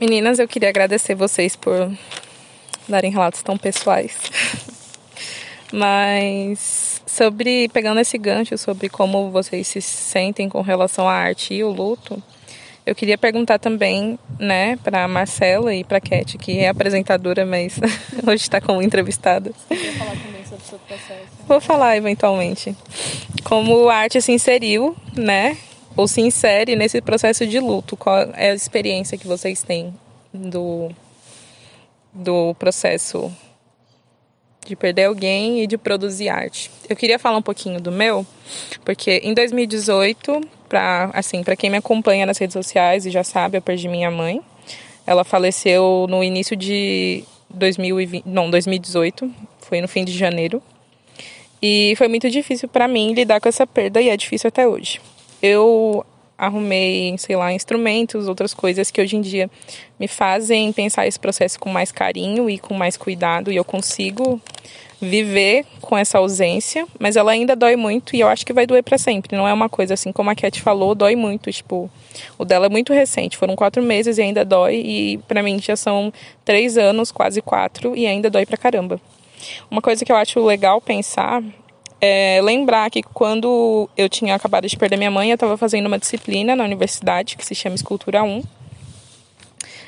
Meninas, 0.00 0.38
eu 0.38 0.46
queria 0.46 0.68
agradecer 0.68 1.14
vocês 1.14 1.56
por 1.56 1.90
darem 2.88 3.10
relatos 3.10 3.42
tão 3.42 3.58
pessoais. 3.58 4.16
Mas 5.72 7.02
sobre 7.06 7.68
pegando 7.70 8.00
esse 8.00 8.16
gancho 8.16 8.56
sobre 8.56 8.88
como 8.88 9.30
vocês 9.30 9.66
se 9.66 9.80
sentem 9.82 10.48
com 10.48 10.62
relação 10.62 11.08
à 11.08 11.12
arte 11.12 11.52
e 11.52 11.64
o 11.64 11.70
luto, 11.70 12.22
eu 12.86 12.94
queria 12.94 13.18
perguntar 13.18 13.58
também, 13.58 14.18
né, 14.38 14.76
para 14.76 15.06
Marcela 15.06 15.74
e 15.74 15.84
para 15.84 16.00
Cat, 16.00 16.38
que 16.38 16.58
é 16.58 16.68
apresentadora, 16.68 17.44
mas 17.44 17.78
hoje 18.26 18.42
está 18.42 18.60
como 18.60 18.80
entrevistada. 18.80 19.52
Você 19.68 19.92
falar 19.92 20.12
também 20.12 20.37
processo. 20.58 21.28
Vou 21.46 21.60
falar 21.60 21.96
eventualmente. 21.96 22.76
Como 23.44 23.88
a 23.88 23.94
arte 23.94 24.20
se 24.20 24.32
inseriu, 24.32 24.96
né, 25.16 25.56
ou 25.96 26.06
se 26.06 26.20
insere 26.20 26.76
nesse 26.76 27.00
processo 27.00 27.46
de 27.46 27.58
luto. 27.58 27.96
Qual 27.96 28.16
é 28.34 28.50
a 28.50 28.54
experiência 28.54 29.18
que 29.18 29.26
vocês 29.26 29.62
têm 29.62 29.94
do 30.32 30.90
do 32.12 32.54
processo 32.54 33.32
de 34.66 34.76
perder 34.76 35.04
alguém 35.04 35.62
e 35.62 35.66
de 35.66 35.78
produzir 35.78 36.28
arte. 36.28 36.70
Eu 36.88 36.96
queria 36.96 37.18
falar 37.18 37.38
um 37.38 37.42
pouquinho 37.42 37.80
do 37.80 37.90
meu, 37.90 38.26
porque 38.84 39.20
em 39.24 39.32
2018 39.32 40.40
para 40.68 41.10
assim, 41.14 41.42
para 41.42 41.56
quem 41.56 41.70
me 41.70 41.78
acompanha 41.78 42.26
nas 42.26 42.36
redes 42.36 42.52
sociais 42.52 43.06
e 43.06 43.10
já 43.10 43.24
sabe, 43.24 43.56
eu 43.56 43.62
perdi 43.62 43.88
minha 43.88 44.10
mãe. 44.10 44.42
Ela 45.06 45.24
faleceu 45.24 46.06
no 46.08 46.22
início 46.22 46.54
de 46.54 47.24
2020, 47.48 48.24
não, 48.26 48.50
2018, 48.50 49.32
foi 49.68 49.80
no 49.80 49.88
fim 49.88 50.04
de 50.04 50.12
janeiro. 50.12 50.62
E 51.60 51.94
foi 51.96 52.08
muito 52.08 52.30
difícil 52.30 52.68
para 52.68 52.86
mim 52.86 53.12
lidar 53.12 53.40
com 53.40 53.48
essa 53.48 53.66
perda 53.66 54.00
e 54.00 54.08
é 54.08 54.16
difícil 54.16 54.48
até 54.48 54.66
hoje. 54.66 55.00
Eu 55.42 56.04
arrumei, 56.36 57.16
sei 57.18 57.34
lá, 57.34 57.52
instrumentos, 57.52 58.28
outras 58.28 58.54
coisas 58.54 58.92
que 58.92 59.00
hoje 59.00 59.16
em 59.16 59.20
dia 59.20 59.50
me 59.98 60.06
fazem 60.06 60.72
pensar 60.72 61.06
esse 61.06 61.18
processo 61.18 61.58
com 61.58 61.68
mais 61.68 61.90
carinho 61.90 62.48
e 62.48 62.58
com 62.58 62.74
mais 62.74 62.96
cuidado 62.96 63.50
e 63.50 63.56
eu 63.56 63.64
consigo 63.64 64.40
viver 65.00 65.64
com 65.80 65.96
essa 65.96 66.18
ausência, 66.18 66.86
mas 66.98 67.16
ela 67.16 67.30
ainda 67.30 67.54
dói 67.54 67.76
muito 67.76 68.16
e 68.16 68.20
eu 68.20 68.28
acho 68.28 68.44
que 68.44 68.52
vai 68.52 68.66
doer 68.66 68.82
para 68.82 68.98
sempre. 68.98 69.36
Não 69.36 69.46
é 69.46 69.52
uma 69.52 69.68
coisa 69.68 69.94
assim 69.94 70.12
como 70.12 70.30
a 70.30 70.34
Cat 70.34 70.60
falou, 70.60 70.94
dói 70.94 71.14
muito. 71.16 71.50
Tipo, 71.52 71.90
o 72.36 72.44
dela 72.44 72.66
é 72.66 72.68
muito 72.68 72.92
recente, 72.92 73.36
foram 73.36 73.54
quatro 73.54 73.82
meses 73.82 74.18
e 74.18 74.22
ainda 74.22 74.44
dói 74.44 74.76
e 74.76 75.18
para 75.28 75.42
mim 75.42 75.60
já 75.60 75.76
são 75.76 76.12
três 76.44 76.76
anos, 76.76 77.12
quase 77.12 77.40
quatro 77.40 77.96
e 77.96 78.06
ainda 78.06 78.30
dói 78.30 78.46
pra 78.46 78.56
caramba. 78.56 79.00
Uma 79.70 79.80
coisa 79.80 80.04
que 80.04 80.12
eu 80.12 80.16
acho 80.16 80.44
legal 80.44 80.80
pensar 80.80 81.42
é 82.00 82.40
lembrar 82.42 82.90
que 82.90 83.02
quando 83.02 83.88
eu 83.96 84.08
tinha 84.08 84.34
acabado 84.34 84.68
de 84.68 84.76
perder 84.76 84.96
minha 84.96 85.10
mãe, 85.10 85.30
eu 85.30 85.34
estava 85.34 85.56
fazendo 85.56 85.86
uma 85.86 85.98
disciplina 85.98 86.54
na 86.54 86.64
universidade 86.64 87.36
que 87.36 87.44
se 87.44 87.54
chama 87.54 87.74
Escultura 87.74 88.22
1. 88.22 88.42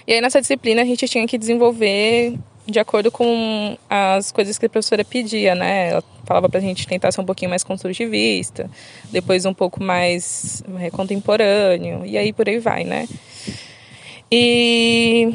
E 0.07 0.15
aí 0.15 0.21
nessa 0.21 0.41
disciplina 0.41 0.83
a 0.83 0.85
gente 0.85 1.07
tinha 1.07 1.27
que 1.27 1.39
desenvolver 1.39 2.37
de 2.67 2.79
acordo 2.79 3.11
com 3.11 3.77
as 3.89 4.31
coisas 4.31 4.59
que 4.59 4.67
a 4.67 4.69
professora 4.69 5.05
pedia, 5.05 5.55
né? 5.55 5.91
Ela 5.91 6.05
falava 6.25 6.49
pra 6.49 6.61
gente 6.61 6.87
tentar 6.87 7.11
ser 7.13 7.21
um 7.21 7.25
pouquinho 7.25 7.51
mais 7.51 7.65
construtivista, 7.65 8.71
depois 9.11 9.45
um 9.45 9.55
pouco 9.55 9.83
mais 9.83 10.63
é, 10.79 10.91
contemporâneo, 10.91 12.05
e 12.07 12.17
aí 12.17 12.33
por 12.33 12.49
aí 12.49 12.59
vai, 12.59 12.85
né? 12.85 13.09
E 14.31 15.29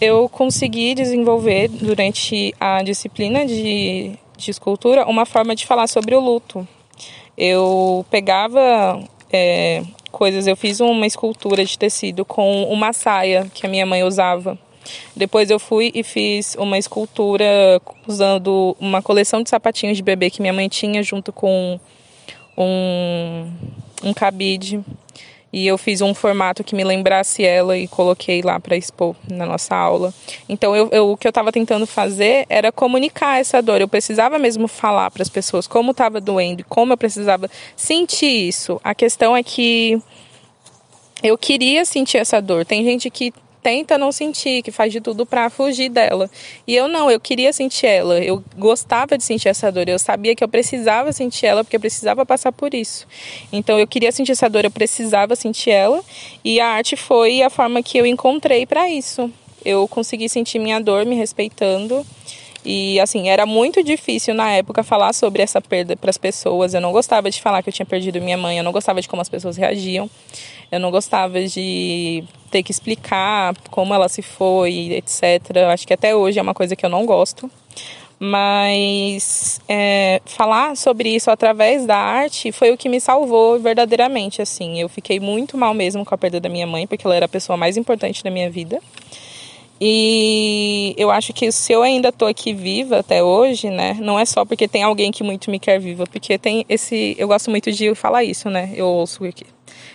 eu 0.00 0.28
consegui 0.28 0.94
desenvolver 0.94 1.68
durante 1.68 2.54
a 2.58 2.82
disciplina 2.82 3.44
de, 3.44 4.12
de 4.36 4.50
escultura 4.50 5.06
uma 5.06 5.26
forma 5.26 5.54
de 5.54 5.66
falar 5.66 5.86
sobre 5.86 6.14
o 6.14 6.20
luto. 6.20 6.66
Eu 7.36 8.04
pegava 8.10 9.02
é, 9.32 9.82
coisas, 10.10 10.46
eu 10.46 10.56
fiz 10.56 10.80
uma 10.80 11.06
escultura 11.06 11.64
de 11.64 11.78
tecido 11.78 12.24
com 12.24 12.64
uma 12.64 12.92
saia 12.92 13.50
que 13.52 13.66
a 13.66 13.68
minha 13.68 13.84
mãe 13.84 14.02
usava 14.02 14.58
depois 15.14 15.50
eu 15.50 15.58
fui 15.58 15.90
e 15.94 16.02
fiz 16.02 16.54
uma 16.58 16.78
escultura 16.78 17.80
usando 18.06 18.76
uma 18.80 19.02
coleção 19.02 19.42
de 19.42 19.50
sapatinhos 19.50 19.96
de 19.96 20.02
bebê 20.02 20.30
que 20.30 20.40
minha 20.40 20.52
mãe 20.52 20.68
tinha 20.68 21.02
junto 21.02 21.32
com 21.32 21.78
um, 22.56 23.50
um 24.04 24.14
cabide. 24.14 24.80
E 25.52 25.66
eu 25.66 25.78
fiz 25.78 26.00
um 26.00 26.12
formato 26.12 26.62
que 26.62 26.74
me 26.74 26.84
lembrasse 26.84 27.44
ela 27.44 27.76
e 27.76 27.88
coloquei 27.88 28.42
lá 28.42 28.60
para 28.60 28.76
expor 28.76 29.16
na 29.30 29.46
nossa 29.46 29.74
aula. 29.74 30.12
Então 30.48 30.76
eu, 30.76 30.88
eu, 30.92 31.10
o 31.10 31.16
que 31.16 31.26
eu 31.26 31.30
estava 31.30 31.50
tentando 31.50 31.86
fazer 31.86 32.44
era 32.48 32.70
comunicar 32.70 33.40
essa 33.40 33.62
dor. 33.62 33.80
Eu 33.80 33.88
precisava 33.88 34.38
mesmo 34.38 34.68
falar 34.68 35.10
para 35.10 35.22
as 35.22 35.28
pessoas 35.28 35.66
como 35.66 35.92
estava 35.92 36.20
doendo 36.20 36.60
e 36.60 36.64
como 36.64 36.92
eu 36.92 36.98
precisava 36.98 37.50
sentir 37.74 38.48
isso. 38.48 38.80
A 38.84 38.94
questão 38.94 39.36
é 39.36 39.42
que 39.42 40.00
eu 41.22 41.36
queria 41.38 41.84
sentir 41.84 42.18
essa 42.18 42.40
dor. 42.40 42.64
Tem 42.64 42.84
gente 42.84 43.10
que 43.10 43.32
tenta 43.68 43.98
não 43.98 44.10
sentir, 44.10 44.62
que 44.62 44.72
faz 44.72 44.90
de 44.90 44.98
tudo 44.98 45.26
para 45.26 45.50
fugir 45.50 45.90
dela. 45.90 46.30
E 46.66 46.74
eu 46.74 46.88
não, 46.88 47.10
eu 47.10 47.20
queria 47.20 47.52
sentir 47.52 47.84
ela, 47.84 48.18
eu 48.18 48.42
gostava 48.56 49.18
de 49.18 49.22
sentir 49.22 49.50
essa 49.50 49.70
dor, 49.70 49.86
eu 49.86 49.98
sabia 49.98 50.34
que 50.34 50.42
eu 50.42 50.48
precisava 50.48 51.12
sentir 51.12 51.44
ela 51.44 51.62
porque 51.62 51.76
eu 51.76 51.80
precisava 51.80 52.24
passar 52.24 52.50
por 52.50 52.72
isso. 52.72 53.06
Então 53.52 53.78
eu 53.78 53.86
queria 53.86 54.10
sentir 54.10 54.32
essa 54.32 54.48
dor, 54.48 54.64
eu 54.64 54.70
precisava 54.70 55.36
sentir 55.36 55.68
ela, 55.68 56.02
e 56.42 56.58
a 56.60 56.66
arte 56.66 56.96
foi 56.96 57.42
a 57.42 57.50
forma 57.50 57.82
que 57.82 57.98
eu 57.98 58.06
encontrei 58.06 58.64
para 58.64 58.88
isso. 58.88 59.30
Eu 59.62 59.86
consegui 59.86 60.30
sentir 60.30 60.58
minha 60.58 60.80
dor 60.80 61.04
me 61.04 61.14
respeitando. 61.14 62.06
E 62.70 63.00
assim, 63.00 63.30
era 63.30 63.46
muito 63.46 63.82
difícil 63.82 64.34
na 64.34 64.52
época 64.52 64.82
falar 64.82 65.14
sobre 65.14 65.42
essa 65.42 65.58
perda 65.58 65.96
para 65.96 66.10
as 66.10 66.18
pessoas. 66.18 66.74
Eu 66.74 66.82
não 66.82 66.92
gostava 66.92 67.30
de 67.30 67.40
falar 67.40 67.62
que 67.62 67.70
eu 67.70 67.72
tinha 67.72 67.86
perdido 67.86 68.20
minha 68.20 68.36
mãe, 68.36 68.58
eu 68.58 68.62
não 68.62 68.72
gostava 68.72 69.00
de 69.00 69.08
como 69.08 69.22
as 69.22 69.28
pessoas 69.30 69.56
reagiam. 69.56 70.10
Eu 70.70 70.78
não 70.78 70.90
gostava 70.90 71.42
de 71.46 72.22
ter 72.50 72.62
que 72.62 72.70
explicar 72.70 73.56
como 73.70 73.94
ela 73.94 74.06
se 74.06 74.20
foi, 74.20 74.92
etc. 74.92 75.56
Acho 75.72 75.86
que 75.86 75.94
até 75.94 76.14
hoje 76.14 76.38
é 76.38 76.42
uma 76.42 76.52
coisa 76.52 76.76
que 76.76 76.84
eu 76.84 76.90
não 76.90 77.06
gosto. 77.06 77.50
Mas 78.20 79.62
é, 79.66 80.20
falar 80.26 80.76
sobre 80.76 81.08
isso 81.08 81.30
através 81.30 81.86
da 81.86 81.96
arte 81.96 82.52
foi 82.52 82.70
o 82.70 82.76
que 82.76 82.90
me 82.90 83.00
salvou 83.00 83.58
verdadeiramente. 83.58 84.42
Assim, 84.42 84.78
eu 84.78 84.90
fiquei 84.90 85.18
muito 85.18 85.56
mal 85.56 85.72
mesmo 85.72 86.04
com 86.04 86.14
a 86.14 86.18
perda 86.18 86.38
da 86.38 86.50
minha 86.50 86.66
mãe, 86.66 86.86
porque 86.86 87.06
ela 87.06 87.16
era 87.16 87.24
a 87.24 87.30
pessoa 87.30 87.56
mais 87.56 87.78
importante 87.78 88.22
da 88.22 88.30
minha 88.30 88.50
vida. 88.50 88.78
E 89.80 90.94
eu 90.96 91.10
acho 91.10 91.32
que 91.32 91.52
se 91.52 91.72
eu 91.72 91.82
ainda 91.82 92.10
tô 92.10 92.26
aqui 92.26 92.52
viva 92.52 92.98
até 92.98 93.22
hoje, 93.22 93.70
né, 93.70 93.96
não 94.00 94.18
é 94.18 94.24
só 94.24 94.44
porque 94.44 94.66
tem 94.66 94.82
alguém 94.82 95.12
que 95.12 95.22
muito 95.22 95.50
me 95.50 95.58
quer 95.60 95.78
viva, 95.78 96.04
porque 96.04 96.36
tem 96.36 96.64
esse, 96.68 97.14
eu 97.18 97.28
gosto 97.28 97.50
muito 97.50 97.70
de 97.70 97.94
falar 97.94 98.24
isso, 98.24 98.50
né? 98.50 98.72
Eu 98.74 98.86
ouço 98.86 99.24
aqui. 99.24 99.46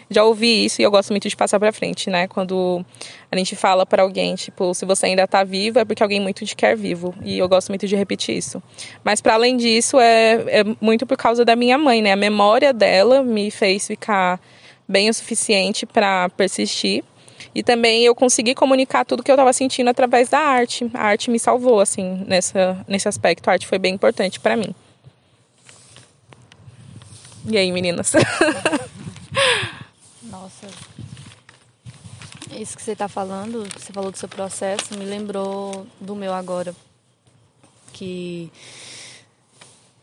Já 0.09 0.23
ouvi 0.23 0.65
isso 0.65 0.81
e 0.81 0.83
eu 0.83 0.91
gosto 0.91 1.09
muito 1.09 1.27
de 1.27 1.35
passar 1.35 1.59
para 1.59 1.71
frente, 1.71 2.09
né? 2.09 2.27
Quando 2.27 2.85
a 3.31 3.35
gente 3.35 3.55
fala 3.55 3.85
para 3.85 4.03
alguém, 4.03 4.35
tipo, 4.35 4.73
se 4.73 4.85
você 4.85 5.07
ainda 5.07 5.27
tá 5.27 5.43
vivo 5.43 5.79
é 5.79 5.85
porque 5.85 6.03
alguém 6.03 6.21
muito 6.21 6.45
te 6.45 6.55
quer 6.55 6.77
vivo. 6.77 7.13
E 7.23 7.37
eu 7.37 7.49
gosto 7.49 7.69
muito 7.69 7.87
de 7.87 7.95
repetir 7.95 8.37
isso. 8.37 8.61
Mas 9.03 9.21
para 9.21 9.33
além 9.33 9.57
disso, 9.57 9.99
é, 9.99 10.33
é 10.59 10.63
muito 10.79 11.05
por 11.05 11.17
causa 11.17 11.43
da 11.43 11.55
minha 11.55 11.77
mãe, 11.77 12.01
né? 12.01 12.11
A 12.11 12.17
memória 12.17 12.71
dela 12.71 13.23
me 13.23 13.49
fez 13.49 13.87
ficar 13.87 14.39
bem 14.87 15.09
o 15.09 15.13
suficiente 15.13 15.85
para 15.85 16.29
persistir 16.29 17.03
e 17.55 17.61
também 17.61 18.03
eu 18.03 18.15
consegui 18.15 18.55
comunicar 18.55 19.05
tudo 19.05 19.21
que 19.21 19.29
eu 19.29 19.35
estava 19.35 19.53
sentindo 19.53 19.89
através 19.89 20.29
da 20.29 20.39
arte. 20.39 20.89
A 20.93 21.03
arte 21.03 21.29
me 21.29 21.39
salvou, 21.39 21.79
assim, 21.79 22.23
nessa, 22.25 22.83
nesse 22.87 23.07
aspecto. 23.07 23.47
A 23.47 23.53
arte 23.53 23.67
foi 23.67 23.77
bem 23.77 23.93
importante 23.93 24.39
para 24.39 24.57
mim. 24.57 24.73
E 27.45 27.57
aí, 27.57 27.71
meninas? 27.71 28.13
Nossa. 30.23 30.67
Isso 32.57 32.75
que 32.75 32.81
você 32.81 32.93
está 32.93 33.07
falando, 33.07 33.67
você 33.77 33.93
falou 33.93 34.11
do 34.11 34.17
seu 34.17 34.29
processo, 34.29 34.97
me 34.97 35.05
lembrou 35.05 35.85
do 35.99 36.15
meu 36.15 36.33
agora. 36.33 36.75
Que, 37.91 38.51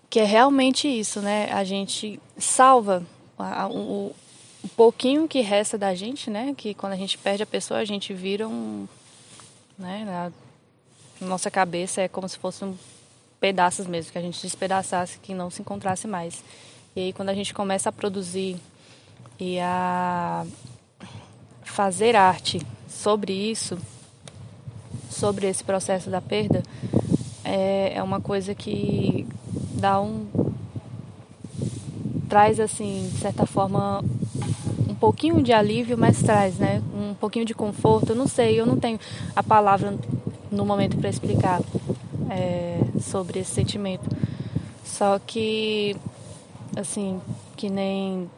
que 0.08 0.20
é 0.20 0.24
realmente 0.24 0.86
isso, 0.86 1.20
né? 1.20 1.50
A 1.52 1.64
gente 1.64 2.20
salva 2.38 3.02
o, 3.70 4.14
o 4.62 4.68
pouquinho 4.68 5.26
que 5.26 5.40
resta 5.40 5.78
da 5.78 5.94
gente, 5.94 6.30
né? 6.30 6.54
Que 6.56 6.74
quando 6.74 6.92
a 6.92 6.96
gente 6.96 7.16
perde 7.18 7.42
a 7.42 7.46
pessoa, 7.46 7.80
a 7.80 7.84
gente 7.84 8.12
vira 8.12 8.46
um. 8.48 8.86
Né, 9.78 10.04
na 10.04 10.30
nossa 11.26 11.50
cabeça 11.50 12.02
é 12.02 12.08
como 12.08 12.28
se 12.28 12.38
fossem 12.38 12.78
pedaços 13.40 13.86
mesmo, 13.86 14.12
que 14.12 14.18
a 14.18 14.22
gente 14.22 14.40
despedaçasse, 14.42 15.18
que 15.18 15.32
não 15.32 15.50
se 15.50 15.62
encontrasse 15.62 16.06
mais. 16.06 16.44
E 16.94 17.00
aí, 17.00 17.12
quando 17.12 17.30
a 17.30 17.34
gente 17.34 17.54
começa 17.54 17.88
a 17.88 17.92
produzir 17.92 18.58
e 19.38 19.58
a 19.58 20.44
fazer 21.62 22.14
arte 22.14 22.60
sobre 22.88 23.32
isso, 23.32 23.78
sobre 25.08 25.48
esse 25.48 25.64
processo 25.64 26.10
da 26.10 26.20
perda, 26.20 26.62
é, 27.44 27.94
é 27.94 28.02
uma 28.02 28.20
coisa 28.20 28.54
que 28.54 29.26
dá 29.74 30.00
um. 30.00 30.26
traz, 32.28 32.60
assim, 32.60 33.08
de 33.12 33.18
certa 33.18 33.46
forma, 33.46 34.04
pouquinho 35.00 35.42
de 35.42 35.52
alívio, 35.52 35.96
mas 35.96 36.22
traz, 36.22 36.58
né? 36.58 36.82
Um 36.94 37.14
pouquinho 37.14 37.46
de 37.46 37.54
conforto. 37.54 38.10
Eu 38.10 38.16
não 38.16 38.28
sei, 38.28 38.60
eu 38.60 38.66
não 38.66 38.78
tenho 38.78 39.00
a 39.34 39.42
palavra 39.42 39.98
no 40.52 40.64
momento 40.66 40.98
para 40.98 41.08
explicar 41.08 41.60
é, 42.28 42.78
sobre 43.00 43.40
esse 43.40 43.50
sentimento. 43.50 44.04
Só 44.84 45.18
que, 45.18 45.96
assim, 46.76 47.18
que 47.56 47.70
nem 47.70 48.30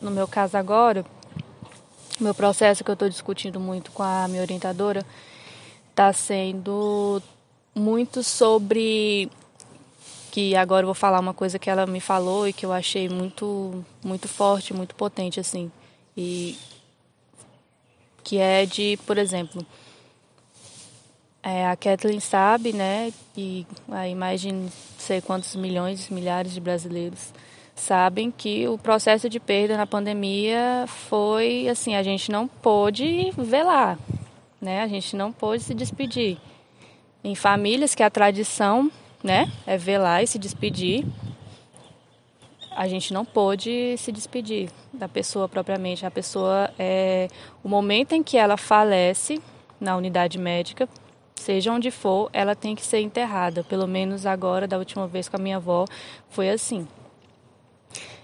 no 0.00 0.10
meu 0.10 0.28
caso 0.28 0.58
agora, 0.58 1.04
meu 2.20 2.34
processo 2.34 2.84
que 2.84 2.90
eu 2.90 2.94
estou 2.94 3.08
discutindo 3.08 3.58
muito 3.58 3.90
com 3.90 4.02
a 4.02 4.28
minha 4.28 4.42
orientadora 4.42 5.04
está 5.90 6.12
sendo 6.12 7.22
muito 7.74 8.22
sobre 8.22 9.30
que 10.34 10.56
agora 10.56 10.82
eu 10.82 10.88
vou 10.88 10.96
falar 10.96 11.20
uma 11.20 11.32
coisa 11.32 11.60
que 11.60 11.70
ela 11.70 11.86
me 11.86 12.00
falou 12.00 12.48
e 12.48 12.52
que 12.52 12.66
eu 12.66 12.72
achei 12.72 13.08
muito 13.08 13.84
muito 14.04 14.26
forte, 14.26 14.74
muito 14.74 14.92
potente 14.96 15.38
assim 15.38 15.70
e 16.16 16.58
que 18.24 18.38
é 18.38 18.66
de, 18.66 18.98
por 19.06 19.16
exemplo, 19.16 19.64
é, 21.40 21.68
a 21.68 21.76
Kathleen 21.76 22.18
sabe, 22.18 22.72
né, 22.72 23.12
e 23.36 23.64
aí 23.92 24.12
mais 24.16 24.40
de 24.40 24.50
não 24.50 24.68
sei 24.98 25.20
quantos 25.20 25.54
milhões, 25.54 26.08
milhares 26.08 26.52
de 26.52 26.60
brasileiros 26.60 27.32
sabem 27.76 28.28
que 28.28 28.66
o 28.66 28.76
processo 28.76 29.28
de 29.28 29.38
perda 29.38 29.76
na 29.76 29.86
pandemia 29.86 30.84
foi 30.88 31.68
assim, 31.68 31.94
a 31.94 32.02
gente 32.02 32.32
não 32.32 32.48
pôde 32.48 33.30
velar, 33.38 33.96
né? 34.60 34.82
A 34.82 34.88
gente 34.88 35.14
não 35.14 35.32
pôde 35.32 35.62
se 35.62 35.74
despedir. 35.74 36.38
Em 37.22 37.36
famílias 37.36 37.94
que 37.94 38.02
a 38.02 38.10
tradição, 38.10 38.90
né, 39.24 39.50
é 39.66 39.78
velar 39.78 40.22
e 40.22 40.26
se 40.26 40.38
despedir, 40.38 41.04
a 42.70 42.86
gente 42.86 43.14
não 43.14 43.24
pôde 43.24 43.96
se 43.96 44.12
despedir 44.12 44.68
da 44.92 45.08
pessoa 45.08 45.48
propriamente. 45.48 46.04
A 46.04 46.10
pessoa 46.10 46.70
é 46.78 47.28
o 47.62 47.68
momento 47.68 48.12
em 48.12 48.22
que 48.22 48.36
ela 48.36 48.56
falece 48.56 49.40
na 49.80 49.96
unidade 49.96 50.38
médica, 50.38 50.88
seja 51.36 51.72
onde 51.72 51.90
for, 51.90 52.28
ela 52.32 52.54
tem 52.54 52.74
que 52.74 52.84
ser 52.84 53.00
enterrada. 53.00 53.64
Pelo 53.64 53.86
menos 53.86 54.26
agora, 54.26 54.66
da 54.66 54.76
última 54.76 55.06
vez 55.06 55.28
com 55.28 55.36
a 55.36 55.38
minha 55.38 55.56
avó, 55.56 55.86
foi 56.28 56.50
assim. 56.50 56.86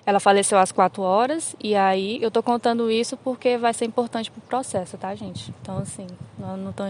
Ela 0.05 0.19
faleceu 0.19 0.59
às 0.59 0.73
quatro 0.73 1.03
horas 1.03 1.55
e 1.63 1.77
aí 1.77 2.21
eu 2.21 2.31
tô 2.31 2.43
contando 2.43 2.91
isso 2.91 3.17
porque 3.17 3.57
vai 3.57 3.73
ser 3.73 3.85
importante 3.85 4.31
pro 4.31 4.41
processo, 4.41 4.99
tá, 4.99 5.15
gente? 5.15 5.55
Então, 5.63 5.79
assim, 5.79 6.07
não, 6.39 6.57
não 6.57 6.73
tô 6.73 6.85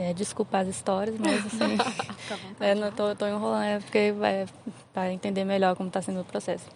é, 0.00 0.14
desculpa 0.14 0.58
as 0.58 0.68
histórias, 0.68 1.14
mas 1.18 1.44
assim, 1.46 1.76
é, 2.58 2.74
não 2.74 2.90
tô, 2.90 3.14
tô 3.14 3.26
enrolando, 3.26 3.64
é 3.64 3.78
porque 3.78 4.12
vai 4.12 4.46
para 4.94 5.12
entender 5.12 5.44
melhor 5.44 5.76
como 5.76 5.88
está 5.88 6.00
sendo 6.00 6.20
o 6.20 6.24
processo. 6.24 6.66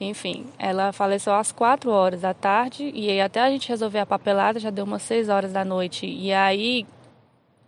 Enfim, 0.00 0.46
ela 0.58 0.90
faleceu 0.90 1.34
às 1.34 1.52
quatro 1.52 1.90
horas 1.90 2.22
da 2.22 2.32
tarde 2.32 2.90
e 2.94 3.10
aí 3.10 3.20
até 3.20 3.40
a 3.40 3.50
gente 3.50 3.68
resolver 3.68 3.98
a 3.98 4.06
papelada 4.06 4.58
já 4.58 4.70
deu 4.70 4.84
umas 4.84 5.02
seis 5.02 5.28
horas 5.28 5.52
da 5.52 5.64
noite 5.64 6.06
e 6.06 6.32
aí 6.32 6.86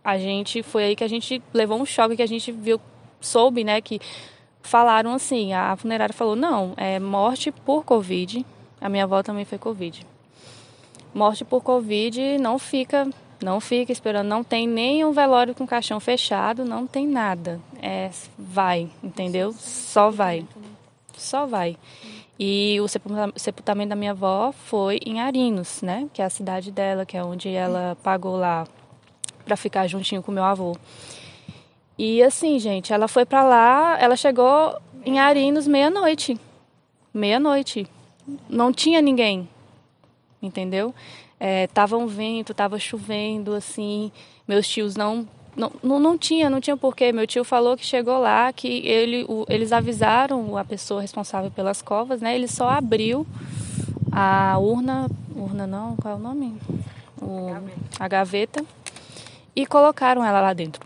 a 0.03 0.17
gente 0.17 0.63
foi 0.63 0.85
aí 0.85 0.95
que 0.95 1.03
a 1.03 1.07
gente 1.07 1.41
levou 1.53 1.79
um 1.79 1.85
choque 1.85 2.15
que 2.15 2.23
a 2.23 2.27
gente 2.27 2.51
viu, 2.51 2.81
soube, 3.21 3.63
né, 3.63 3.81
que 3.81 4.01
falaram 4.61 5.13
assim, 5.13 5.53
a 5.53 5.75
funerária 5.75 6.13
falou 6.13 6.35
não, 6.35 6.73
é 6.77 6.99
morte 6.99 7.51
por 7.51 7.85
covid. 7.85 8.45
A 8.81 8.89
minha 8.89 9.03
avó 9.03 9.21
também 9.21 9.45
foi 9.45 9.57
covid. 9.57 10.05
Morte 11.13 11.45
por 11.45 11.61
covid 11.61 12.37
não 12.39 12.59
fica 12.59 13.07
não 13.41 13.59
fica 13.59 13.91
esperando, 13.91 14.27
não 14.27 14.43
tem 14.43 14.67
nem 14.67 15.03
um 15.05 15.11
velório 15.11 15.53
com 15.53 15.67
caixão 15.67 15.99
fechado, 15.99 16.63
não 16.65 16.87
tem 16.87 17.07
nada. 17.07 17.59
É, 17.81 18.09
vai, 18.37 18.89
entendeu? 19.03 19.53
Só 19.53 20.09
vai. 20.09 20.45
Só 21.17 21.45
vai. 21.45 21.77
E 22.39 22.77
o 22.81 22.87
sepultamento 23.37 23.89
da 23.89 23.95
minha 23.95 24.11
avó 24.11 24.51
foi 24.51 24.99
em 25.05 25.21
Arinos, 25.21 25.81
né? 25.81 26.09
Que 26.13 26.21
é 26.21 26.25
a 26.25 26.29
cidade 26.29 26.71
dela, 26.71 27.05
que 27.05 27.15
é 27.15 27.23
onde 27.23 27.49
ela 27.49 27.97
pagou 28.03 28.35
lá 28.35 28.67
para 29.45 29.55
ficar 29.55 29.87
juntinho 29.87 30.21
com 30.21 30.31
meu 30.31 30.43
avô. 30.43 30.75
E 31.97 32.21
assim, 32.21 32.59
gente, 32.59 32.91
ela 32.91 33.07
foi 33.07 33.25
para 33.25 33.43
lá, 33.43 33.97
ela 33.99 34.17
chegou 34.17 34.77
em 35.05 35.19
Arinos 35.19 35.65
meia-noite. 35.65 36.37
Meia-noite. 37.13 37.87
Não 38.49 38.73
tinha 38.73 39.01
ninguém. 39.01 39.47
Entendeu? 40.41 40.93
É, 41.39 41.67
tava 41.67 41.97
um 41.97 42.07
vento, 42.07 42.53
tava 42.53 42.79
chovendo, 42.79 43.53
assim. 43.53 44.11
Meus 44.47 44.67
tios 44.67 44.95
não 44.95 45.27
não, 45.55 45.71
não, 45.81 45.99
não, 45.99 46.17
tinha, 46.17 46.49
não 46.49 46.59
tinha 46.59 46.75
porquê. 46.75 47.11
Meu 47.11 47.25
tio 47.25 47.43
falou 47.43 47.77
que 47.77 47.85
chegou 47.85 48.19
lá, 48.19 48.51
que 48.51 48.67
ele, 48.67 49.25
o, 49.27 49.45
eles 49.47 49.71
avisaram 49.71 50.57
a 50.57 50.65
pessoa 50.65 51.01
responsável 51.01 51.49
pelas 51.49 51.81
covas, 51.81 52.21
né? 52.21 52.35
Ele 52.35 52.47
só 52.47 52.69
abriu 52.69 53.25
a 54.11 54.57
urna, 54.57 55.09
urna 55.35 55.65
não, 55.65 55.95
qual 55.95 56.15
é 56.15 56.17
o 56.17 56.19
nome? 56.19 56.57
O, 57.21 57.47
a 57.99 58.07
gaveta. 58.07 58.65
E 59.55 59.65
colocaram 59.65 60.23
ela 60.25 60.41
lá 60.41 60.51
dentro. 60.51 60.85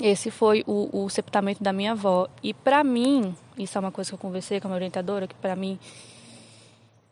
Esse 0.00 0.30
foi 0.30 0.64
o, 0.66 1.04
o 1.04 1.08
sepultamento 1.08 1.62
da 1.62 1.72
minha 1.72 1.92
avó. 1.92 2.26
E 2.42 2.52
para 2.52 2.82
mim, 2.82 3.34
isso 3.56 3.78
é 3.78 3.80
uma 3.80 3.92
coisa 3.92 4.10
que 4.10 4.14
eu 4.14 4.18
conversei 4.18 4.60
com 4.60 4.66
a 4.66 4.70
minha 4.70 4.78
orientadora, 4.78 5.28
que 5.28 5.34
para 5.36 5.54
mim 5.54 5.78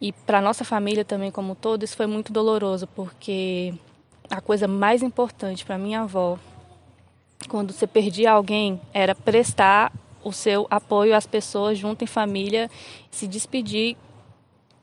e 0.01 0.13
para 0.13 0.41
nossa 0.41 0.65
família 0.65 1.05
também 1.05 1.31
como 1.31 1.55
todo, 1.55 1.85
isso 1.85 1.97
foi 1.97 2.07
muito 2.07 2.33
doloroso, 2.33 2.87
porque 2.89 3.75
a 4.31 4.41
coisa 4.41 4.67
mais 4.67 5.03
importante 5.03 5.65
para 5.65 5.77
minha 5.77 6.03
avó, 6.03 6.39
quando 7.49 7.73
você 7.73 7.87
perdia 7.87 8.33
alguém, 8.33 8.81
era 8.95 9.15
prestar 9.15 9.93
o 10.23 10.33
seu 10.33 10.67
apoio 10.71 11.15
às 11.15 11.27
pessoas 11.27 11.79
junto 11.79 12.05
em 12.05 12.07
família, 12.07 12.71
se 13.11 13.27
despedir 13.27 13.97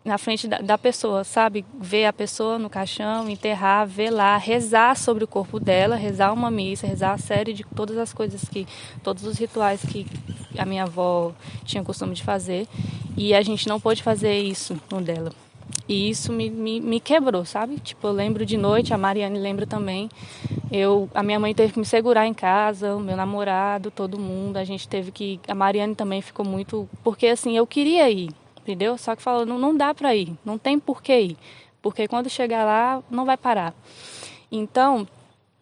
na 0.07 0.17
frente 0.17 0.47
da, 0.47 0.59
da, 0.59 0.77
pessoa, 0.77 1.23
sabe? 1.23 1.65
Ver 1.79 2.05
a 2.05 2.13
pessoa 2.13 2.57
no 2.57 2.69
caixão, 2.69 3.29
enterrar, 3.29 3.85
velar, 3.85 4.39
rezar 4.39 4.95
sobre 4.95 5.23
o 5.23 5.27
corpo 5.27 5.59
dela, 5.59 5.95
rezar 5.95 6.33
uma 6.33 6.49
missa, 6.49 6.87
rezar 6.87 7.11
a 7.11 7.17
série 7.17 7.53
de 7.53 7.63
todas 7.75 7.97
as 7.97 8.13
coisas 8.13 8.45
que, 8.45 8.65
todos 9.03 9.23
os 9.25 9.37
rituais 9.37 9.81
que 9.81 10.07
a 10.57 10.65
minha 10.65 10.83
avó 10.83 11.33
tinha 11.65 11.83
costume 11.83 12.15
de 12.15 12.23
fazer. 12.23 12.67
E 13.15 13.33
a 13.33 13.41
gente 13.41 13.67
não 13.67 13.79
pôde 13.79 14.01
fazer 14.01 14.39
isso 14.39 14.79
no 14.91 15.01
dela. 15.01 15.31
E 15.89 16.09
isso 16.09 16.31
me, 16.31 16.49
me, 16.49 16.79
me, 16.79 16.99
quebrou, 16.99 17.43
sabe? 17.45 17.77
Tipo, 17.79 18.07
eu 18.07 18.11
lembro 18.11 18.45
de 18.45 18.57
noite, 18.57 18.93
a 18.93 18.97
Mariane 18.97 19.39
lembra 19.39 19.65
também. 19.65 20.09
Eu, 20.71 21.09
a 21.13 21.23
minha 21.23 21.39
mãe 21.39 21.53
teve 21.53 21.73
que 21.73 21.79
me 21.79 21.85
segurar 21.85 22.27
em 22.27 22.33
casa, 22.33 22.95
o 22.95 22.99
meu 22.99 23.15
namorado, 23.15 23.89
todo 23.89 24.19
mundo. 24.19 24.57
A 24.57 24.63
gente 24.63 24.87
teve 24.87 25.11
que. 25.11 25.39
A 25.47 25.55
Mariane 25.55 25.95
também 25.95 26.21
ficou 26.21 26.45
muito. 26.45 26.87
Porque 27.03 27.27
assim, 27.27 27.57
eu 27.57 27.65
queria 27.65 28.09
ir 28.09 28.29
entendeu? 28.67 28.97
Só 28.97 29.15
que 29.15 29.21
falou, 29.21 29.45
não, 29.45 29.57
não 29.57 29.75
dá 29.75 29.93
para 29.93 30.13
ir, 30.13 30.37
não 30.43 30.57
tem 30.57 30.77
por 30.77 31.01
que 31.01 31.17
ir, 31.17 31.37
porque 31.81 32.07
quando 32.07 32.29
chegar 32.29 32.65
lá 32.65 33.01
não 33.09 33.23
vai 33.23 33.37
parar. 33.37 33.73
Então, 34.51 35.07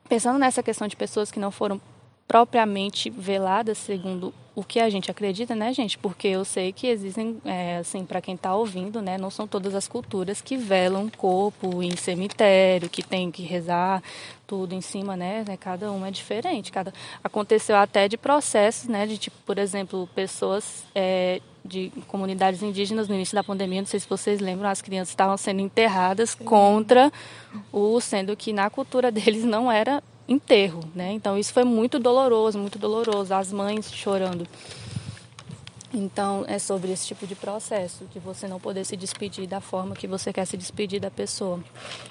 pensando 0.10 0.40
nessa 0.40 0.64
questão 0.64 0.88
de 0.88 0.96
pessoas 0.96 1.32
que 1.32 1.40
não 1.40 1.52
foram 1.52 1.80
propriamente 2.28 3.10
veladas 3.12 3.78
segundo 3.78 4.34
o 4.56 4.64
que 4.64 4.80
a 4.80 4.90
gente 4.90 5.12
acredita, 5.12 5.54
né, 5.54 5.74
gente? 5.74 5.98
Porque 5.98 6.30
eu 6.30 6.46
sei 6.46 6.72
que 6.72 6.88
existem, 6.88 7.40
é, 7.44 7.78
assim, 7.78 8.06
para 8.06 8.22
quem 8.22 8.36
está 8.36 8.56
ouvindo, 8.56 9.02
né, 9.02 9.18
não 9.18 9.30
são 9.30 9.46
todas 9.46 9.76
as 9.76 9.86
culturas 9.86 10.42
que 10.42 10.56
velam 10.56 11.10
corpo 11.10 11.84
em 11.84 11.96
cemitério, 11.98 12.90
que 12.90 13.04
tem 13.04 13.30
que 13.30 13.44
rezar 13.44 14.02
tudo 14.48 14.74
em 14.74 14.80
cima, 14.80 15.18
né? 15.18 15.44
né 15.46 15.58
cada 15.58 15.92
uma 15.92 16.08
é 16.08 16.12
diferente. 16.12 16.72
Cada 16.72 16.94
aconteceu 17.22 17.76
até 17.76 18.08
de 18.08 18.18
processos, 18.18 18.88
né, 18.88 19.06
de 19.06 19.18
tipo, 19.18 19.36
por 19.46 19.58
exemplo, 19.58 20.08
pessoas 20.16 20.86
é, 20.96 21.42
de 21.66 21.92
comunidades 22.08 22.62
indígenas 22.62 23.08
no 23.08 23.16
início 23.16 23.34
da 23.36 23.44
pandemia, 23.44 23.82
não 23.82 23.88
sei 23.88 24.00
se 24.00 24.08
vocês 24.08 24.40
lembram, 24.40 24.70
as 24.70 24.82
crianças 24.82 25.10
estavam 25.10 25.36
sendo 25.36 25.62
enterradas 25.62 26.36
contra 26.36 27.12
o, 27.74 28.00
sendo 28.00 28.36
que 28.36 28.54
na 28.54 28.70
cultura 28.70 29.10
deles 29.12 29.44
não 29.44 29.72
era 29.72 30.04
enterro, 30.28 30.82
né? 30.94 31.12
Então 31.12 31.38
isso 31.38 31.52
foi 31.52 31.64
muito 31.64 32.00
doloroso, 32.00 32.60
muito 32.60 32.78
doloroso, 32.78 33.34
as 33.34 33.52
mães 33.52 33.92
chorando. 33.92 34.48
Então 35.94 36.44
é 36.48 36.60
sobre 36.60 36.92
esse 36.92 37.08
tipo 37.08 37.26
de 37.26 37.36
processo, 37.36 38.06
de 38.14 38.20
você 38.20 38.48
não 38.48 38.60
poder 38.60 38.86
se 38.86 38.96
despedir 38.96 39.48
da 39.48 39.62
forma 39.62 39.96
que 39.96 40.08
você 40.08 40.32
quer 40.32 40.46
se 40.46 40.58
despedir 40.58 41.00
da 41.00 41.10
pessoa. 41.10 41.60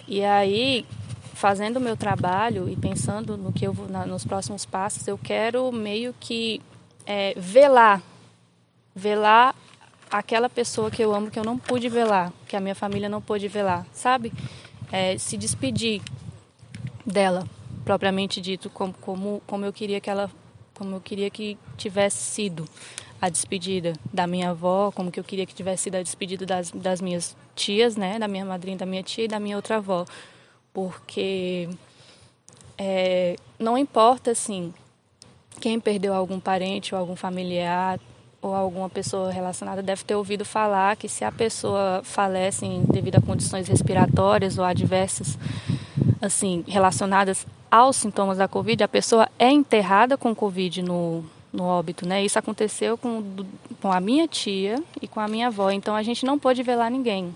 E 0.09 0.25
aí, 0.25 0.87
fazendo 1.35 1.77
o 1.77 1.81
meu 1.81 1.97
trabalho 1.97 2.69
e 2.69 2.77
pensando 2.77 3.37
no 3.37 3.53
que 3.53 3.67
eu 3.67 3.73
vou, 3.73 3.89
na, 3.89 4.07
nos 4.07 4.25
próximos 4.25 4.65
passos, 4.65 5.07
eu 5.07 5.19
quero 5.19 5.71
meio 5.71 6.15
que 6.19 6.63
é, 7.07 7.35
velar, 7.37 8.03
velar 8.95 9.55
aquela 10.11 10.49
pessoa 10.49 10.91
que 10.91 11.03
eu 11.03 11.15
amo 11.15 11.31
que 11.31 11.39
eu 11.39 11.45
não 11.45 11.59
pude 11.59 11.89
velar, 11.89 12.33
que 12.47 12.57
a 12.57 12.61
minha 12.61 12.75
família 12.75 13.09
não 13.09 13.21
pôde 13.21 13.49
velar, 13.49 13.85
sabe? 13.93 14.33
É, 14.93 15.19
se 15.19 15.37
despedir 15.37 16.01
dela, 17.05 17.47
propriamente 17.85 18.41
dito, 18.41 18.71
como, 18.71 18.95
como, 18.95 19.43
como 19.47 19.65
eu 19.65 19.73
queria 19.73 20.01
que 20.01 20.09
ela, 20.09 20.31
como 20.75 20.97
eu 20.97 21.01
queria 21.01 21.31
que 21.31 21.59
tivesse 21.77 22.19
sido 22.19 22.69
a 23.21 23.29
despedida 23.29 23.95
da 24.13 24.27
minha 24.27 24.51
avó, 24.51 24.93
como 24.93 25.11
que 25.11 25.19
eu 25.19 25.25
queria 25.25 25.47
que 25.47 25.55
tivesse 25.55 25.85
sido 25.85 25.97
a 25.97 26.03
despedida 26.03 26.47
das, 26.47 26.71
das 26.71 27.01
minhas 27.01 27.37
tias, 27.57 27.97
né, 27.97 28.19
da 28.19 28.29
minha 28.29 28.45
madrinha, 28.45 28.77
da 28.77 28.87
minha 28.87 29.03
tia 29.03 29.25
e 29.25 29.29
da 29.29 29.41
minha 29.41 29.57
outra 29.57 29.77
avó, 29.77 30.05
porque 30.73 31.69
é, 32.79 33.37
não 33.59 33.77
importa 33.77 34.31
assim 34.31 34.73
quem 35.61 35.81
perdeu 35.81 36.13
algum 36.15 36.39
parente 36.39 36.95
ou 36.95 37.01
algum 37.01 37.17
familiar 37.17 37.99
ou 38.45 38.55
alguma 38.55 38.91
pessoa 38.91 39.33
relacionada 39.33 39.83
deve 39.83 40.05
ter 40.05 40.15
ouvido 40.15 40.45
falar 40.45 40.97
que 40.97 41.09
se 41.09 41.25
a 41.25 41.33
pessoa 41.33 42.03
falece 42.05 42.67
devido 42.93 43.17
a 43.17 43.21
condições 43.21 43.67
respiratórias 43.69 44.59
ou 44.59 44.65
adversas 44.65 45.39
assim 46.21 46.63
relacionadas 46.69 47.47
aos 47.71 47.97
sintomas 47.97 48.37
da 48.37 48.47
Covid, 48.47 48.85
a 48.85 48.89
pessoa 48.89 49.29
é 49.39 49.51
enterrada 49.51 50.19
com 50.19 50.35
Covid 50.35 50.83
no, 50.83 51.25
no 51.51 51.65
óbito, 51.65 52.07
né? 52.07 52.23
Isso 52.23 52.39
aconteceu 52.39 52.99
com, 52.99 53.23
com 53.81 53.91
a 53.91 53.99
minha 53.99 54.29
tia 54.29 54.83
e 55.01 55.09
com 55.09 55.21
a 55.21 55.27
minha 55.27 55.47
avó. 55.47 55.71
Então 55.71 55.97
a 55.97 56.03
gente 56.03 56.27
não 56.27 56.39
pôde 56.39 56.63
velar 56.63 56.91
ninguém. 56.91 57.35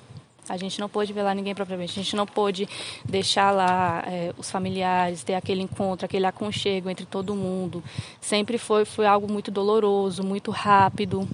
A 0.49 0.57
gente 0.57 0.81
não 0.81 0.89
pôde 0.89 1.13
velar 1.13 1.35
ninguém 1.35 1.55
propriamente. 1.55 1.99
A 1.99 2.03
gente 2.03 2.17
não 2.17 2.27
pôde 2.27 2.69
deixar 3.05 3.51
lá 3.51 4.03
é, 4.07 4.33
os 4.39 4.51
familiares, 4.51 5.23
ter 5.23 5.35
aquele 5.35 5.63
encontro, 5.63 6.05
aquele 6.05 6.27
aconchego 6.27 6.89
entre 6.89 7.05
todo 7.05 7.35
mundo. 7.35 7.83
Sempre 8.21 8.59
foi, 8.59 8.85
foi 8.85 9.07
algo 9.07 9.31
muito 9.31 9.51
doloroso, 9.51 10.23
muito 10.23 10.51
rápido. 10.51 11.29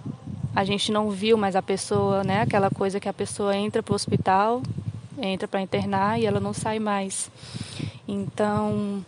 A 0.54 0.64
gente 0.64 0.92
não 0.92 1.10
viu 1.10 1.36
mais 1.36 1.56
a 1.56 1.62
pessoa, 1.62 2.22
né? 2.22 2.42
Aquela 2.42 2.70
coisa 2.70 3.00
que 3.00 3.08
a 3.08 3.12
pessoa 3.12 3.56
entra 3.56 3.82
para 3.82 3.92
o 3.92 3.94
hospital, 3.96 4.62
entra 5.20 5.48
para 5.48 5.60
internar 5.60 6.20
e 6.20 6.26
ela 6.26 6.40
não 6.40 6.52
sai 6.52 6.78
mais. 6.78 7.30
Então, 8.06 9.04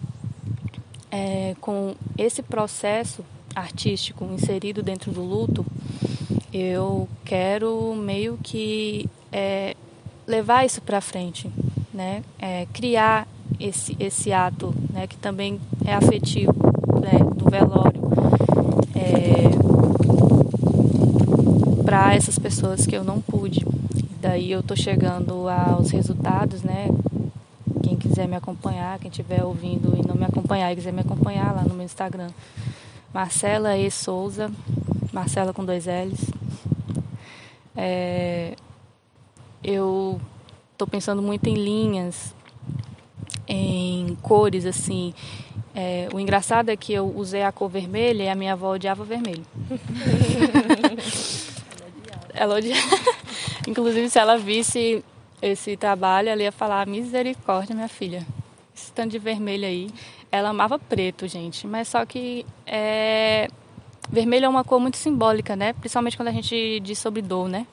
é, 1.11 1.55
com 1.61 1.95
esse 2.19 2.43
processo 2.43 3.25
artístico 3.55 4.25
inserido 4.25 4.83
dentro 4.83 5.11
do 5.13 5.23
luto, 5.23 5.65
eu 6.53 7.09
quero 7.25 7.95
meio 7.95 8.39
que 8.43 9.09
é, 9.31 9.77
levar 10.27 10.65
isso 10.65 10.81
para 10.83 11.01
frente, 11.01 11.51
né? 11.93 12.23
É, 12.39 12.67
criar 12.73 13.27
esse, 13.61 13.97
esse 14.01 14.33
ato, 14.33 14.75
né? 14.93 15.07
Que 15.07 15.17
também 15.17 15.61
é 15.85 15.95
afetivo, 15.95 16.55
né? 17.01 17.19
Do 17.35 17.49
velório, 17.49 18.01
é, 18.95 19.51
para 21.85 22.15
essas 22.15 22.39
pessoas 22.39 22.87
que 22.87 22.97
eu 22.97 23.05
não 23.05 23.21
pude. 23.21 23.65
Daí 24.21 24.51
eu 24.51 24.63
tô 24.63 24.75
chegando 24.75 25.49
aos 25.49 25.91
resultados, 25.91 26.63
né? 26.63 26.89
Quem 27.83 27.97
quiser 27.97 28.27
me 28.27 28.35
acompanhar, 28.35 28.99
quem 28.99 29.09
estiver 29.09 29.45
ouvindo 29.45 29.97
e 29.97 30.07
não 30.07 30.17
me 30.17 30.25
acompanhar 30.25 30.73
e 30.73 30.77
quiser 30.77 30.93
me 30.93 31.01
acompanhar 31.01 31.55
lá 31.55 31.63
no 31.63 31.75
meu 31.75 31.85
Instagram, 31.85 32.31
Marcela 33.15 33.77
E. 33.77 33.91
Souza, 33.91 34.51
Marcela 35.13 35.53
com 35.55 35.65
dois 35.65 35.87
L's. 35.87 36.31
É, 37.77 38.57
eu 39.63 40.21
estou 40.73 40.87
pensando 40.87 41.23
muito 41.23 41.49
em 41.49 41.55
linhas, 41.55 42.35
em 43.49 44.17
cores, 44.23 44.67
assim. 44.67 45.15
É, 45.75 46.09
o 46.13 46.19
engraçado 46.19 46.71
é 46.71 46.77
que 46.77 46.93
eu 46.93 47.13
usei 47.15 47.43
a 47.43 47.53
cor 47.53 47.69
vermelha 47.69 48.25
e 48.25 48.29
a 48.29 48.35
minha 48.35 48.55
avó 48.55 48.75
odiava 48.75 49.05
vermelho. 49.05 49.45
ela 52.33 52.57
odiava. 52.57 52.97
Inclusive, 53.67 54.09
se 54.09 54.19
ela 54.19 54.39
visse 54.39 55.05
esse 55.43 55.77
trabalho, 55.77 56.29
ela 56.29 56.43
ia 56.43 56.53
falar: 56.53 56.87
misericórdia, 56.87 57.75
minha 57.75 57.89
filha. 57.89 58.27
Esse 58.75 58.93
tanto 58.93 59.13
de 59.13 59.19
vermelho 59.19 59.67
aí. 59.67 59.91
Ela 60.31 60.51
amava 60.51 60.79
preto, 60.79 61.27
gente. 61.27 61.67
Mas 61.67 61.89
só 61.89 62.05
que 62.05 62.45
é... 62.67 63.49
vermelho 64.11 64.47
é 64.47 64.49
uma 64.49 64.65
cor 64.65 64.81
muito 64.81 64.97
simbólica, 64.97 65.57
né? 65.57 65.73
Principalmente 65.73 66.17
quando 66.17 66.29
a 66.29 66.33
gente 66.33 66.81
diz 66.81 66.99
sobre 66.99 67.23
dor, 67.23 67.49
né? 67.49 67.67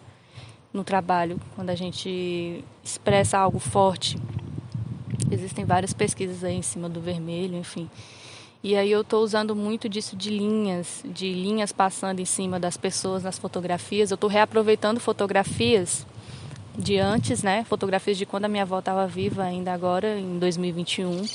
No 0.74 0.84
trabalho, 0.84 1.40
quando 1.56 1.70
a 1.70 1.76
gente 1.76 2.64
expressa 2.84 3.38
algo 3.38 3.60
forte. 3.60 4.18
Existem 5.32 5.66
várias 5.66 5.94
pesquisas 5.94 6.44
aí 6.44 6.56
em 6.56 6.62
cima 6.62 6.90
do 6.90 7.00
vermelho, 7.00 7.56
enfim. 7.56 7.90
E 8.64 8.76
aí 8.76 8.92
eu 8.92 9.02
estou 9.02 9.22
usando 9.24 9.56
muito 9.56 9.90
disso 9.90 10.16
de 10.16 10.30
linhas, 10.30 11.04
de 11.06 11.34
linhas 11.34 11.72
passando 11.72 12.22
em 12.22 12.26
cima 12.26 12.60
das 12.60 12.78
pessoas 12.78 13.22
nas 13.22 13.38
fotografias. 13.38 14.10
Eu 14.10 14.16
estou 14.16 14.30
reaproveitando 14.30 15.00
fotografias 15.00 16.08
de 16.78 16.98
antes, 16.98 17.44
né? 17.44 17.64
Fotografias 17.66 18.18
de 18.18 18.26
quando 18.26 18.46
a 18.46 18.48
minha 18.48 18.64
avó 18.64 18.80
estava 18.80 19.06
viva, 19.06 19.44
ainda 19.44 19.74
agora, 19.74 20.18
em 20.18 20.40
2021. 20.40 21.26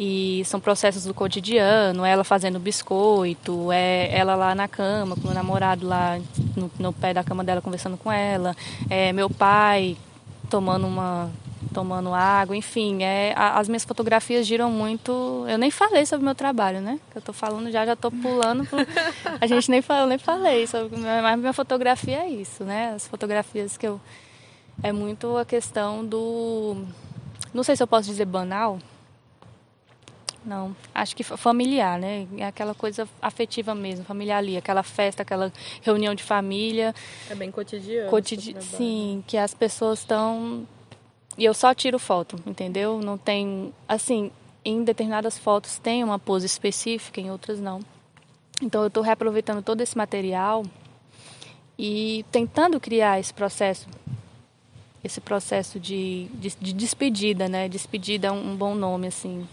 E 0.00 0.44
são 0.44 0.60
processos 0.60 1.04
do 1.04 1.12
cotidiano, 1.12 2.04
ela 2.04 2.22
fazendo 2.22 2.60
biscoito, 2.60 3.72
é 3.72 4.16
ela 4.16 4.36
lá 4.36 4.54
na 4.54 4.68
cama, 4.68 5.16
com 5.16 5.26
o 5.26 5.34
namorado 5.34 5.84
lá 5.84 6.20
no, 6.56 6.70
no 6.78 6.92
pé 6.92 7.12
da 7.12 7.24
cama 7.24 7.42
dela 7.42 7.60
conversando 7.60 7.96
com 7.96 8.12
ela, 8.12 8.54
é 8.88 9.12
meu 9.12 9.28
pai 9.28 9.96
tomando 10.48 10.86
uma 10.86 11.28
tomando 11.74 12.14
água, 12.14 12.56
enfim, 12.56 13.02
é, 13.02 13.34
as 13.36 13.68
minhas 13.68 13.84
fotografias 13.84 14.46
giram 14.46 14.70
muito. 14.70 15.44
Eu 15.48 15.58
nem 15.58 15.70
falei 15.70 16.06
sobre 16.06 16.22
o 16.22 16.24
meu 16.24 16.34
trabalho, 16.34 16.80
né? 16.80 16.98
Que 17.10 17.18
eu 17.18 17.22
tô 17.22 17.32
falando 17.32 17.70
já, 17.70 17.84
já 17.84 17.96
tô 17.96 18.10
pulando. 18.10 18.64
Pro... 18.66 18.78
A 19.40 19.46
gente 19.46 19.70
nem 19.70 19.82
falou, 19.82 20.06
nem 20.06 20.18
falei 20.18 20.66
sobre. 20.66 20.96
Mas 20.96 21.38
minha 21.38 21.52
fotografia 21.52 22.20
é 22.20 22.28
isso, 22.28 22.64
né? 22.64 22.92
As 22.94 23.06
fotografias 23.06 23.76
que 23.76 23.86
eu 23.86 24.00
é 24.82 24.92
muito 24.92 25.36
a 25.36 25.44
questão 25.44 26.04
do. 26.04 26.84
Não 27.52 27.62
sei 27.62 27.76
se 27.76 27.82
eu 27.82 27.86
posso 27.86 28.08
dizer 28.08 28.24
banal. 28.24 28.78
Não, 30.48 30.74
acho 30.94 31.14
que 31.14 31.22
familiar, 31.22 31.98
né? 31.98 32.26
É 32.38 32.46
aquela 32.46 32.74
coisa 32.74 33.06
afetiva 33.20 33.74
mesmo, 33.74 34.02
familiar 34.06 34.38
ali, 34.38 34.56
aquela 34.56 34.82
festa, 34.82 35.20
aquela 35.20 35.52
reunião 35.82 36.14
de 36.14 36.22
família. 36.22 36.94
É 37.28 37.34
bem 37.34 37.50
cotidiano. 37.50 38.08
Cotidi 38.08 38.56
sim, 38.62 39.22
que 39.26 39.36
as 39.36 39.52
pessoas 39.52 39.98
estão. 39.98 40.66
E 41.36 41.44
eu 41.44 41.52
só 41.52 41.74
tiro 41.74 41.98
foto, 41.98 42.36
entendeu? 42.46 42.98
Não 42.98 43.18
tem. 43.18 43.74
Assim, 43.86 44.30
em 44.64 44.82
determinadas 44.82 45.36
fotos 45.36 45.78
tem 45.78 46.02
uma 46.02 46.18
pose 46.18 46.46
específica, 46.46 47.20
em 47.20 47.30
outras 47.30 47.60
não. 47.60 47.80
Então 48.62 48.80
eu 48.80 48.88
estou 48.88 49.02
reaproveitando 49.02 49.60
todo 49.60 49.82
esse 49.82 49.98
material 49.98 50.64
e 51.78 52.24
tentando 52.32 52.80
criar 52.80 53.20
esse 53.20 53.34
processo 53.34 53.86
esse 55.04 55.20
processo 55.20 55.78
de, 55.78 56.26
de, 56.34 56.56
de 56.58 56.72
despedida, 56.72 57.48
né? 57.48 57.68
Despedida 57.68 58.28
é 58.28 58.32
um, 58.32 58.52
um 58.52 58.56
bom 58.56 58.74
nome, 58.74 59.06
assim. 59.08 59.46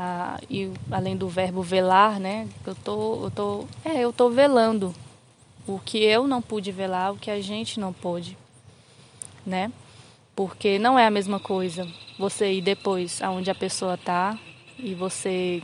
Ah, 0.00 0.38
e 0.48 0.70
além 0.92 1.16
do 1.16 1.28
verbo 1.28 1.60
velar, 1.60 2.20
né? 2.20 2.46
Eu 2.64 2.76
tô, 2.76 3.24
eu 3.24 3.30
tô, 3.32 3.64
é, 3.84 3.98
eu 3.98 4.12
tô 4.12 4.30
velando 4.30 4.94
o 5.66 5.80
que 5.80 6.04
eu 6.04 6.24
não 6.24 6.40
pude 6.40 6.70
velar, 6.70 7.12
o 7.12 7.16
que 7.16 7.28
a 7.28 7.40
gente 7.40 7.80
não 7.80 7.92
pôde, 7.92 8.38
né? 9.44 9.72
Porque 10.36 10.78
não 10.78 10.96
é 10.96 11.04
a 11.04 11.10
mesma 11.10 11.40
coisa 11.40 11.84
você 12.16 12.52
ir 12.52 12.60
depois 12.60 13.20
aonde 13.20 13.50
a 13.50 13.56
pessoa 13.56 13.96
tá 13.96 14.38
e 14.78 14.94
você 14.94 15.60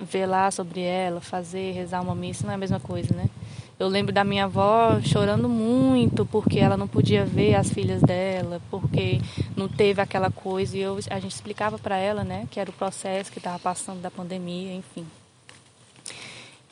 velar 0.00 0.50
sobre 0.50 0.80
ela, 0.80 1.20
fazer, 1.20 1.72
rezar 1.72 2.00
uma 2.00 2.14
missa, 2.14 2.46
não 2.46 2.52
é 2.52 2.54
a 2.54 2.58
mesma 2.58 2.80
coisa, 2.80 3.14
né? 3.14 3.28
Eu 3.78 3.88
lembro 3.88 4.12
da 4.12 4.22
minha 4.22 4.44
avó 4.44 5.00
chorando 5.02 5.48
muito 5.48 6.24
porque 6.24 6.60
ela 6.60 6.76
não 6.76 6.86
podia 6.86 7.24
ver 7.24 7.56
as 7.56 7.70
filhas 7.70 8.00
dela, 8.02 8.60
porque 8.70 9.20
não 9.56 9.68
teve 9.68 10.00
aquela 10.00 10.30
coisa. 10.30 10.76
E 10.76 10.80
eu, 10.80 10.98
a 11.10 11.18
gente 11.18 11.32
explicava 11.32 11.76
para 11.76 11.96
ela, 11.96 12.22
né, 12.22 12.46
que 12.50 12.60
era 12.60 12.70
o 12.70 12.72
processo 12.72 13.32
que 13.32 13.38
estava 13.38 13.58
passando 13.58 14.00
da 14.00 14.10
pandemia, 14.10 14.72
enfim. 14.72 15.04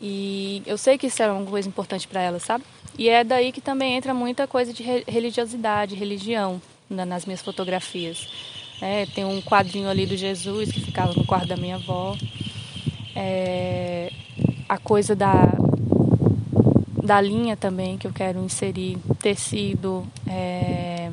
E 0.01 0.63
eu 0.67 0.79
sei 0.79 0.99
que 0.99 1.07
isso 1.07 1.23
era 1.23 1.33
uma 1.33 1.47
coisa 1.47 1.69
importante 1.69 2.09
para 2.09 2.21
ela, 2.21 2.39
sabe? 2.41 2.65
E 2.99 3.09
é 3.09 3.23
daí 3.23 3.53
que 3.53 3.61
também 3.61 3.95
entra 3.95 4.13
muita 4.13 4.47
coisa 4.47 4.73
de 4.73 4.83
religiosidade, 4.83 5.95
religião 5.95 6.61
nas 6.89 7.25
minhas 7.25 7.41
fotografias. 7.41 8.29
É, 8.81 9.07
tem 9.07 9.25
um 9.25 9.41
quadrinho 9.41 9.89
ali 9.89 10.07
do 10.07 10.17
Jesus 10.17 10.73
que 10.73 10.81
ficava 10.81 11.13
no 11.15 11.25
quarto 11.25 11.47
da 11.47 11.57
minha 11.57 11.77
avó. 11.77 12.17
É, 13.15 14.11
a 14.69 14.77
coisa 14.77 15.15
da, 15.15 15.53
da 17.03 17.21
linha 17.21 17.57
também 17.57 17.99
que 17.99 18.07
eu 18.07 18.13
quero 18.13 18.39
inserir, 18.45 18.97
tecido. 19.21 20.07
É, 20.27 21.11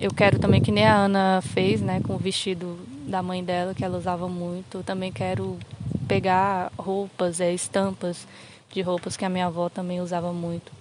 eu 0.00 0.14
quero 0.14 0.38
também 0.38 0.62
que 0.62 0.70
nem 0.70 0.86
a 0.86 0.94
Ana 0.94 1.42
fez, 1.42 1.80
né, 1.80 2.00
com 2.00 2.14
o 2.14 2.18
vestido 2.18 2.78
da 3.06 3.22
mãe 3.22 3.42
dela, 3.42 3.74
que 3.74 3.84
ela 3.84 3.98
usava 3.98 4.28
muito. 4.28 4.78
Eu 4.78 4.84
também 4.84 5.10
quero 5.10 5.58
pegar 6.06 6.70
roupas, 6.78 7.40
é, 7.40 7.52
estampas 7.52 8.26
de 8.72 8.80
roupas 8.80 9.16
que 9.16 9.24
a 9.24 9.28
minha 9.28 9.46
avó 9.46 9.68
também 9.68 10.00
usava 10.00 10.32
muito. 10.32 10.72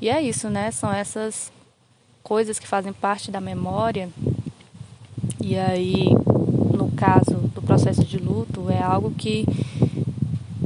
E 0.00 0.08
é 0.08 0.20
isso, 0.20 0.50
né? 0.50 0.70
São 0.70 0.92
essas 0.92 1.52
coisas 2.22 2.58
que 2.58 2.66
fazem 2.66 2.92
parte 2.92 3.30
da 3.30 3.40
memória. 3.40 4.10
E 5.40 5.56
aí, 5.56 6.10
no 6.76 6.90
caso 6.90 7.36
do 7.54 7.62
processo 7.62 8.04
de 8.04 8.18
luto, 8.18 8.68
é 8.68 8.82
algo 8.82 9.12
que 9.12 9.46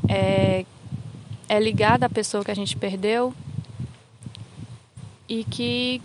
é, 0.09 0.64
é 1.51 1.59
ligada 1.59 2.07
à 2.07 2.09
pessoa 2.09 2.45
que 2.45 2.51
a 2.53 2.55
gente 2.55 2.77
perdeu 2.77 3.35
e 5.29 5.43
que 5.43 6.01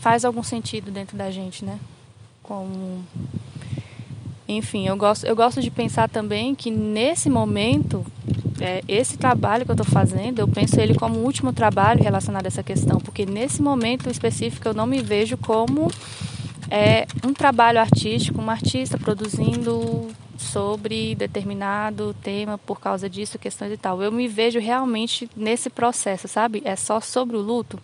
faz 0.00 0.24
algum 0.24 0.44
sentido 0.44 0.88
dentro 0.92 1.16
da 1.16 1.32
gente, 1.32 1.64
né? 1.64 1.80
Como 2.40 3.04
enfim, 4.46 4.86
eu 4.86 4.96
gosto, 4.96 5.26
eu 5.26 5.34
gosto 5.34 5.60
de 5.60 5.68
pensar 5.68 6.08
também 6.08 6.54
que 6.54 6.70
nesse 6.70 7.28
momento, 7.28 8.06
é, 8.60 8.84
esse 8.86 9.18
trabalho 9.18 9.64
que 9.64 9.72
eu 9.72 9.74
estou 9.74 9.86
fazendo, 9.86 10.38
eu 10.38 10.46
penso 10.46 10.80
ele 10.80 10.94
como 10.94 11.18
o 11.18 11.24
último 11.24 11.52
trabalho 11.52 12.00
relacionado 12.00 12.44
a 12.44 12.48
essa 12.48 12.62
questão, 12.62 13.00
porque 13.00 13.26
nesse 13.26 13.60
momento 13.60 14.08
específico 14.08 14.68
eu 14.68 14.74
não 14.74 14.86
me 14.86 15.02
vejo 15.02 15.36
como 15.36 15.90
é, 16.70 17.04
um 17.26 17.32
trabalho 17.32 17.80
artístico, 17.80 18.40
uma 18.40 18.52
artista 18.52 18.96
produzindo 18.96 20.08
sobre 20.40 21.14
determinado 21.14 22.14
tema 22.22 22.56
por 22.56 22.80
causa 22.80 23.08
disso, 23.08 23.38
questões 23.38 23.72
e 23.72 23.76
tal. 23.76 24.02
Eu 24.02 24.10
me 24.10 24.26
vejo 24.26 24.58
realmente 24.58 25.28
nesse 25.36 25.68
processo, 25.68 26.26
sabe? 26.26 26.62
É 26.64 26.74
só 26.74 27.00
sobre 27.00 27.36
o 27.36 27.40
luto. 27.40 27.78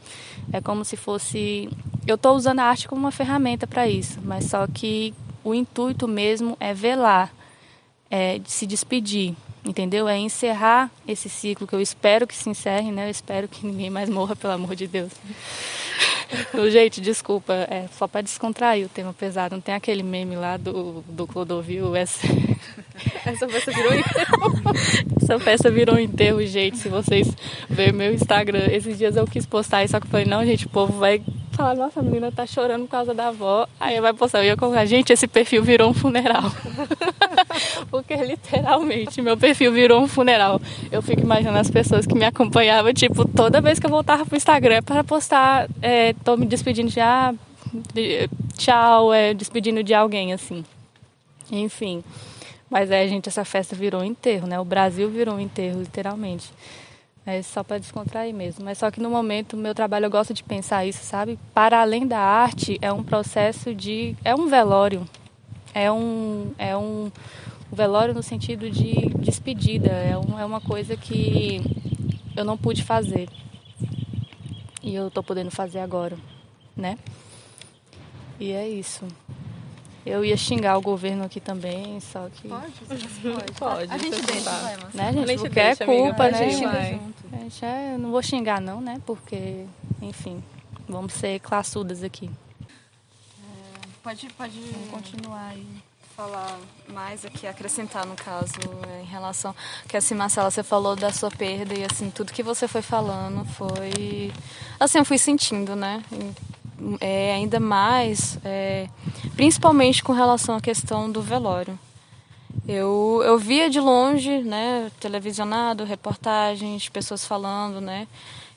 É 0.53 0.61
como 0.61 0.85
se 0.85 0.97
fosse. 0.97 1.69
Eu 2.07 2.14
estou 2.14 2.35
usando 2.35 2.61
a 2.61 2.64
arte 2.64 2.88
como 2.88 3.01
uma 3.01 3.12
ferramenta 3.12 3.66
para 3.66 3.87
isso, 3.87 4.19
mas 4.25 4.47
só 4.47 4.66
que 4.66 5.12
o 5.45 5.55
intuito 5.55 6.09
mesmo 6.09 6.57
é 6.59 6.73
velar, 6.73 7.33
é 8.11 8.40
se 8.47 8.66
despedir, 8.66 9.35
entendeu? 9.64 10.09
É 10.09 10.16
encerrar 10.16 10.90
esse 11.07 11.29
ciclo 11.29 11.66
que 11.66 11.75
eu 11.75 11.81
espero 11.81 12.27
que 12.27 12.35
se 12.35 12.49
encerre, 12.49 12.90
né? 12.90 13.07
Eu 13.07 13.11
espero 13.11 13.47
que 13.47 13.64
ninguém 13.66 13.90
mais 13.90 14.09
morra, 14.09 14.35
pelo 14.35 14.55
amor 14.55 14.75
de 14.75 14.87
Deus. 14.87 15.12
Gente, 16.71 17.01
desculpa, 17.01 17.53
é 17.55 17.88
só 17.97 18.09
para 18.09 18.21
descontrair 18.21 18.87
o 18.87 18.88
tema 18.88 19.12
pesado. 19.12 19.55
Não 19.55 19.62
tem 19.62 19.75
aquele 19.75 20.03
meme 20.03 20.37
lá 20.37 20.57
do, 20.57 21.05
do 21.09 21.27
Clodovil? 21.27 21.95
Essa 23.25 23.49
festa 23.49 23.73
virou 23.73 23.95
enterro. 23.95 24.62
Essa 25.23 25.39
festa 25.39 25.71
virou 25.71 25.99
enterro, 25.99 26.45
gente. 26.47 26.79
Se 26.79 26.89
vocês 26.89 27.29
verem 27.69 27.93
meu 27.93 28.15
Instagram, 28.15 28.67
esses 28.71 28.99
dias 28.99 29.17
eu 29.17 29.27
quis 29.27 29.47
postar 29.47 29.85
isso, 29.85 29.93
só 29.93 30.01
que 30.01 30.07
eu 30.07 30.11
falei, 30.11 30.27
não, 30.27 30.45
gente, 30.45 30.67
o 30.67 30.69
povo 30.69 30.99
vai 30.99 31.23
falar, 31.53 31.75
nossa, 31.75 32.01
a 32.01 32.03
menina 32.03 32.31
tá 32.31 32.47
chorando 32.47 32.83
por 32.83 32.91
causa 32.91 33.15
da 33.15 33.29
avó. 33.29 33.67
Aí 33.81 34.01
vai 34.01 34.12
postar, 34.12 34.41
eu 34.41 34.45
ia 34.45 34.57
colocar, 34.57 34.85
gente, 34.85 35.12
esse 35.12 35.27
perfil 35.27 35.62
virou 35.62 35.91
um 35.91 35.95
funeral. 35.95 36.45
Porque 37.91 38.15
literalmente 38.15 39.23
meu 39.23 39.37
perfil 39.37 39.73
virou 39.73 40.03
um 40.03 40.09
funeral. 40.09 40.61
Eu 40.93 41.01
fico 41.01 41.23
imaginando 41.23 41.59
as 41.59 41.71
pessoas 41.71 42.07
que 42.07 42.15
me 42.15 42.25
acompanhavam, 42.25 42.93
tipo, 42.93 43.27
toda 43.27 43.61
vez 43.61 43.79
que 43.79 43.87
eu 43.87 43.91
voltava 43.91 44.27
pro 44.27 44.37
Instagram 44.37 44.83
para 44.83 45.03
postar, 45.03 45.69
é, 45.81 46.12
tô 46.25 46.37
me 46.37 46.47
despedindo 46.47 46.91
já, 46.91 47.35
de, 47.95 48.29
tchau, 48.57 49.12
é, 49.12 49.33
despedindo 49.33 49.83
de 49.83 49.95
alguém, 49.95 50.33
assim. 50.33 50.65
Enfim. 51.51 52.03
Mas 52.70 52.90
é, 52.90 53.07
gente, 53.07 53.29
essa 53.29 53.44
festa 53.44 53.76
virou 53.76 54.00
um 54.00 54.05
enterro, 54.05 54.46
né? 54.46 54.59
O 54.59 54.64
Brasil 54.64 55.09
virou 55.09 55.37
um 55.37 55.40
enterro, 55.40 55.81
literalmente. 55.81 56.52
É 57.24 57.42
só 57.42 57.62
para 57.62 57.79
descontrair 57.79 58.35
mesmo. 58.35 58.64
Mas 58.64 58.79
só 58.79 58.90
que 58.90 59.00
no 59.00 59.11
momento, 59.11 59.57
meu 59.57 59.74
trabalho, 59.74 60.07
eu 60.07 60.11
gosto 60.11 60.35
de 60.35 60.44
pensar 60.44 60.87
isso, 60.87 61.05
sabe? 61.05 61.38
Para 61.52 61.81
além 61.81 62.07
da 62.07 62.18
arte, 62.18 62.79
é 62.81 62.92
um 62.92 63.02
processo 63.02 63.74
de. 63.74 64.16
É 64.24 64.35
um 64.35 64.46
velório. 64.46 65.07
É 65.74 65.90
um. 65.90 66.52
É 66.59 66.76
um, 66.76 67.11
velório 67.72 68.14
no 68.14 68.22
sentido 68.22 68.70
de 68.70 69.09
despedida. 69.18 69.90
É, 69.90 70.16
um, 70.16 70.38
é 70.38 70.44
uma 70.44 70.61
coisa 70.61 70.96
que 70.96 71.61
eu 72.37 72.44
não 72.44 72.57
pude 72.57 72.83
fazer. 72.83 73.29
E 74.83 74.94
eu 74.94 75.09
estou 75.09 75.22
podendo 75.22 75.50
fazer 75.50 75.81
agora, 75.81 76.16
né? 76.76 76.96
E 78.38 78.52
é 78.52 78.68
isso. 78.68 79.05
Eu 80.07 80.25
ia 80.25 80.37
xingar 80.37 80.79
o 80.79 80.81
governo 80.81 81.25
aqui 81.25 81.40
também, 81.40 81.99
só 81.99 82.29
que. 82.29 82.47
Pode, 82.47 82.73
pode. 82.73 83.53
pode. 83.59 83.92
A 83.92 83.99
gente 83.99 84.23
deixa, 84.23 84.51
vai, 84.51 84.77
né, 84.95 85.12
gente? 85.12 85.27
gente 85.27 85.40
porque 85.40 85.59
é 85.59 85.75
deixa, 85.75 85.83
é 85.83 85.87
culpa, 85.87 86.25
amiga, 86.27 86.38
né? 86.38 86.47
A 86.47 86.51
gente 86.51 86.64
vai. 86.64 87.01
A 87.33 87.42
gente 87.42 87.64
é, 87.64 87.99
não 87.99 88.12
vou 88.12 88.23
xingar, 88.23 88.61
não, 88.61 88.81
né? 88.81 89.03
Porque, 89.05 89.66
enfim, 90.01 90.40
vamos 90.88 91.12
ser 91.12 91.40
classudas 91.40 92.05
aqui. 92.05 92.31
É, 92.62 93.88
pode, 94.01 94.29
pode 94.35 94.61
vamos 94.61 94.90
continuar 94.90 95.49
aí. 95.49 95.66
Falar 96.14 96.57
mais 96.88 97.27
aqui, 97.27 97.47
acrescentar 97.47 98.07
no 98.07 98.14
caso, 98.14 98.55
é, 98.88 99.03
em 99.03 99.07
relação. 99.07 99.55
Que 99.88 99.99
assim, 99.99 100.14
Marcela, 100.14 100.51
você 100.51 100.62
falou 100.62 100.97
da 100.97 101.12
sua 101.12 101.31
perda 101.31 101.75
e 101.75 101.85
assim, 101.85 102.11
tudo 102.11 102.33
que 102.33 102.45
você 102.45 102.69
foi 102.69 102.81
falando 102.81 103.45
foi. 103.45 104.33
Assim, 104.79 104.99
eu 104.99 105.05
fui 105.05 105.19
sentindo, 105.19 105.75
né? 105.77 106.03
É, 107.01 107.35
ainda 107.35 107.61
mais, 107.61 108.39
é, 108.45 108.89
principalmente 109.35 110.03
com 110.03 110.12
relação 110.12 110.57
à 110.57 110.61
questão 110.61 111.11
do 111.11 111.23
velório. 111.23 111.79
Eu, 112.67 113.23
eu 113.25 113.39
via 113.39 113.71
de 113.71 113.79
longe, 113.79 114.39
né, 114.43 114.91
televisionado, 114.99 115.85
reportagens, 115.85 116.89
pessoas 116.89 117.25
falando, 117.25 117.81
né, 117.81 118.09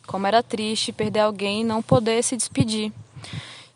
como 0.07 0.25
era 0.25 0.41
triste 0.41 0.91
perder 0.91 1.19
alguém 1.19 1.61
e 1.61 1.63
não 1.63 1.81
poder 1.81 2.23
se 2.23 2.35
despedir. 2.35 2.91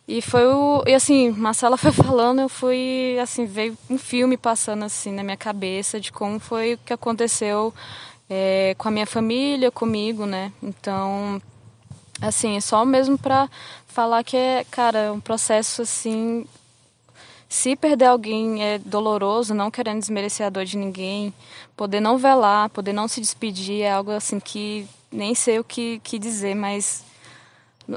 E 0.08 0.21
foi 0.21 0.45
o. 0.45 0.84
E 0.86 0.93
assim, 0.93 1.29
Marcela 1.32 1.77
foi 1.77 1.91
falando, 1.91 2.39
eu 2.41 2.49
fui. 2.49 3.17
Assim, 3.21 3.45
veio 3.45 3.77
um 3.89 3.97
filme 3.97 4.36
passando 4.38 4.84
assim 4.84 5.12
na 5.12 5.23
minha 5.23 5.38
cabeça 5.38 5.99
de 5.99 6.12
como 6.12 6.39
foi 6.39 6.73
o 6.73 6.77
que 6.77 6.91
aconteceu 6.91 7.73
é, 8.29 8.75
com 8.77 8.88
a 8.88 8.91
minha 8.91 9.06
família, 9.06 9.71
comigo, 9.71 10.25
né? 10.25 10.51
Então, 10.62 11.41
assim, 12.22 12.59
só 12.59 12.84
mesmo 12.84 13.17
para 13.17 13.49
falar 13.93 14.23
que 14.23 14.35
é, 14.35 14.65
cara, 14.69 15.13
um 15.13 15.19
processo 15.19 15.83
assim. 15.83 16.45
Se 17.47 17.75
perder 17.75 18.05
alguém 18.05 18.63
é 18.63 18.79
doloroso, 18.79 19.53
não 19.53 19.69
querendo 19.69 19.99
desmerecer 19.99 20.45
a 20.45 20.49
dor 20.49 20.65
de 20.65 20.75
ninguém, 20.75 21.31
poder 21.77 21.99
não 21.99 22.17
velar, 22.17 22.69
poder 22.69 22.93
não 22.93 23.07
se 23.07 23.21
despedir 23.21 23.81
é 23.81 23.91
algo 23.91 24.09
assim 24.11 24.39
que 24.39 24.87
nem 25.11 25.35
sei 25.35 25.59
o 25.59 25.63
que, 25.63 25.99
que 26.03 26.17
dizer, 26.17 26.55
mas 26.55 27.03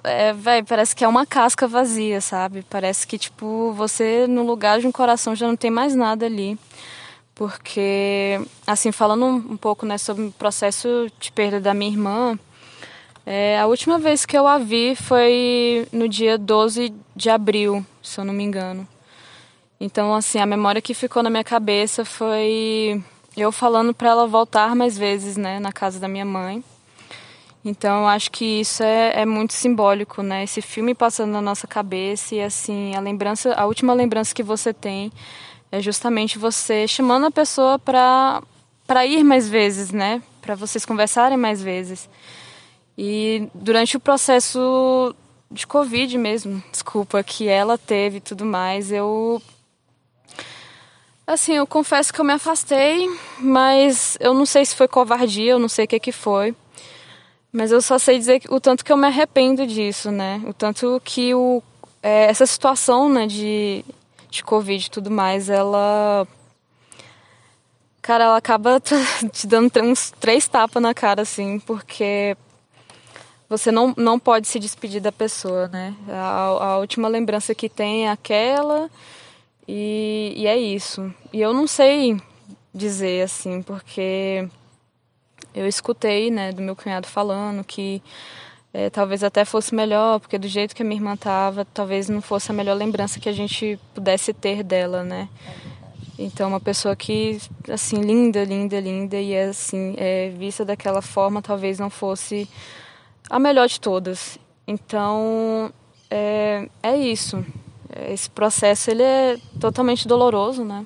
é, 0.04 0.32
véi, 0.32 0.62
parece 0.62 0.94
que 0.94 1.04
é 1.04 1.08
uma 1.08 1.24
casca 1.24 1.66
vazia, 1.68 2.20
sabe? 2.20 2.64
Parece 2.68 3.06
que, 3.06 3.16
tipo, 3.18 3.72
você 3.72 4.26
no 4.26 4.42
lugar 4.44 4.80
de 4.80 4.86
um 4.86 4.92
coração 4.92 5.34
já 5.34 5.46
não 5.46 5.56
tem 5.56 5.70
mais 5.70 5.94
nada 5.94 6.26
ali. 6.26 6.58
Porque, 7.34 8.40
assim, 8.66 8.90
falando 8.92 9.26
um 9.26 9.56
pouco 9.56 9.84
né, 9.86 9.98
sobre 9.98 10.24
o 10.24 10.32
processo 10.32 11.06
de 11.20 11.30
perda 11.30 11.60
da 11.60 11.74
minha 11.74 11.90
irmã, 11.90 12.38
é, 13.26 13.58
a 13.58 13.66
última 13.66 13.98
vez 13.98 14.24
que 14.24 14.38
eu 14.38 14.46
a 14.46 14.56
vi 14.56 14.94
foi 14.94 15.88
no 15.90 16.08
dia 16.08 16.38
12 16.38 16.94
de 17.14 17.28
abril, 17.28 17.84
se 18.00 18.20
eu 18.20 18.24
não 18.24 18.32
me 18.32 18.44
engano. 18.44 18.86
Então, 19.80 20.14
assim, 20.14 20.38
a 20.38 20.46
memória 20.46 20.80
que 20.80 20.94
ficou 20.94 21.24
na 21.24 21.28
minha 21.28 21.42
cabeça 21.42 22.04
foi 22.04 23.02
eu 23.36 23.50
falando 23.50 23.92
para 23.92 24.10
ela 24.10 24.28
voltar 24.28 24.76
mais 24.76 24.96
vezes, 24.96 25.36
né, 25.36 25.58
na 25.58 25.72
casa 25.72 25.98
da 25.98 26.06
minha 26.06 26.24
mãe. 26.24 26.62
Então, 27.64 28.06
acho 28.06 28.30
que 28.30 28.60
isso 28.60 28.84
é, 28.84 29.22
é, 29.22 29.26
muito 29.26 29.52
simbólico, 29.52 30.22
né? 30.22 30.44
Esse 30.44 30.62
filme 30.62 30.94
passando 30.94 31.32
na 31.32 31.42
nossa 31.42 31.66
cabeça 31.66 32.36
e 32.36 32.40
assim, 32.40 32.94
a 32.94 33.00
lembrança, 33.00 33.52
a 33.54 33.66
última 33.66 33.92
lembrança 33.92 34.32
que 34.32 34.42
você 34.42 34.72
tem 34.72 35.10
é 35.72 35.80
justamente 35.80 36.38
você 36.38 36.86
chamando 36.86 37.26
a 37.26 37.30
pessoa 37.30 37.76
para 37.76 38.40
para 38.86 39.04
ir 39.04 39.24
mais 39.24 39.48
vezes, 39.48 39.90
né? 39.90 40.22
Para 40.40 40.54
vocês 40.54 40.86
conversarem 40.86 41.36
mais 41.36 41.60
vezes. 41.60 42.08
E 42.96 43.48
durante 43.54 43.96
o 43.96 44.00
processo 44.00 45.14
de 45.50 45.66
Covid 45.66 46.16
mesmo, 46.18 46.62
desculpa, 46.70 47.22
que 47.22 47.46
ela 47.48 47.76
teve 47.76 48.18
e 48.18 48.20
tudo 48.20 48.44
mais, 48.44 48.90
eu 48.90 49.40
Assim, 51.26 51.54
eu 51.54 51.66
confesso 51.66 52.12
que 52.12 52.20
eu 52.20 52.24
me 52.24 52.34
afastei, 52.34 53.10
mas 53.40 54.16
eu 54.20 54.32
não 54.32 54.46
sei 54.46 54.64
se 54.64 54.76
foi 54.76 54.86
covardia, 54.86 55.52
eu 55.52 55.58
não 55.58 55.68
sei 55.68 55.84
o 55.84 55.88
que 55.88 55.98
que 55.98 56.12
foi. 56.12 56.54
Mas 57.52 57.72
eu 57.72 57.82
só 57.82 57.98
sei 57.98 58.16
dizer 58.16 58.42
o 58.48 58.60
tanto 58.60 58.84
que 58.84 58.92
eu 58.92 58.96
me 58.96 59.08
arrependo 59.08 59.66
disso, 59.66 60.12
né? 60.12 60.40
O 60.46 60.52
tanto 60.54 61.02
que 61.04 61.34
o, 61.34 61.60
é, 62.00 62.26
essa 62.26 62.46
situação 62.46 63.08
né, 63.08 63.26
de, 63.26 63.84
de 64.30 64.44
Covid 64.44 64.86
e 64.86 64.90
tudo 64.90 65.10
mais, 65.10 65.50
ela. 65.50 66.28
Cara, 68.00 68.24
ela 68.24 68.36
acaba 68.36 68.78
te 69.32 69.48
dando 69.48 69.72
uns 69.82 70.12
três 70.20 70.46
tapas 70.46 70.80
na 70.80 70.94
cara, 70.94 71.22
assim, 71.22 71.58
porque 71.58 72.36
você 73.48 73.70
não, 73.70 73.94
não 73.96 74.18
pode 74.18 74.48
se 74.48 74.58
despedir 74.58 75.00
da 75.00 75.12
pessoa, 75.12 75.68
né? 75.68 75.94
A, 76.08 76.46
a 76.46 76.78
última 76.78 77.08
lembrança 77.08 77.54
que 77.54 77.68
tem 77.68 78.06
é 78.06 78.10
aquela 78.10 78.90
e, 79.68 80.32
e 80.36 80.46
é 80.46 80.56
isso. 80.56 81.12
E 81.32 81.40
eu 81.40 81.54
não 81.54 81.66
sei 81.66 82.20
dizer 82.74 83.22
assim, 83.22 83.62
porque 83.62 84.48
eu 85.54 85.66
escutei, 85.66 86.30
né, 86.30 86.52
do 86.52 86.60
meu 86.60 86.76
cunhado 86.76 87.06
falando 87.06 87.64
que 87.64 88.02
é, 88.74 88.90
talvez 88.90 89.24
até 89.24 89.44
fosse 89.44 89.74
melhor, 89.74 90.20
porque 90.20 90.36
do 90.36 90.46
jeito 90.46 90.76
que 90.76 90.82
a 90.82 90.84
minha 90.84 90.98
irmã 90.98 91.14
estava, 91.14 91.64
talvez 91.64 92.10
não 92.10 92.20
fosse 92.20 92.50
a 92.50 92.54
melhor 92.54 92.74
lembrança 92.74 93.18
que 93.18 93.28
a 93.28 93.32
gente 93.32 93.78
pudesse 93.94 94.34
ter 94.34 94.62
dela, 94.62 95.02
né? 95.02 95.30
Então, 96.18 96.48
uma 96.48 96.60
pessoa 96.60 96.94
que, 96.94 97.38
assim, 97.70 98.00
linda, 98.00 98.44
linda, 98.44 98.78
linda, 98.78 99.16
e 99.18 99.36
assim, 99.38 99.94
é, 99.96 100.30
vista 100.30 100.64
daquela 100.64 101.00
forma, 101.00 101.40
talvez 101.40 101.78
não 101.78 101.88
fosse 101.88 102.48
a 103.28 103.38
melhor 103.38 103.68
de 103.68 103.80
todas. 103.80 104.38
Então, 104.66 105.70
é, 106.10 106.68
é 106.82 106.96
isso. 106.96 107.44
Esse 108.08 108.28
processo, 108.28 108.90
ele 108.90 109.02
é 109.02 109.38
totalmente 109.60 110.06
doloroso, 110.06 110.64
né? 110.64 110.84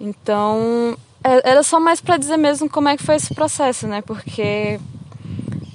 Então, 0.00 0.96
é, 1.24 1.50
era 1.50 1.62
só 1.62 1.80
mais 1.80 2.00
para 2.00 2.16
dizer 2.16 2.36
mesmo 2.36 2.68
como 2.68 2.88
é 2.88 2.96
que 2.96 3.02
foi 3.02 3.16
esse 3.16 3.34
processo, 3.34 3.86
né? 3.86 4.02
Porque 4.02 4.78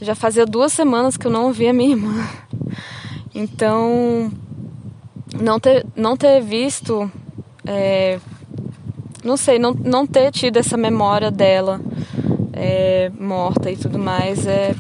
já 0.02 0.16
fazia 0.16 0.46
duas 0.46 0.74
semanas 0.74 1.18
que 1.18 1.28
eu 1.28 1.32
não 1.32 1.52
via 1.52 1.74
minha 1.74 1.92
irmã. 1.92 2.28
Então, 3.34 4.32
não 5.40 5.60
ter, 5.60 5.86
não 5.96 6.18
ter 6.18 6.42
visto, 6.42 7.10
é, 7.66 8.20
não 9.24 9.38
sei, 9.38 9.58
não, 9.58 9.74
não 9.74 10.06
ter 10.06 10.32
tido 10.32 10.58
essa 10.58 10.76
memória 10.76 11.32
dela 11.32 11.80
é, 12.54 13.12
morta 13.20 13.72
e 13.72 13.78
tudo 13.78 13.98
mais, 13.98 14.46
é, 14.46 14.76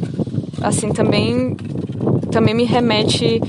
assim, 0.61 0.91
também, 0.91 1.55
também 2.31 2.53
me 2.53 2.63
remete, 2.63 3.41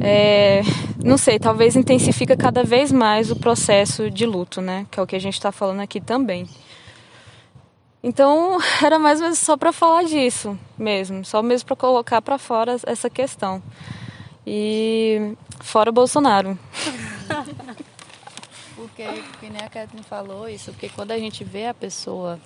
é, 0.00 0.62
não 1.02 1.16
sei, 1.16 1.38
talvez 1.38 1.76
intensifica 1.76 2.36
cada 2.36 2.64
vez 2.64 2.92
mais 2.92 3.30
o 3.30 3.36
processo 3.36 4.10
de 4.10 4.26
luto, 4.26 4.60
né? 4.60 4.86
Que 4.90 5.00
é 5.00 5.02
o 5.02 5.06
que 5.06 5.16
a 5.16 5.20
gente 5.20 5.34
está 5.34 5.52
falando 5.52 5.80
aqui 5.80 6.00
também. 6.00 6.48
Então, 8.02 8.58
era 8.82 8.98
mais 8.98 9.20
ou 9.20 9.24
menos 9.24 9.38
só 9.38 9.56
para 9.56 9.72
falar 9.72 10.04
disso 10.04 10.58
mesmo, 10.76 11.24
só 11.24 11.42
mesmo 11.42 11.66
para 11.66 11.76
colocar 11.76 12.22
para 12.22 12.38
fora 12.38 12.76
essa 12.86 13.10
questão. 13.10 13.62
E 14.46 15.34
fora 15.60 15.92
Bolsonaro. 15.92 16.58
porque, 18.74 19.02
porque 19.02 19.50
nem 19.50 19.62
a 19.62 19.68
Kathleen 19.68 20.02
falou 20.02 20.48
isso, 20.48 20.72
porque 20.72 20.88
quando 20.88 21.10
a 21.10 21.18
gente 21.18 21.44
vê 21.44 21.66
a 21.66 21.74
pessoa 21.74 22.40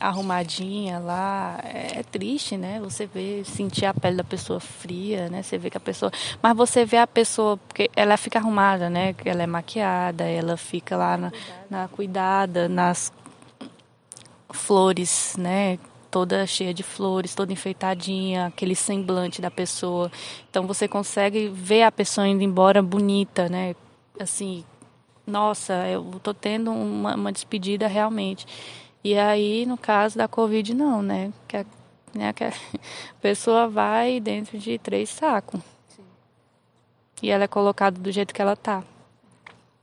arrumadinha 0.00 0.98
lá, 0.98 1.60
é, 1.62 2.00
é, 2.00 2.02
triste, 2.02 2.56
né? 2.56 2.80
Você 2.80 3.06
vê, 3.06 3.42
sentir 3.44 3.86
a 3.86 3.94
pele 3.94 4.16
da 4.16 4.24
pessoa 4.24 4.60
fria, 4.60 5.28
né? 5.28 5.42
Você 5.42 5.58
vê 5.58 5.70
que 5.70 5.76
a 5.76 5.80
pessoa, 5.80 6.10
mas 6.42 6.56
você 6.56 6.84
vê 6.84 6.98
a 6.98 7.06
pessoa 7.06 7.56
porque 7.56 7.90
ela 7.94 8.16
fica 8.16 8.38
arrumada, 8.38 8.88
né? 8.88 9.14
Ela 9.24 9.42
é 9.42 9.46
maquiada, 9.46 10.24
ela 10.24 10.56
fica 10.56 10.96
lá 10.96 11.16
na, 11.16 11.32
na 11.68 11.88
cuidada, 11.88 12.68
nas 12.68 13.12
flores, 14.50 15.36
né? 15.38 15.78
Toda 16.10 16.46
cheia 16.46 16.72
de 16.72 16.82
flores, 16.82 17.34
toda 17.34 17.52
enfeitadinha, 17.52 18.46
aquele 18.46 18.74
semblante 18.74 19.42
da 19.42 19.50
pessoa. 19.50 20.10
Então 20.50 20.66
você 20.66 20.88
consegue 20.88 21.48
ver 21.48 21.82
a 21.82 21.92
pessoa 21.92 22.26
indo 22.26 22.42
embora 22.42 22.82
bonita, 22.82 23.48
né? 23.48 23.74
Assim, 24.18 24.64
nossa, 25.26 25.86
eu 25.86 26.18
tô 26.22 26.32
tendo 26.32 26.72
uma, 26.72 27.14
uma 27.14 27.30
despedida 27.30 27.86
realmente. 27.86 28.46
E 29.08 29.18
aí, 29.18 29.64
no 29.64 29.78
caso 29.78 30.18
da 30.18 30.28
Covid, 30.28 30.74
não, 30.74 31.00
né? 31.00 31.32
Que 31.48 31.56
a, 31.56 31.66
né, 32.12 32.30
que 32.34 32.44
a 32.44 32.52
pessoa 33.22 33.66
vai 33.66 34.20
dentro 34.20 34.58
de 34.58 34.78
três 34.78 35.08
sacos. 35.08 35.62
E 37.22 37.30
ela 37.30 37.44
é 37.44 37.48
colocada 37.48 37.98
do 37.98 38.12
jeito 38.12 38.34
que 38.34 38.42
ela 38.42 38.54
tá, 38.54 38.84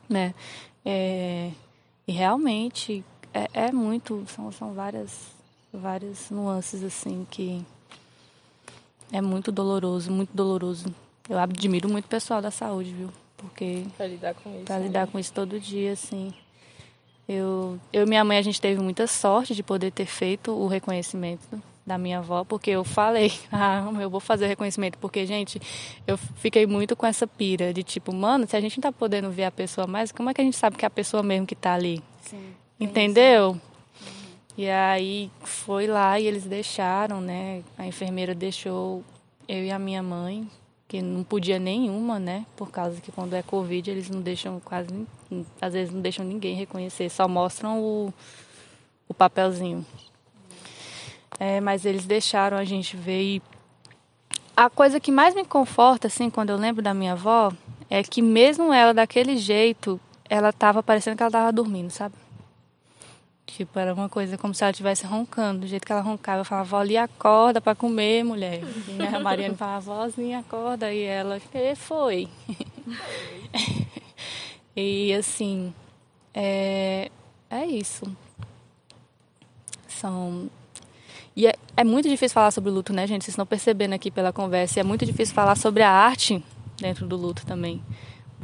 né? 0.07 0.36
É, 0.86 1.49
e 2.07 2.11
realmente 2.11 3.03
é, 3.34 3.49
é, 3.51 3.71
muito, 3.71 4.23
são, 4.28 4.51
são 4.51 4.73
várias, 4.76 5.32
várias 5.73 6.30
nuances 6.30 6.84
assim 6.84 7.26
que 7.32 7.65
é 9.11 9.21
muito 9.21 9.51
doloroso, 9.51 10.11
muito 10.11 10.30
doloroso. 10.36 10.93
Eu 11.28 11.39
admiro 11.39 11.89
muito 11.89 12.05
o 12.05 12.09
pessoal 12.09 12.43
da 12.43 12.51
saúde, 12.51 12.93
viu? 12.93 13.09
Porque 13.36 13.88
pra 13.97 14.05
lidar 14.05 14.36
com 14.36 14.55
isso. 14.55 14.65
Pra 14.65 14.78
né? 14.78 14.86
lidar 14.86 15.07
com 15.07 15.17
isso 15.17 15.34
todo 15.34 15.59
dia, 15.59 15.93
assim. 15.93 16.32
Eu, 17.28 17.80
eu 17.91 18.03
e 18.03 18.05
minha 18.05 18.23
mãe, 18.23 18.38
a 18.38 18.41
gente 18.41 18.61
teve 18.61 18.82
muita 18.82 19.07
sorte 19.07 19.55
de 19.55 19.63
poder 19.63 19.91
ter 19.91 20.05
feito 20.05 20.51
o 20.51 20.67
reconhecimento 20.67 21.61
da 21.86 21.97
minha 21.97 22.19
avó, 22.19 22.43
porque 22.43 22.71
eu 22.71 22.84
falei, 22.84 23.32
ah, 23.51 23.91
eu 23.99 24.09
vou 24.09 24.19
fazer 24.19 24.45
o 24.45 24.47
reconhecimento, 24.47 24.97
porque, 24.97 25.26
gente, 25.26 25.61
eu 26.07 26.17
fiquei 26.17 26.65
muito 26.65 26.95
com 26.95 27.05
essa 27.05 27.28
pira 27.28 27.73
de 27.73 27.84
tipo, 27.84 28.13
mano, 28.13 28.47
se 28.47 28.55
a 28.55 28.61
gente 28.61 28.78
não 28.78 28.84
tá 28.84 28.91
podendo 28.91 29.30
ver 29.30 29.45
a 29.45 29.51
pessoa 29.51 29.86
mais, 29.86 30.11
como 30.11 30.30
é 30.30 30.34
que 30.34 30.41
a 30.41 30.43
gente 30.43 30.57
sabe 30.57 30.78
que 30.78 30.86
é 30.86 30.88
a 30.88 30.91
pessoa 30.91 31.21
mesmo 31.21 31.45
que 31.45 31.55
tá 31.55 31.73
ali? 31.73 32.01
Sim. 32.21 32.53
Entendeu? 32.80 33.51
Uhum. 33.51 33.59
E 34.57 34.69
aí 34.69 35.30
foi 35.43 35.86
lá 35.86 36.19
e 36.19 36.26
eles 36.26 36.45
deixaram, 36.45 37.21
né? 37.21 37.61
A 37.78 37.86
enfermeira 37.86 38.34
deixou 38.34 39.03
eu 39.47 39.63
e 39.63 39.71
a 39.71 39.78
minha 39.78 40.01
mãe 40.01 40.49
que 40.88 41.01
não 41.01 41.23
podia 41.23 41.59
nenhuma, 41.59 42.19
né? 42.19 42.45
Por 42.55 42.69
causa 42.71 43.01
que 43.01 43.11
quando 43.11 43.34
é 43.34 43.41
Covid 43.41 43.89
eles 43.89 44.09
não 44.09 44.21
deixam 44.21 44.59
quase, 44.59 44.88
às 45.61 45.73
vezes 45.73 45.93
não 45.93 46.01
deixam 46.01 46.26
ninguém 46.26 46.55
reconhecer, 46.55 47.09
só 47.09 47.28
mostram 47.28 47.82
o, 47.82 48.13
o 49.07 49.13
papelzinho. 49.13 49.86
É, 51.39 51.59
mas 51.59 51.86
eles 51.86 52.05
deixaram 52.05 52.57
a 52.57 52.63
gente 52.63 52.95
ver 52.95 53.21
e 53.21 53.41
a 54.55 54.69
coisa 54.69 54.99
que 55.01 55.11
mais 55.11 55.36
me 55.36 55.43
conforta, 55.43 56.07
assim, 56.07 56.30
quando 56.30 56.49
eu 56.49 56.55
lembro 56.55 56.82
da 56.82 56.93
minha 56.93 57.11
avó, 57.11 57.51
é 57.89 58.01
que 58.01 58.21
mesmo 58.21 58.71
ela 58.71 58.93
daquele 58.93 59.36
jeito, 59.36 59.99
ela 60.30 60.53
tava 60.53 60.82
parecendo 60.82 61.17
que 61.17 61.23
ela 61.23 61.32
tava 61.32 61.51
dormindo, 61.51 61.89
sabe? 61.89 62.15
Tipo, 63.45 63.78
era 63.78 63.93
uma 63.93 64.09
coisa 64.09 64.38
como 64.38 64.53
se 64.53 64.63
ela 64.63 64.71
estivesse 64.71 65.05
roncando. 65.05 65.61
Do 65.61 65.67
jeito 65.67 65.86
que 65.86 65.91
ela 65.91 66.01
roncava, 66.01 66.41
eu 66.41 66.45
falava, 66.45 66.84
vó, 66.84 66.99
acorda 66.99 67.61
para 67.61 67.76
comer, 67.76 68.23
mulher. 68.23 68.61
E 68.63 69.03
a 69.15 69.19
Mariana 69.19 69.55
falava, 69.55 69.82
vozinha, 69.82 70.39
acorda. 70.39 70.91
E 70.91 71.03
ela, 71.03 71.38
e 71.38 71.76
foi. 71.76 72.28
e 74.76 75.13
assim, 75.13 75.73
é, 76.34 77.09
é 77.49 77.65
isso. 77.65 78.05
São. 79.88 80.49
E 81.36 81.47
é, 81.47 81.53
é 81.76 81.84
muito 81.84 82.07
difícil 82.07 82.34
falar 82.34 82.51
sobre 82.51 82.69
o 82.69 82.73
luto, 82.73 82.93
né, 82.93 83.05
gente? 83.07 83.23
Vocês 83.23 83.34
estão 83.34 83.45
percebendo 83.45 83.93
aqui 83.93 84.09
pela 84.09 84.32
conversa. 84.32 84.80
E 84.80 84.82
é 84.82 84.84
muito 84.84 85.05
difícil 85.05 85.36
falar 85.36 85.55
sobre 85.55 85.84
a 85.84 85.91
arte 85.91 86.43
dentro 86.80 87.05
do 87.07 87.15
luto 87.15 87.45
também 87.45 87.82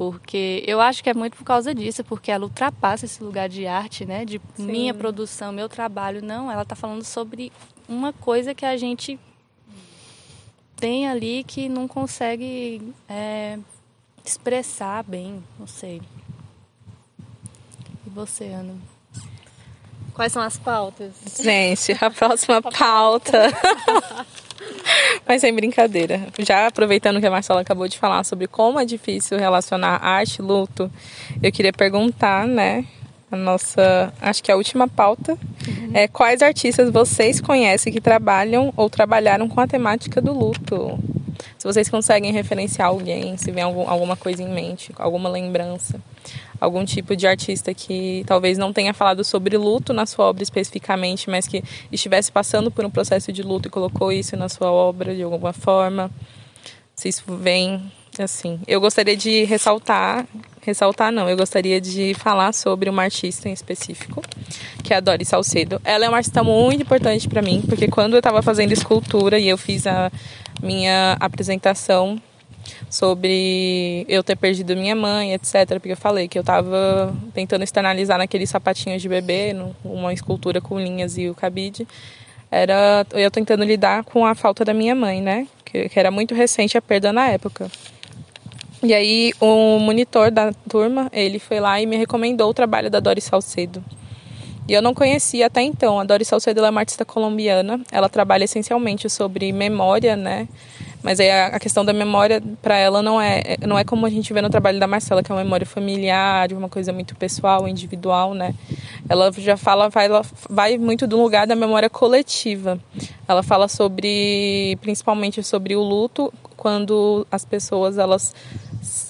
porque 0.02 0.64
eu 0.66 0.82
acho 0.82 1.04
que 1.04 1.10
é 1.12 1.14
muito 1.14 1.38
por 1.38 1.44
causa 1.44 1.76
disso, 1.76 2.04
porque 2.04 2.32
ela 2.32 2.46
ultrapassa 2.46 3.06
esse 3.06 3.24
lugar 3.24 3.48
de 3.48 3.68
arte, 3.68 4.04
né? 4.04 4.26
De 4.26 4.42
Sim. 4.56 4.66
minha 4.66 4.94
produção, 4.96 5.52
meu 5.52 5.70
trabalho. 5.70 6.24
Não, 6.24 6.52
ela 6.52 6.64
está 6.64 6.76
falando 6.76 7.04
sobre 7.04 7.52
uma 7.88 8.12
coisa 8.12 8.56
que 8.56 8.66
a 8.66 8.76
gente 8.78 9.20
tem 10.76 11.08
ali 11.08 11.44
que 11.44 11.70
não 11.70 11.88
consegue 11.88 12.82
é, 13.08 13.60
expressar 14.26 15.04
bem, 15.04 15.44
não 15.60 15.68
sei. 15.68 16.02
Você, 18.14 18.46
Ana? 18.46 18.74
Quais 20.14 20.34
são 20.34 20.42
as 20.42 20.58
pautas? 20.58 21.14
Gente, 21.40 21.96
a 22.02 22.12
próxima 22.12 22.62
pauta. 22.62 23.48
Mas 25.26 25.40
sem 25.40 25.56
brincadeira. 25.56 26.28
Já 26.40 26.68
aproveitando 26.68 27.22
que 27.22 27.26
a 27.26 27.32
Marcela 27.32 27.62
acabou 27.62 27.88
de 27.88 27.98
falar 27.98 28.26
sobre 28.26 28.48
como 28.48 28.80
é 28.80 28.86
difícil 28.86 29.38
relacionar 29.38 30.04
arte 30.04 30.40
e 30.40 30.42
luto, 30.42 30.92
eu 31.42 31.52
queria 31.54 31.72
perguntar, 31.72 32.46
né? 32.46 32.86
A 33.32 33.38
nossa, 33.38 34.14
acho 34.20 34.44
que 34.44 34.52
a 34.52 34.58
última 34.58 34.90
pauta 34.90 35.38
uhum. 35.66 35.92
é 35.94 36.06
quais 36.06 36.42
artistas 36.42 36.92
vocês 36.92 37.40
conhecem 37.40 37.94
que 37.94 38.02
trabalham 38.02 38.74
ou 38.76 38.90
trabalharam 38.90 39.48
com 39.48 39.62
a 39.62 39.68
temática 39.68 40.22
do 40.22 40.34
luto? 40.34 41.00
Se 41.58 41.66
vocês 41.66 41.88
conseguem 41.88 42.34
referenciar 42.34 42.90
alguém, 42.90 43.38
se 43.38 43.50
vem 43.52 43.64
algum, 43.64 43.90
alguma 43.90 44.18
coisa 44.18 44.44
em 44.44 44.50
mente, 44.50 44.92
alguma 44.98 45.30
lembrança 45.30 46.02
algum 46.62 46.86
tipo 46.86 47.16
de 47.16 47.26
artista 47.26 47.74
que 47.74 48.24
talvez 48.28 48.56
não 48.56 48.72
tenha 48.72 48.94
falado 48.94 49.24
sobre 49.24 49.58
luto 49.58 49.92
na 49.92 50.06
sua 50.06 50.26
obra 50.26 50.44
especificamente, 50.44 51.28
mas 51.28 51.48
que 51.48 51.64
estivesse 51.92 52.32
passando 52.32 52.70
por 52.70 52.86
um 52.86 52.90
processo 52.92 53.34
de 53.34 53.42
luto 53.42 53.68
e 53.68 53.72
colocou 53.72 54.12
isso 54.12 54.38
na 54.38 54.48
sua 54.48 54.72
obra 54.72 55.16
de 55.16 55.24
alguma 55.24 55.52
forma. 55.52 56.12
Se 56.96 57.10
isso 57.10 57.24
vem 57.28 57.92
assim, 58.20 58.60
eu 58.68 58.80
gostaria 58.80 59.18
de 59.18 59.44
ressaltar, 59.46 60.28
ressaltar 60.62 61.12
não, 61.12 61.28
eu 61.28 61.36
gostaria 61.36 61.82
de 61.82 62.14
falar 62.14 62.54
sobre 62.54 62.90
uma 62.90 63.04
artista 63.04 63.50
em 63.50 63.54
específico, 63.54 64.22
que 64.84 64.94
é 64.94 64.98
a 64.98 65.00
Doris 65.00 65.30
Salcedo. 65.30 65.82
Ela 65.84 66.06
é 66.06 66.10
uma 66.10 66.18
artista 66.18 66.44
muito 66.44 66.84
importante 66.84 67.28
para 67.28 67.42
mim, 67.42 67.64
porque 67.68 67.88
quando 67.88 68.14
eu 68.14 68.20
estava 68.20 68.44
fazendo 68.44 68.72
escultura 68.72 69.40
e 69.40 69.48
eu 69.48 69.58
fiz 69.58 69.88
a 69.88 70.12
minha 70.62 71.18
apresentação 71.20 72.22
sobre 72.92 74.06
eu 74.10 74.22
ter 74.22 74.36
perdido 74.36 74.76
minha 74.76 74.94
mãe, 74.94 75.34
etc. 75.34 75.80
Porque 75.80 75.94
eu 75.94 75.98
falei 75.98 76.28
que 76.28 76.38
eu 76.38 76.42
estava 76.42 77.16
tentando 77.34 77.64
externalizar 77.64 78.18
naqueles 78.18 78.50
sapatinhos 78.50 79.02
de 79.02 79.08
bebê, 79.08 79.56
uma 79.84 80.14
escultura 80.14 80.60
com 80.60 80.78
linhas 80.78 81.18
e 81.18 81.30
o 81.30 81.34
cabide. 81.34 81.88
Era 82.52 83.08
eu 83.14 83.32
tentando 83.32 83.64
lidar 83.64 84.04
com 84.04 84.26
a 84.26 84.36
falta 84.36 84.66
da 84.66 84.74
minha 84.74 84.94
mãe, 84.94 85.22
né? 85.22 85.48
Que, 85.64 85.88
que 85.88 85.98
era 85.98 86.12
muito 86.12 86.36
recente 86.36 86.78
a 86.78 86.82
perda 86.82 87.14
na 87.14 87.30
época. 87.30 87.72
E 88.84 88.94
aí 88.94 89.32
o 89.40 89.80
monitor 89.80 90.30
da 90.30 90.52
turma, 90.68 91.10
ele 91.14 91.40
foi 91.40 91.62
lá 91.62 91.80
e 91.80 91.86
me 91.86 91.96
recomendou 91.96 92.50
o 92.50 92.54
trabalho 92.54 92.90
da 92.90 93.00
Doris 93.00 93.24
Salcedo. 93.24 93.82
E 94.68 94.74
eu 94.74 94.82
não 94.82 94.94
conhecia 94.94 95.48
até 95.48 95.62
então. 95.62 95.98
A 95.98 96.04
Doris 96.04 96.28
Salcedo 96.28 96.66
é 96.66 96.70
uma 96.70 96.82
artista 96.82 97.06
colombiana. 97.06 97.80
Ela 97.90 98.10
trabalha 98.10 98.44
essencialmente 98.44 99.10
sobre 99.10 99.54
memória, 99.54 100.18
né? 100.18 100.48
Mas 101.04 101.20
aí 101.20 101.30
a 101.32 101.60
questão 101.60 101.84
da 101.84 101.94
memória 101.94 102.42
para 102.62 102.78
ela 102.78 103.02
não 103.02 103.20
é 103.20 103.58
não 103.66 103.78
é 103.78 103.84
como 103.84 104.06
a 104.06 104.10
gente 104.10 104.32
vê 104.34 104.42
no 104.42 104.50
trabalho 104.50 104.80
da 104.80 104.88
Marcela, 104.88 105.24
que 105.24 105.32
é 105.32 105.36
uma 105.36 105.44
memória 105.44 105.66
familiar, 105.66 106.52
uma 106.54 106.70
coisa 106.70 106.94
muito 106.94 107.16
pessoal, 107.16 107.68
individual, 107.68 108.34
né? 108.34 108.54
Ela 109.10 109.32
já 109.32 109.58
fala 109.58 109.90
vai 109.90 110.08
vai 110.50 110.78
muito 110.78 111.08
do 111.08 111.22
lugar 111.22 111.48
da 111.48 111.56
memória 111.56 111.90
coletiva. 111.90 112.80
Ela 113.28 113.42
fala 113.42 113.68
sobre 113.68 114.78
principalmente 114.82 115.42
sobre 115.44 115.76
o 115.76 115.82
luto 115.82 116.32
quando 116.56 117.26
as 117.32 117.44
pessoas 117.44 117.98
elas 117.98 118.36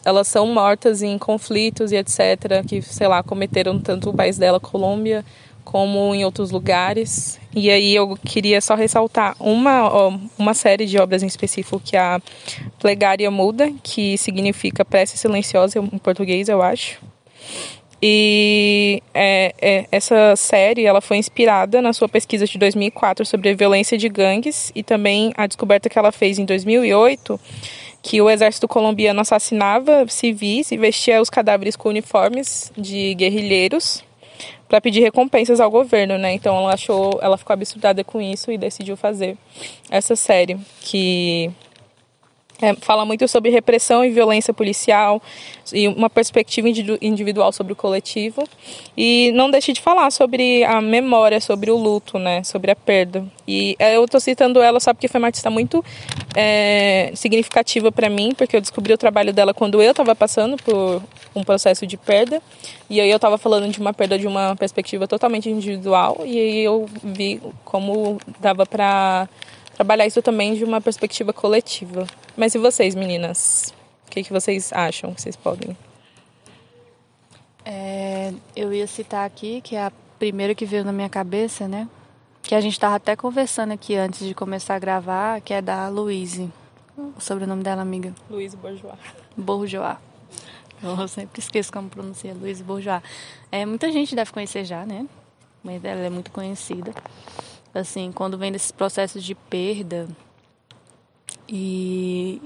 elas 0.05 0.27
são 0.27 0.47
mortas 0.47 1.01
em 1.01 1.17
conflitos 1.17 1.91
e 1.91 1.97
etc, 1.97 2.65
que 2.67 2.81
sei 2.81 3.07
lá, 3.07 3.21
cometeram 3.21 3.79
tanto 3.79 4.09
o 4.09 4.13
país 4.13 4.37
dela, 4.37 4.59
Colômbia, 4.59 5.23
como 5.71 6.13
em 6.13 6.25
outros 6.25 6.51
lugares. 6.51 7.39
E 7.55 7.71
aí 7.71 7.95
eu 7.95 8.17
queria 8.25 8.59
só 8.59 8.75
ressaltar 8.75 9.37
uma, 9.39 10.19
uma 10.37 10.53
série 10.53 10.85
de 10.85 10.97
obras 10.99 11.23
em 11.23 11.27
específico, 11.27 11.79
que 11.79 11.95
é 11.95 11.99
a 11.99 12.21
Plegária 12.77 13.31
Muda, 13.31 13.71
que 13.81 14.17
significa 14.17 14.83
prece 14.83 15.17
silenciosa 15.17 15.79
em 15.79 15.97
português, 15.97 16.49
eu 16.49 16.61
acho. 16.61 16.99
E 18.01 19.01
é, 19.13 19.55
é, 19.61 19.85
essa 19.93 20.35
série 20.35 20.85
ela 20.85 20.99
foi 20.99 21.15
inspirada 21.15 21.81
na 21.81 21.93
sua 21.93 22.09
pesquisa 22.09 22.45
de 22.45 22.57
2004 22.57 23.25
sobre 23.25 23.51
a 23.51 23.55
violência 23.55 23.97
de 23.97 24.09
gangues 24.09 24.73
e 24.75 24.83
também 24.83 25.31
a 25.37 25.47
descoberta 25.47 25.87
que 25.87 25.97
ela 25.97 26.11
fez 26.11 26.37
em 26.37 26.43
2008 26.43 27.39
que 28.03 28.19
o 28.19 28.27
exército 28.27 28.67
colombiano 28.67 29.21
assassinava 29.21 30.07
civis 30.07 30.71
e 30.71 30.77
vestia 30.77 31.21
os 31.21 31.29
cadáveres 31.29 31.75
com 31.75 31.89
uniformes 31.89 32.71
de 32.75 33.13
guerrilheiros 33.13 34.03
para 34.71 34.79
pedir 34.79 35.01
recompensas 35.01 35.59
ao 35.59 35.69
governo, 35.69 36.17
né? 36.17 36.33
Então 36.33 36.55
ela 36.55 36.73
achou, 36.73 37.19
ela 37.21 37.37
ficou 37.37 37.53
absurdada 37.53 38.05
com 38.05 38.21
isso 38.21 38.49
e 38.49 38.57
decidiu 38.57 38.95
fazer 38.95 39.37
essa 39.89 40.15
série 40.15 40.57
que 40.79 41.51
é, 42.61 42.75
fala 42.75 43.03
muito 43.05 43.27
sobre 43.27 43.49
repressão 43.49 44.05
e 44.05 44.11
violência 44.11 44.53
policial 44.53 45.21
e 45.73 45.87
uma 45.87 46.09
perspectiva 46.09 46.67
individual 47.01 47.51
sobre 47.51 47.73
o 47.73 47.75
coletivo. 47.75 48.43
E 48.95 49.31
não 49.33 49.49
deixe 49.49 49.73
de 49.73 49.81
falar 49.81 50.11
sobre 50.11 50.63
a 50.63 50.79
memória, 50.79 51.41
sobre 51.41 51.71
o 51.71 51.77
luto, 51.77 52.19
né? 52.19 52.43
Sobre 52.43 52.71
a 52.71 52.75
perda. 52.75 53.25
E 53.47 53.75
é, 53.79 53.95
eu 53.95 54.05
estou 54.05 54.19
citando 54.19 54.61
ela 54.61 54.79
só 54.79 54.93
porque 54.93 55.07
foi 55.07 55.19
uma 55.19 55.27
artista 55.27 55.49
muito 55.49 55.83
é, 56.35 57.11
significativa 57.15 57.91
para 57.91 58.09
mim, 58.09 58.33
porque 58.37 58.55
eu 58.55 58.61
descobri 58.61 58.93
o 58.93 58.97
trabalho 58.97 59.33
dela 59.33 59.53
quando 59.53 59.81
eu 59.81 59.91
estava 59.91 60.15
passando 60.15 60.55
por 60.57 61.01
um 61.35 61.43
processo 61.43 61.87
de 61.87 61.97
perda. 61.97 62.41
E 62.89 63.01
aí 63.01 63.09
eu 63.09 63.15
estava 63.15 63.37
falando 63.37 63.71
de 63.71 63.79
uma 63.79 63.93
perda 63.93 64.19
de 64.19 64.27
uma 64.27 64.55
perspectiva 64.55 65.07
totalmente 65.07 65.49
individual. 65.49 66.21
E 66.25 66.37
aí 66.37 66.63
eu 66.63 66.87
vi 67.03 67.41
como 67.63 68.19
dava 68.39 68.65
para 68.65 69.27
trabalhar 69.75 70.05
isso 70.05 70.21
também 70.21 70.53
de 70.53 70.63
uma 70.63 70.81
perspectiva 70.81 71.33
coletiva. 71.33 72.05
Mas 72.35 72.55
e 72.55 72.57
vocês, 72.57 72.95
meninas? 72.95 73.73
O 74.07 74.11
que, 74.11 74.23
que 74.23 74.33
vocês 74.33 74.71
acham 74.73 75.13
que 75.13 75.21
vocês 75.21 75.35
podem? 75.35 75.75
É, 77.63 78.33
eu 78.55 78.73
ia 78.73 78.87
citar 78.87 79.25
aqui, 79.25 79.61
que 79.61 79.75
é 79.75 79.85
a 79.85 79.91
primeira 80.17 80.53
que 80.53 80.65
veio 80.65 80.83
na 80.83 80.91
minha 80.91 81.09
cabeça, 81.09 81.67
né? 81.67 81.87
Que 82.41 82.55
a 82.55 82.61
gente 82.61 82.73
estava 82.73 82.95
até 82.95 83.15
conversando 83.15 83.71
aqui 83.71 83.95
antes 83.95 84.27
de 84.27 84.33
começar 84.33 84.75
a 84.75 84.79
gravar, 84.79 85.41
que 85.41 85.53
é 85.53 85.61
da 85.61 85.87
Louise. 85.89 86.51
O 86.97 87.21
sobrenome 87.21 87.63
dela, 87.63 87.81
amiga? 87.81 88.13
Louise 88.29 88.57
Bourgeois. 88.57 88.97
Bourgeois. 89.37 89.97
Eu 90.83 91.07
sempre 91.07 91.39
esqueço 91.39 91.71
como 91.71 91.89
pronuncia 91.89 92.33
Louise 92.33 92.63
Bourgeois. 92.63 93.01
É, 93.51 93.65
muita 93.65 93.91
gente 93.91 94.15
deve 94.15 94.31
conhecer 94.31 94.65
já, 94.65 94.85
né? 94.85 95.05
Mas 95.63 95.83
ela 95.85 96.01
é 96.01 96.09
muito 96.09 96.31
conhecida 96.31 96.91
assim, 97.73 98.11
quando 98.11 98.37
vem 98.37 98.51
desses 98.51 98.71
processos 98.71 99.23
de 99.23 99.35
perda 99.35 100.07
e 101.47 102.41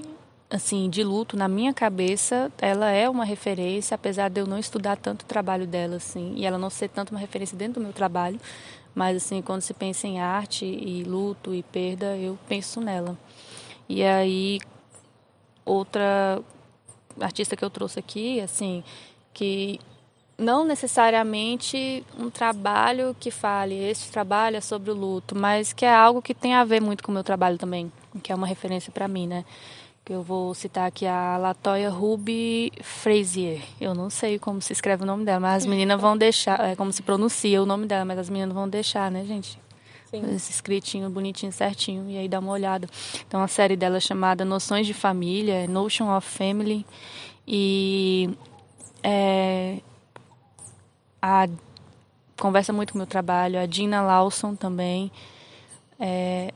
assim, 0.48 0.88
de 0.88 1.02
luto, 1.02 1.36
na 1.36 1.48
minha 1.48 1.74
cabeça, 1.74 2.50
ela 2.58 2.90
é 2.90 3.08
uma 3.10 3.24
referência, 3.24 3.94
apesar 3.94 4.30
de 4.30 4.40
eu 4.40 4.46
não 4.46 4.58
estudar 4.58 4.96
tanto 4.96 5.22
o 5.22 5.26
trabalho 5.26 5.66
dela 5.66 5.96
assim, 5.96 6.34
e 6.36 6.46
ela 6.46 6.56
não 6.56 6.70
ser 6.70 6.88
tanto 6.88 7.10
uma 7.10 7.20
referência 7.20 7.56
dentro 7.56 7.80
do 7.80 7.84
meu 7.84 7.92
trabalho, 7.92 8.40
mas 8.94 9.16
assim, 9.16 9.42
quando 9.42 9.60
se 9.60 9.74
pensa 9.74 10.06
em 10.06 10.20
arte 10.20 10.64
e 10.64 11.02
luto 11.04 11.54
e 11.54 11.62
perda, 11.62 12.16
eu 12.16 12.38
penso 12.48 12.80
nela. 12.80 13.18
E 13.88 14.02
aí 14.02 14.60
outra 15.64 16.40
artista 17.20 17.56
que 17.56 17.64
eu 17.64 17.70
trouxe 17.70 17.98
aqui, 17.98 18.40
assim, 18.40 18.84
que 19.34 19.80
não 20.38 20.64
necessariamente 20.64 22.04
um 22.18 22.28
trabalho 22.28 23.16
que 23.18 23.30
fale, 23.30 23.74
este 23.74 24.10
trabalho 24.10 24.56
é 24.56 24.60
sobre 24.60 24.90
o 24.90 24.94
luto, 24.94 25.34
mas 25.36 25.72
que 25.72 25.84
é 25.84 25.94
algo 25.94 26.20
que 26.20 26.34
tem 26.34 26.54
a 26.54 26.64
ver 26.64 26.80
muito 26.80 27.02
com 27.02 27.10
o 27.10 27.14
meu 27.14 27.24
trabalho 27.24 27.56
também, 27.56 27.90
que 28.22 28.30
é 28.30 28.34
uma 28.34 28.46
referência 28.46 28.92
para 28.92 29.08
mim, 29.08 29.26
né? 29.26 29.44
Que 30.04 30.12
eu 30.12 30.22
vou 30.22 30.54
citar 30.54 30.86
aqui 30.86 31.06
a 31.06 31.36
Latoya 31.36 31.90
Ruby 31.90 32.70
Frazier. 32.80 33.60
Eu 33.80 33.94
não 33.94 34.08
sei 34.08 34.38
como 34.38 34.60
se 34.60 34.72
escreve 34.72 35.02
o 35.02 35.06
nome 35.06 35.24
dela, 35.24 35.40
mas 35.40 35.64
as 35.64 35.66
meninas 35.66 36.00
vão 36.00 36.16
deixar, 36.16 36.60
é 36.60 36.76
como 36.76 36.92
se 36.92 37.02
pronuncia 37.02 37.60
o 37.62 37.66
nome 37.66 37.86
dela, 37.86 38.04
mas 38.04 38.18
as 38.18 38.30
meninas 38.30 38.54
vão 38.54 38.68
deixar, 38.68 39.10
né, 39.10 39.24
gente? 39.24 39.58
Sim. 40.10 40.22
Esse 40.34 40.52
escritinho 40.52 41.10
bonitinho, 41.10 41.50
certinho, 41.50 42.08
e 42.08 42.16
aí 42.16 42.28
dá 42.28 42.38
uma 42.38 42.52
olhada. 42.52 42.88
Então, 43.26 43.42
a 43.42 43.48
série 43.48 43.74
dela 43.74 43.96
é 43.96 44.00
chamada 44.00 44.44
Noções 44.44 44.86
de 44.86 44.94
Família, 44.94 45.66
Notion 45.66 46.14
of 46.16 46.28
Family, 46.28 46.86
e 47.46 48.30
é, 49.02 49.78
a 51.26 51.48
conversa 52.40 52.72
muito 52.72 52.92
com 52.92 52.98
o 52.98 53.00
meu 53.00 53.06
trabalho, 53.06 53.58
a 53.58 53.66
Gina 53.66 54.00
Lawson 54.00 54.54
também, 54.54 55.10
é, 55.98 56.52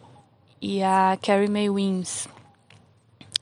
e 0.62 0.80
a 0.80 1.18
Carrie 1.20 1.48
Mae 1.48 1.68
Weems. 1.68 2.28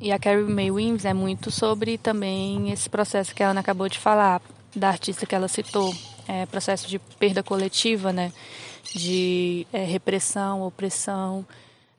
E 0.00 0.10
a 0.10 0.18
Carrie 0.18 0.44
Mae 0.44 0.70
Weems 0.70 1.04
é 1.04 1.12
muito 1.12 1.50
sobre 1.50 1.98
também 1.98 2.70
esse 2.70 2.88
processo 2.88 3.34
que 3.34 3.42
a 3.42 3.50
Ana 3.50 3.60
acabou 3.60 3.90
de 3.90 3.98
falar, 3.98 4.40
da 4.74 4.88
artista 4.88 5.26
que 5.26 5.34
ela 5.34 5.48
citou, 5.48 5.94
é, 6.26 6.46
processo 6.46 6.88
de 6.88 6.98
perda 6.98 7.42
coletiva, 7.42 8.10
né, 8.10 8.32
de 8.94 9.66
é, 9.70 9.84
repressão, 9.84 10.62
opressão, 10.62 11.44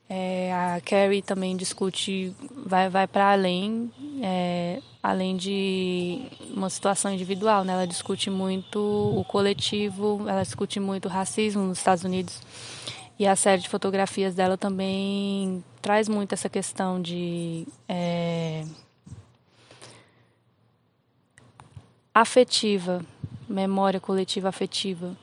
é, 0.09 0.51
a 0.51 0.81
Carrie 0.81 1.21
também 1.21 1.55
discute, 1.55 2.33
vai, 2.65 2.89
vai 2.89 3.05
para 3.05 3.31
além, 3.31 3.91
é, 4.23 4.81
além 5.01 5.37
de 5.37 6.21
uma 6.51 6.69
situação 6.69 7.11
individual, 7.11 7.63
né? 7.63 7.73
Ela 7.73 7.87
discute 7.87 8.29
muito 8.29 8.79
o 8.79 9.23
coletivo, 9.23 10.25
ela 10.27 10.43
discute 10.43 10.79
muito 10.79 11.05
o 11.05 11.09
racismo 11.09 11.63
nos 11.63 11.77
Estados 11.77 12.03
Unidos. 12.03 12.41
E 13.17 13.27
a 13.27 13.35
série 13.35 13.61
de 13.61 13.69
fotografias 13.69 14.33
dela 14.35 14.57
também 14.57 15.63
traz 15.81 16.07
muito 16.07 16.33
essa 16.33 16.47
questão 16.49 17.01
de 17.01 17.67
é, 17.87 18.65
afetiva, 22.13 23.05
memória 23.47 23.99
coletiva 23.99 24.49
afetiva. 24.49 25.17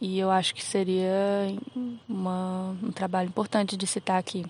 E 0.00 0.18
eu 0.18 0.30
acho 0.30 0.54
que 0.54 0.64
seria 0.64 1.10
uma, 2.08 2.76
um 2.82 2.92
trabalho 2.92 3.28
importante 3.28 3.76
de 3.76 3.86
citar 3.86 4.18
aqui. 4.18 4.46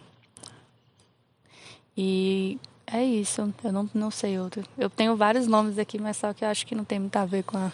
E 1.97 2.59
é 2.91 3.05
isso, 3.05 3.53
eu 3.63 3.73
não, 3.73 3.91
não 3.95 4.11
sei 4.11 4.39
outro. 4.39 4.65
Eu 4.77 4.89
tenho 4.89 5.17
vários 5.17 5.47
nomes 5.47 5.79
aqui, 5.79 6.01
mas 6.01 6.17
só 6.17 6.33
que 6.33 6.45
eu 6.45 6.49
acho 6.49 6.67
que 6.67 6.75
não 6.75 6.85
tem 6.85 6.99
muito 6.99 7.17
a 7.17 7.25
ver 7.25 7.43
com 7.43 7.59
a. 7.59 7.71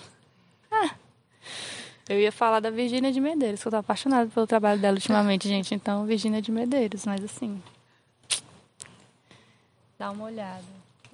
Ah, 0.70 0.90
eu 2.08 2.20
ia 2.20 2.32
falar 2.32 2.60
da 2.60 2.70
Virgínia 2.70 3.10
de 3.12 3.20
Medeiros, 3.20 3.62
que 3.62 3.68
eu 3.68 3.70
tô 3.70 3.78
apaixonada 3.78 4.28
pelo 4.28 4.46
trabalho 4.46 4.80
dela 4.80 4.96
ultimamente, 4.96 5.48
gente. 5.48 5.74
Então, 5.74 6.04
Virgínia 6.04 6.42
de 6.42 6.50
Medeiros, 6.52 7.06
mas 7.06 7.24
assim. 7.24 7.62
Dá 9.98 10.10
uma 10.10 10.24
olhada. 10.24 10.64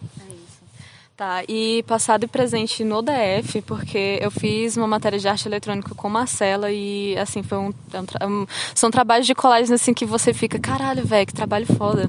Tá, 1.19 1.43
e 1.49 1.83
passado 1.83 2.23
e 2.23 2.29
presente 2.29 2.85
no 2.85 3.03
DF, 3.03 3.61
porque 3.63 4.21
eu 4.23 4.31
fiz 4.31 4.77
uma 4.77 4.87
matéria 4.87 5.19
de 5.19 5.27
arte 5.27 5.49
eletrônica 5.49 5.93
com 5.93 6.09
Marcela 6.09 6.71
e, 6.71 7.19
assim, 7.19 7.43
foi 7.43 7.59
um, 7.59 7.75
é 8.21 8.25
um 8.25 8.47
são 8.73 8.89
trabalhos 8.89 9.27
de 9.27 9.35
colagens, 9.35 9.73
assim, 9.73 9.93
que 9.93 10.07
você 10.07 10.33
fica, 10.33 10.61
caralho, 10.61 11.05
velho, 11.05 11.27
que 11.27 11.35
trabalho 11.35 11.67
foda. 11.67 12.09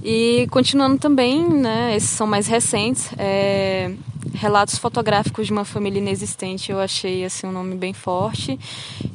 E 0.00 0.46
continuando 0.52 0.96
também, 0.96 1.42
né, 1.42 1.96
esses 1.96 2.10
são 2.10 2.24
mais 2.24 2.46
recentes, 2.46 3.10
é, 3.18 3.92
relatos 4.32 4.78
fotográficos 4.78 5.48
de 5.48 5.52
uma 5.52 5.64
família 5.64 5.98
inexistente, 5.98 6.70
eu 6.70 6.78
achei, 6.78 7.24
assim, 7.24 7.48
um 7.48 7.52
nome 7.52 7.74
bem 7.74 7.92
forte. 7.92 8.56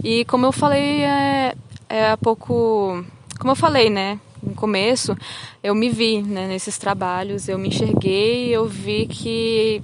E 0.03 0.25
como 0.25 0.45
eu 0.45 0.51
falei, 0.51 1.03
é, 1.03 1.55
é 1.87 2.11
há 2.11 2.17
pouco, 2.17 3.01
como 3.39 3.51
eu 3.51 3.55
falei, 3.55 3.89
né, 3.89 4.19
no 4.41 4.55
começo, 4.55 5.15
eu 5.63 5.75
me 5.75 5.89
vi 5.89 6.21
né, 6.21 6.47
nesses 6.47 6.77
trabalhos, 6.77 7.47
eu 7.47 7.57
me 7.57 7.67
enxerguei, 7.67 8.49
eu 8.49 8.65
vi 8.65 9.05
que 9.07 9.81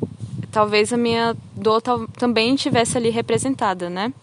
talvez 0.52 0.92
a 0.92 0.98
minha 0.98 1.36
dor 1.56 1.82
também 2.18 2.56
tivesse 2.56 2.98
ali 2.98 3.10
representada, 3.10 3.90
né? 3.90 4.14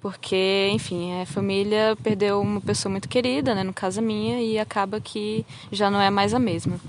Porque, 0.00 0.70
enfim, 0.72 1.20
a 1.20 1.26
família 1.26 1.96
perdeu 2.02 2.40
uma 2.40 2.60
pessoa 2.60 2.90
muito 2.90 3.08
querida, 3.08 3.54
né, 3.54 3.62
no 3.62 3.72
caso 3.72 4.00
a 4.00 4.02
minha, 4.02 4.40
e 4.40 4.58
acaba 4.58 5.00
que 5.00 5.44
já 5.70 5.90
não 5.90 6.00
é 6.00 6.08
mais 6.08 6.32
a 6.32 6.38
mesma. 6.38 6.80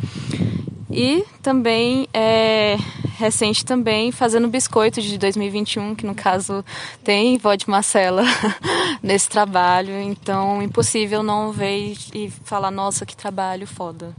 E 0.91 1.25
também, 1.41 2.07
é, 2.13 2.75
recente 3.17 3.63
também, 3.63 4.11
fazendo 4.11 4.47
biscoito 4.47 5.01
de 5.01 5.17
2021, 5.17 5.95
que 5.95 6.05
no 6.05 6.13
caso 6.13 6.65
tem 7.03 7.37
vó 7.37 7.55
de 7.55 7.69
Marcela 7.69 8.23
nesse 9.01 9.29
trabalho. 9.29 9.99
Então, 10.01 10.61
impossível 10.61 11.23
não 11.23 11.51
ver 11.51 11.95
e 12.13 12.29
falar, 12.29 12.71
nossa, 12.71 13.05
que 13.05 13.15
trabalho 13.15 13.65
foda. 13.65 14.13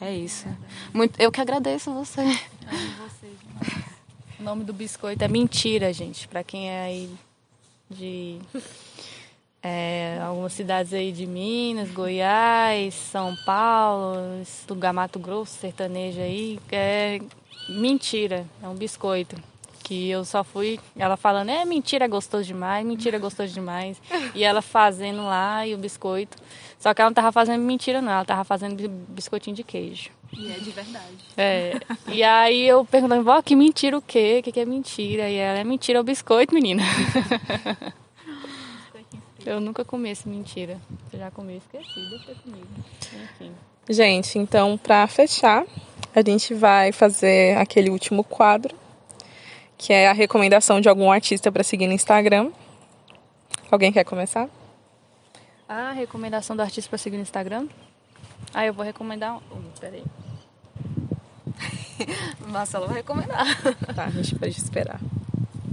É 0.00 0.12
isso. 0.12 0.46
Muito, 0.92 1.20
eu 1.20 1.30
que 1.30 1.40
agradeço 1.40 1.90
a 1.90 1.94
você. 1.94 2.22
O 4.38 4.42
nome 4.42 4.64
do 4.64 4.72
biscoito 4.72 5.24
é 5.24 5.28
Mentira, 5.28 5.92
gente. 5.92 6.28
Pra 6.28 6.44
quem 6.44 6.70
é 6.70 6.82
aí 6.82 7.10
de 7.90 8.38
é, 9.62 10.18
algumas 10.22 10.52
cidades 10.52 10.92
aí 10.94 11.10
de 11.12 11.26
Minas, 11.26 11.90
Goiás, 11.90 12.94
São 12.94 13.34
Paulo, 13.44 14.16
lugar 14.68 14.92
Mato 14.92 15.18
Grosso, 15.18 15.58
sertanejo 15.58 16.20
aí, 16.20 16.58
é 16.70 17.20
mentira, 17.68 18.46
é 18.62 18.68
um 18.68 18.74
biscoito. 18.74 19.36
Que 19.82 20.10
eu 20.10 20.22
só 20.22 20.44
fui, 20.44 20.78
ela 20.94 21.16
falando, 21.16 21.48
é 21.48 21.64
mentira, 21.64 22.04
é 22.04 22.08
gostoso 22.08 22.44
demais, 22.44 22.84
mentira, 22.86 23.16
é 23.16 23.18
gostoso 23.18 23.54
demais. 23.54 23.96
E 24.34 24.44
ela 24.44 24.60
fazendo 24.60 25.22
lá 25.24 25.66
e 25.66 25.74
o 25.74 25.78
biscoito. 25.78 26.36
Só 26.78 26.92
que 26.92 27.00
ela 27.00 27.08
não 27.08 27.14
tava 27.14 27.32
fazendo 27.32 27.62
mentira, 27.62 28.02
não, 28.02 28.12
ela 28.12 28.24
tava 28.24 28.44
fazendo 28.44 28.76
bi- 28.76 28.86
biscoitinho 28.86 29.56
de 29.56 29.62
queijo. 29.64 30.10
E 30.36 30.52
é 30.52 30.58
de 30.58 30.70
verdade. 30.72 31.14
É, 31.38 31.80
e 32.08 32.22
aí 32.22 32.68
eu 32.68 32.84
perguntando, 32.84 33.24
vó, 33.24 33.40
que 33.40 33.56
mentira 33.56 33.96
o 33.96 34.02
quê? 34.02 34.40
O 34.40 34.42
que, 34.42 34.52
que 34.52 34.60
é 34.60 34.66
mentira? 34.66 35.30
E 35.30 35.36
ela, 35.36 35.58
é 35.60 35.64
mentira 35.64 35.98
o 35.98 36.04
biscoito, 36.04 36.52
menina. 36.54 36.82
eu 39.48 39.60
nunca 39.60 39.84
comi 39.84 40.10
esse 40.10 40.28
mentira. 40.28 40.78
Eu 41.10 41.18
já 41.18 41.30
comi, 41.30 41.56
esqueci, 41.56 41.94
ter 42.26 42.34
comigo. 42.42 42.66
Enfim. 43.14 43.52
Gente, 43.88 44.38
então, 44.38 44.76
para 44.76 45.06
fechar, 45.06 45.64
a 46.14 46.20
gente 46.20 46.52
vai 46.52 46.92
fazer 46.92 47.56
aquele 47.56 47.88
último 47.88 48.22
quadro, 48.22 48.76
que 49.78 49.90
é 49.92 50.08
a 50.08 50.12
recomendação 50.12 50.82
de 50.82 50.88
algum 50.88 51.10
artista 51.10 51.50
para 51.50 51.62
seguir 51.62 51.86
no 51.86 51.94
Instagram. 51.94 52.50
Alguém 53.70 53.90
quer 53.90 54.04
começar? 54.04 54.50
Ah, 55.66 55.92
recomendação 55.92 56.54
do 56.54 56.60
artista 56.60 56.90
pra 56.90 56.98
seguir 56.98 57.16
no 57.16 57.22
Instagram? 57.22 57.68
Ah, 58.52 58.66
eu 58.66 58.74
vou 58.74 58.84
recomendar 58.84 59.36
um. 59.36 59.56
um 59.56 59.62
peraí. 59.80 60.04
Marcela 62.48 62.86
vai 62.86 62.96
recomendar. 62.96 63.46
Tá, 63.94 64.04
a 64.04 64.10
gente 64.10 64.34
pode 64.34 64.52
esperar. 64.52 65.00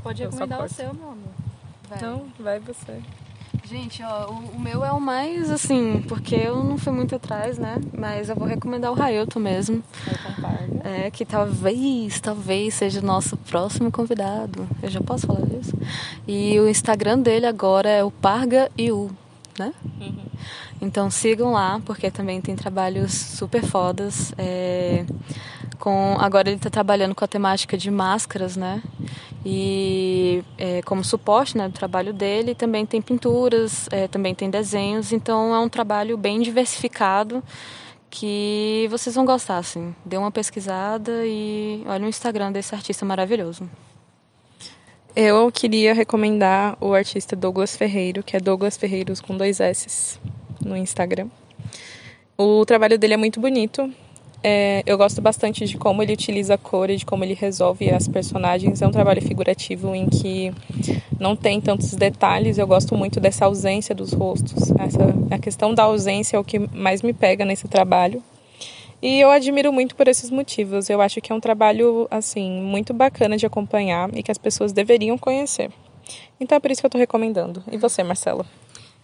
Pode 0.01 0.23
Eu 0.23 0.29
recomendar 0.29 0.63
o 0.63 0.69
seu, 0.69 0.93
meu 0.93 1.09
amor. 1.09 1.33
Então, 1.91 2.27
vai 2.39 2.59
você. 2.59 3.01
Gente, 3.67 4.03
ó, 4.03 4.29
o, 4.29 4.57
o 4.57 4.59
meu 4.59 4.85
é 4.85 4.91
o 4.91 5.01
mais, 5.01 5.49
assim, 5.49 6.03
porque 6.07 6.35
eu 6.35 6.63
não 6.63 6.77
fui 6.77 6.93
muito 6.93 7.15
atrás, 7.15 7.57
né? 7.57 7.77
Mas 7.97 8.29
eu 8.29 8.35
vou 8.35 8.47
recomendar 8.47 8.91
o 8.91 8.93
Railton 8.93 9.39
mesmo. 9.39 9.83
É, 10.83 11.09
que 11.09 11.25
talvez, 11.25 12.19
talvez 12.19 12.75
seja 12.75 12.99
o 12.99 13.03
nosso 13.03 13.35
próximo 13.35 13.91
convidado. 13.91 14.67
Eu 14.83 14.89
já 14.89 15.01
posso 15.01 15.25
falar 15.25 15.41
isso? 15.59 15.75
E 16.27 16.59
o 16.59 16.69
Instagram 16.69 17.19
dele 17.19 17.47
agora 17.47 17.89
é 17.89 18.03
o 18.03 18.11
Parga 18.11 18.69
Iu, 18.77 19.09
né? 19.57 19.73
Então 20.79 21.09
sigam 21.09 21.53
lá, 21.53 21.81
porque 21.83 22.11
também 22.11 22.39
tem 22.41 22.55
trabalhos 22.55 23.13
super 23.13 23.63
fodas. 23.63 24.31
é, 24.37 25.05
com, 25.79 26.17
agora 26.19 26.49
ele 26.49 26.57
está 26.57 26.69
trabalhando 26.69 27.15
com 27.15 27.25
a 27.25 27.27
temática 27.27 27.77
de 27.77 27.89
máscaras, 27.89 28.55
né? 28.55 28.81
E 29.45 30.43
é, 30.57 30.81
como 30.81 31.03
suporte 31.03 31.55
né, 31.55 31.67
do 31.67 31.73
trabalho 31.73 32.11
dele, 32.11 32.55
também 32.55 32.83
tem 32.83 32.99
pinturas, 32.99 33.87
é, 33.91 34.07
também 34.07 34.33
tem 34.33 34.49
desenhos. 34.49 35.13
Então 35.13 35.53
é 35.53 35.59
um 35.59 35.69
trabalho 35.69 36.17
bem 36.17 36.41
diversificado 36.41 37.43
que 38.09 38.87
vocês 38.89 39.15
vão 39.15 39.23
gostar, 39.23 39.57
assim. 39.57 39.93
Dê 40.03 40.17
uma 40.17 40.31
pesquisada 40.31 41.11
e 41.25 41.83
olha 41.85 42.05
o 42.05 42.09
Instagram 42.09 42.51
desse 42.51 42.73
artista 42.73 43.05
maravilhoso. 43.05 43.69
Eu 45.15 45.51
queria 45.51 45.93
recomendar 45.93 46.75
o 46.81 46.93
artista 46.93 47.35
Douglas 47.35 47.75
Ferreiro, 47.75 48.23
que 48.23 48.35
é 48.35 48.39
Douglas 48.39 48.75
Ferreiros 48.75 49.21
com 49.21 49.37
dois 49.37 49.59
S 49.59 50.19
no 50.63 50.75
Instagram. 50.75 51.27
O 52.37 52.65
trabalho 52.65 52.97
dele 52.97 53.13
é 53.13 53.17
muito 53.17 53.39
bonito. 53.39 53.93
É, 54.47 54.83
eu 54.85 54.95
gosto 54.95 55.19
bastante 55.23 55.65
de 55.65 55.75
como 55.75 56.03
ele 56.03 56.13
utiliza 56.13 56.53
a 56.53 56.57
cor 56.57 56.91
e 56.91 56.97
de 56.97 57.03
como 57.03 57.23
ele 57.23 57.33
resolve 57.33 57.89
as 57.89 58.07
personagens. 58.07 58.79
É 58.79 58.87
um 58.87 58.91
trabalho 58.91 59.19
figurativo 59.19 59.95
em 59.95 60.07
que 60.07 60.53
não 61.19 61.35
tem 61.35 61.59
tantos 61.59 61.95
detalhes. 61.95 62.59
Eu 62.59 62.67
gosto 62.67 62.95
muito 62.95 63.19
dessa 63.19 63.45
ausência 63.45 63.95
dos 63.95 64.13
rostos. 64.13 64.69
Essa, 64.77 65.33
a 65.33 65.39
questão 65.39 65.73
da 65.73 65.81
ausência 65.81 66.37
é 66.37 66.39
o 66.39 66.43
que 66.43 66.59
mais 66.59 67.01
me 67.01 67.11
pega 67.11 67.43
nesse 67.43 67.67
trabalho. 67.67 68.21
E 69.01 69.19
eu 69.19 69.31
admiro 69.31 69.73
muito 69.73 69.95
por 69.95 70.07
esses 70.07 70.29
motivos. 70.29 70.91
Eu 70.91 71.01
acho 71.01 71.19
que 71.21 71.31
é 71.31 71.35
um 71.35 71.39
trabalho 71.39 72.07
assim 72.11 72.61
muito 72.61 72.93
bacana 72.93 73.37
de 73.37 73.47
acompanhar 73.47 74.15
e 74.15 74.21
que 74.21 74.29
as 74.29 74.37
pessoas 74.37 74.71
deveriam 74.71 75.17
conhecer. 75.17 75.71
Então 76.39 76.55
é 76.55 76.59
por 76.59 76.69
isso 76.69 76.83
que 76.83 76.85
eu 76.85 76.89
estou 76.89 77.01
recomendando. 77.01 77.63
E 77.71 77.77
você, 77.77 78.03
Marcela? 78.03 78.45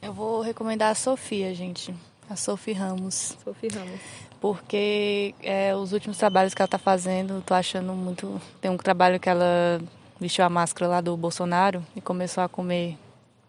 Eu 0.03 0.13
vou 0.13 0.41
recomendar 0.41 0.91
a 0.91 0.95
Sofia, 0.95 1.51
gente. 1.55 1.91
A 2.29 2.35
Sophie 2.35 2.73
Ramos. 2.73 3.35
Sophie 3.43 3.69
Ramos. 3.69 4.30
Porque 4.41 5.35
é, 5.43 5.75
os 5.75 5.93
últimos 5.93 6.17
trabalhos 6.17 6.55
que 6.55 6.61
ela 6.63 6.65
está 6.65 6.79
fazendo, 6.79 7.43
tô 7.45 7.53
achando 7.53 7.93
muito. 7.93 8.41
Tem 8.59 8.71
um 8.71 8.75
trabalho 8.75 9.19
que 9.19 9.29
ela 9.29 9.79
vestiu 10.19 10.43
a 10.43 10.49
máscara 10.49 10.89
lá 10.89 10.99
do 10.99 11.15
Bolsonaro 11.15 11.85
e 11.95 12.01
começou 12.01 12.43
a 12.43 12.49
comer 12.49 12.97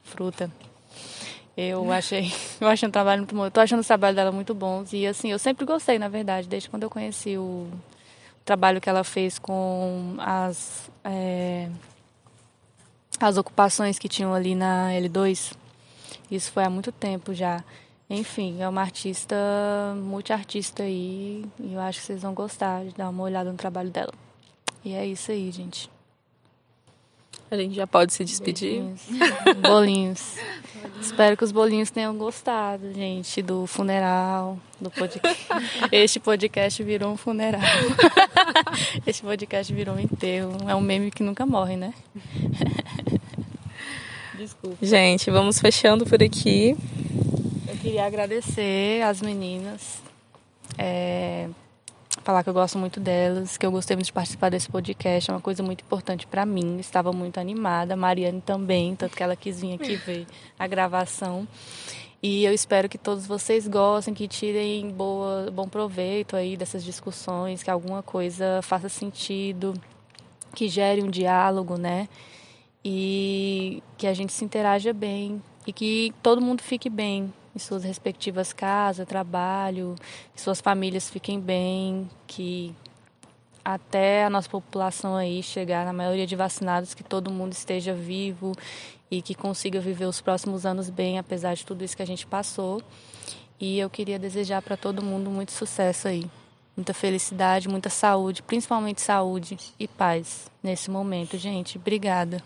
fruta. 0.05 0.51
Eu 1.57 1.90
achei, 1.93 2.30
eu 2.61 2.68
achei 2.68 2.86
um 2.86 2.93
trabalho 2.93 3.22
muito 3.22 3.34
bom. 3.34 3.47
Eu 3.47 3.51
tô 3.51 3.61
achando 3.61 3.80
o 3.80 3.84
trabalho 3.84 4.14
dela 4.14 4.30
muito 4.30 4.55
bom. 4.55 4.84
E 4.93 5.07
assim, 5.07 5.32
eu 5.32 5.38
sempre 5.38 5.64
gostei, 5.64 5.99
na 5.99 6.09
verdade, 6.09 6.47
desde 6.47 6.68
quando 6.68 6.82
eu 6.82 6.90
conheci 6.90 7.38
o 7.38 7.68
trabalho 8.45 8.78
que 8.78 8.90
ela 8.90 9.03
fez 9.03 9.38
com 9.38 10.14
as, 10.18 10.90
é, 11.05 11.70
as 13.18 13.38
ocupações 13.38 13.99
que 13.99 14.11
tinham 14.11 14.34
ali 14.34 14.55
na 14.55 14.90
L2. 14.90 15.55
Isso 16.30 16.53
foi 16.53 16.64
há 16.64 16.70
muito 16.70 16.93
tempo 16.93 17.32
já. 17.32 17.64
Enfim, 18.15 18.61
é 18.61 18.69
uma 18.69 18.83
artista, 18.83 19.35
multiartista 19.97 20.83
aí, 20.83 21.47
e 21.59 21.73
eu 21.73 21.81
acho 21.81 21.99
que 21.99 22.05
vocês 22.05 22.21
vão 22.21 22.35
gostar 22.35 22.85
de 22.85 22.95
dar 22.95 23.09
uma 23.09 23.23
olhada 23.23 23.51
no 23.51 23.57
trabalho 23.57 23.89
dela. 23.89 24.13
E 24.85 24.93
é 24.93 25.07
isso 25.07 25.33
aí, 25.33 25.51
gente. 25.51 25.91
A 27.51 27.57
gente 27.57 27.75
já 27.75 27.87
pode 27.87 28.13
se 28.13 28.23
despedir. 28.23 28.83
Bolinhos. 28.83 29.07
bolinhos. 29.63 30.37
Espero 31.01 31.39
que 31.39 31.45
os 31.45 31.53
bolinhos 31.53 31.91
tenham 31.91 32.15
gostado, 32.15 32.93
gente, 32.93 33.41
do 33.41 33.67
funeral, 33.67 34.59
do 34.79 34.91
podcast. 34.91 35.47
Este 35.91 36.21
podcast 36.21 36.83
virou 36.83 37.13
um 37.13 37.17
funeral. 37.17 37.63
Este 39.07 39.23
podcast 39.23 39.73
virou 39.73 39.95
um 39.95 39.99
enterro. 39.99 40.55
É 40.69 40.75
um 40.75 40.83
meme 40.83 41.11
que 41.11 41.23
nunca 41.23 41.47
morre, 41.47 41.79
né? 41.79 41.95
Desculpa. 44.37 44.77
Gente, 44.83 45.31
vamos 45.31 45.59
fechando 45.59 46.05
por 46.05 46.23
aqui 46.23 46.77
queria 47.83 48.07
agradecer 48.07 49.03
às 49.03 49.20
meninas. 49.20 50.01
É, 50.78 51.49
falar 52.22 52.45
que 52.45 52.49
eu 52.49 52.55
gosto 52.55 52.78
muito 52.78 53.01
delas, 53.01 53.57
que 53.57 53.66
eu 53.66 53.72
gostei 53.72 53.97
muito 53.97 54.07
de 54.07 54.12
participar 54.12 54.51
desse 54.51 54.68
podcast, 54.68 55.28
é 55.28 55.35
uma 55.35 55.41
coisa 55.41 55.64
muito 55.64 55.83
importante 55.83 56.24
para 56.24 56.47
mim. 56.47 56.78
Estava 56.78 57.12
muito 57.12 57.41
animada, 57.41 57.95
a 57.95 57.97
Mariane 57.97 58.41
também, 58.41 58.95
tanto 58.95 59.16
que 59.16 59.22
ela 59.22 59.35
quis 59.35 59.61
vir 59.61 59.74
aqui 59.74 59.97
ver 60.07 60.26
a 60.57 60.66
gravação. 60.68 61.47
E 62.22 62.45
eu 62.45 62.55
espero 62.55 62.89
que 62.89 62.97
todos 62.97 63.26
vocês 63.26 63.66
gostem, 63.66 64.14
que 64.14 64.28
tirem 64.28 64.89
boa, 64.91 65.51
bom 65.51 65.66
proveito 65.66 66.37
aí 66.37 66.57
dessas 66.57 66.85
discussões, 66.85 67.64
que 67.64 67.70
alguma 67.70 68.01
coisa 68.01 68.61
faça 68.62 68.89
sentido, 68.89 69.74
que 70.55 70.68
gere 70.68 71.03
um 71.03 71.11
diálogo, 71.11 71.76
né? 71.76 72.09
E 72.85 73.83
que 73.99 74.07
a 74.07 74.14
gente 74.14 74.33
se 74.33 74.45
interaja 74.45 74.93
bem 74.93 75.43
e 75.66 75.72
que 75.72 76.14
todo 76.22 76.41
mundo 76.41 76.62
fique 76.62 76.89
bem, 76.89 77.33
em 77.55 77.59
suas 77.59 77.85
respectivas 77.85 78.53
casas, 78.53 79.07
trabalho, 79.07 79.95
que 80.35 80.41
suas 80.41 80.61
famílias 80.61 81.11
fiquem 81.11 81.39
bem, 81.39 82.09
que 82.27 82.75
até 83.65 84.25
a 84.25 84.31
nossa 84.31 84.49
população 84.49 85.15
aí 85.17 85.43
chegar 85.43 85.85
na 85.85 85.93
maioria 85.93 86.27
de 86.27 86.35
vacinados, 86.35 86.95
que 86.95 87.05
todo 87.05 87.31
mundo 87.31 87.53
esteja 87.53 87.95
vivo 87.95 88.53
e 89.11 89.23
que 89.23 89.35
consiga 89.35 89.79
viver 89.81 90.07
os 90.07 90.21
próximos 90.21 90.65
anos 90.67 90.91
bem, 90.91 91.19
apesar 91.19 91.55
de 91.55 91.65
tudo 91.65 91.85
isso 91.85 91.97
que 91.97 92.03
a 92.03 92.07
gente 92.07 92.27
passou. 92.27 92.83
E 93.61 93.79
eu 93.79 93.89
queria 93.89 94.19
desejar 94.19 94.63
para 94.63 94.77
todo 94.77 95.03
mundo 95.03 95.31
muito 95.31 95.53
sucesso 95.53 96.09
aí. 96.09 96.29
Muita 96.77 96.95
felicidade, 96.95 97.69
muita 97.69 97.91
saúde, 97.91 98.43
principalmente 98.43 99.03
saúde 99.03 99.59
e 99.79 99.87
paz 99.87 100.51
nesse 100.63 100.91
momento, 100.91 101.37
gente. 101.37 101.77
Obrigada. 101.77 102.43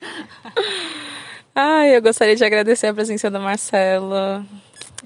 Ah, 1.62 1.86
eu 1.86 2.00
gostaria 2.00 2.34
de 2.34 2.42
agradecer 2.42 2.86
a 2.86 2.94
presença 2.94 3.30
da 3.30 3.38
Marcela 3.38 4.46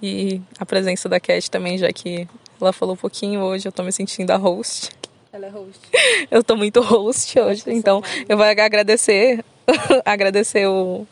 e 0.00 0.40
a 0.57 0.64
presença 0.64 1.09
da 1.09 1.18
Cat 1.18 1.50
também, 1.50 1.76
já 1.76 1.92
que 1.92 2.28
ela 2.61 2.72
falou 2.72 2.94
um 2.94 2.96
pouquinho 2.96 3.40
hoje, 3.40 3.66
eu 3.66 3.72
tô 3.72 3.82
me 3.82 3.90
sentindo 3.90 4.30
a 4.30 4.36
host. 4.36 4.90
Ela 5.32 5.46
é 5.46 5.50
host. 5.50 5.80
Eu 6.30 6.44
tô 6.44 6.55
muito 6.55 6.80
host 6.80 7.40
hoje, 7.40 7.64
então 7.66 8.00
eu 8.28 8.36
vou 8.36 8.46
agradecer, 8.46 9.44
agradecer 10.07 10.68
o, 10.68 11.05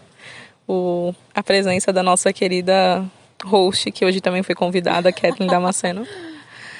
o, 0.69 1.13
a 1.35 1.43
presença 1.43 1.93
da 1.93 2.05
nossa 2.05 2.33
querida 2.33 3.05
host, 3.45 3.91
que 3.91 4.05
hoje 4.05 4.21
também 4.21 4.45
foi 4.45 4.55
convidada, 4.55 5.13
Kathleen 5.13 5.51
Damasceno. 5.51 6.07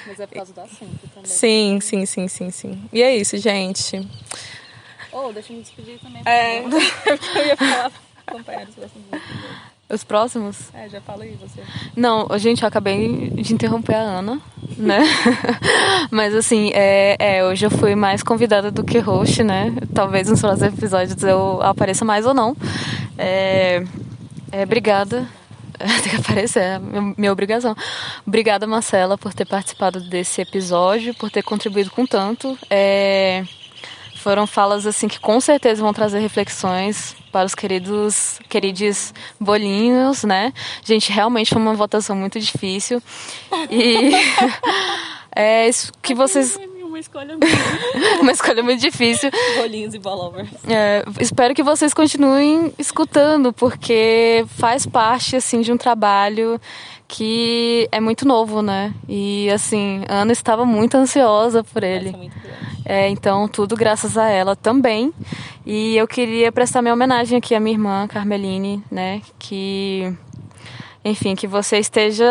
Mas 0.07 0.21
é 0.21 0.25
por 0.25 0.35
causa 0.35 0.53
do 0.53 0.61
assunto 0.61 1.05
também. 1.13 1.29
Sim, 1.29 1.81
sim, 1.81 2.05
sim, 2.05 2.29
sim, 2.29 2.49
sim. 2.49 2.89
E 2.93 3.03
é 3.03 3.13
isso, 3.13 3.35
gente. 3.35 4.07
Oh, 5.11 5.33
deixa 5.33 5.51
eu 5.51 5.57
me 5.57 5.63
despedir 5.63 5.99
também. 5.99 6.21
É, 6.25 6.59
eu 6.63 7.45
ia 7.45 7.57
falar 7.57 7.91
acompanhar 8.27 8.67
os 9.89 10.03
próximos? 10.03 10.73
É, 10.73 10.89
já 10.89 11.01
fala 11.01 11.23
aí 11.23 11.37
você. 11.39 11.61
Não, 11.95 12.27
gente, 12.37 12.63
eu 12.63 12.67
acabei 12.67 13.29
de 13.29 13.53
interromper 13.53 13.95
a 13.95 14.01
Ana, 14.01 14.41
né? 14.77 14.99
Mas 16.09 16.33
assim, 16.33 16.71
é, 16.73 17.15
é, 17.19 17.43
hoje 17.43 17.65
eu 17.65 17.71
fui 17.71 17.93
mais 17.95 18.23
convidada 18.23 18.71
do 18.71 18.83
que 18.83 18.97
host, 18.97 19.43
né? 19.43 19.73
Talvez 19.93 20.27
nos 20.27 20.41
próximos 20.41 20.73
episódios 20.73 21.21
eu 21.23 21.61
apareça 21.61 22.03
mais 22.03 22.25
ou 22.25 22.33
não. 22.33 22.55
É, 23.17 23.83
é 24.51 24.63
obrigada. 24.63 25.27
Tem 26.01 26.11
que 26.11 26.15
aparecer, 26.15 26.61
é 26.61 26.79
minha 27.17 27.31
obrigação. 27.31 27.75
Obrigada, 28.25 28.65
Marcela, 28.65 29.17
por 29.17 29.33
ter 29.33 29.45
participado 29.45 29.99
desse 29.99 30.41
episódio, 30.41 31.13
por 31.15 31.29
ter 31.29 31.43
contribuído 31.43 31.91
com 31.91 32.05
tanto. 32.05 32.57
É, 32.69 33.43
foram 34.23 34.47
falas 34.47 34.87
assim 34.87 35.09
que 35.09 35.19
com 35.19 35.39
certeza 35.41 35.83
vão 35.83 35.93
trazer 35.93 36.19
reflexões 36.19 37.13
para 37.29 37.45
os 37.45 37.53
queridos, 37.53 38.39
queridos 38.47 39.13
bolinhos, 39.37 40.23
né? 40.23 40.53
Gente, 40.83 41.11
realmente 41.11 41.49
foi 41.49 41.61
uma 41.61 41.73
votação 41.73 42.15
muito 42.15 42.39
difícil. 42.39 43.03
E 43.69 44.11
é 45.35 45.67
isso 45.67 45.91
que 46.01 46.15
vocês 46.15 46.57
uma 46.93 46.99
escolha 46.99 47.35
uma 48.21 48.31
escolha 48.31 48.61
muito 48.61 48.79
difícil. 48.79 49.31
Bolinhos 49.57 49.95
e 49.95 49.99
bollovers. 49.99 50.47
É, 50.69 51.03
espero 51.19 51.55
que 51.55 51.63
vocês 51.63 51.91
continuem 51.91 52.71
escutando, 52.77 53.51
porque 53.51 54.45
faz 54.59 54.85
parte 54.85 55.35
assim 55.35 55.61
de 55.61 55.71
um 55.71 55.77
trabalho 55.77 56.61
que 57.13 57.87
é 57.91 57.99
muito 57.99 58.27
novo, 58.27 58.63
né? 58.63 58.91
E 59.07 59.47
assim, 59.51 60.03
Ana 60.09 60.31
estava 60.31 60.65
muito 60.65 60.95
ansiosa 60.95 61.63
por 61.63 61.83
ele. 61.83 62.11
muito 62.11 62.35
é, 62.83 63.07
então, 63.07 63.47
tudo 63.47 63.75
graças 63.75 64.17
a 64.17 64.27
ela 64.27 64.55
também. 64.55 65.13
E 65.63 65.95
eu 65.95 66.07
queria 66.07 66.51
prestar 66.51 66.81
minha 66.81 66.93
homenagem 66.93 67.37
aqui 67.37 67.53
à 67.53 67.59
minha 67.59 67.75
irmã, 67.75 68.07
Carmeline, 68.07 68.83
né? 68.89 69.21
Que, 69.37 70.11
enfim, 71.05 71.35
que 71.35 71.45
você 71.45 71.77
esteja 71.77 72.25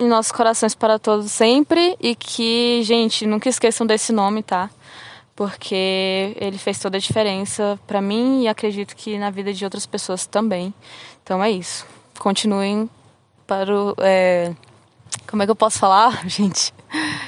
em 0.00 0.06
nossos 0.06 0.30
corações 0.30 0.72
para 0.72 1.00
todos 1.00 1.32
sempre 1.32 1.96
e 2.00 2.14
que, 2.14 2.80
gente, 2.84 3.26
nunca 3.26 3.48
esqueçam 3.48 3.84
desse 3.84 4.12
nome, 4.12 4.44
tá? 4.44 4.70
Porque 5.34 6.36
ele 6.40 6.58
fez 6.58 6.78
toda 6.78 6.96
a 6.96 7.00
diferença 7.00 7.76
para 7.88 8.00
mim 8.00 8.44
e 8.44 8.48
acredito 8.48 8.94
que 8.94 9.18
na 9.18 9.30
vida 9.30 9.52
de 9.52 9.64
outras 9.64 9.84
pessoas 9.84 10.26
também. 10.26 10.72
Então 11.24 11.42
é 11.42 11.50
isso. 11.50 11.84
Continuem 12.20 12.88
para 13.48 13.74
o. 13.74 13.94
É... 13.98 14.54
Como 15.26 15.42
é 15.42 15.46
que 15.46 15.50
eu 15.50 15.56
posso 15.56 15.78
falar, 15.78 16.22
gente? 16.28 16.72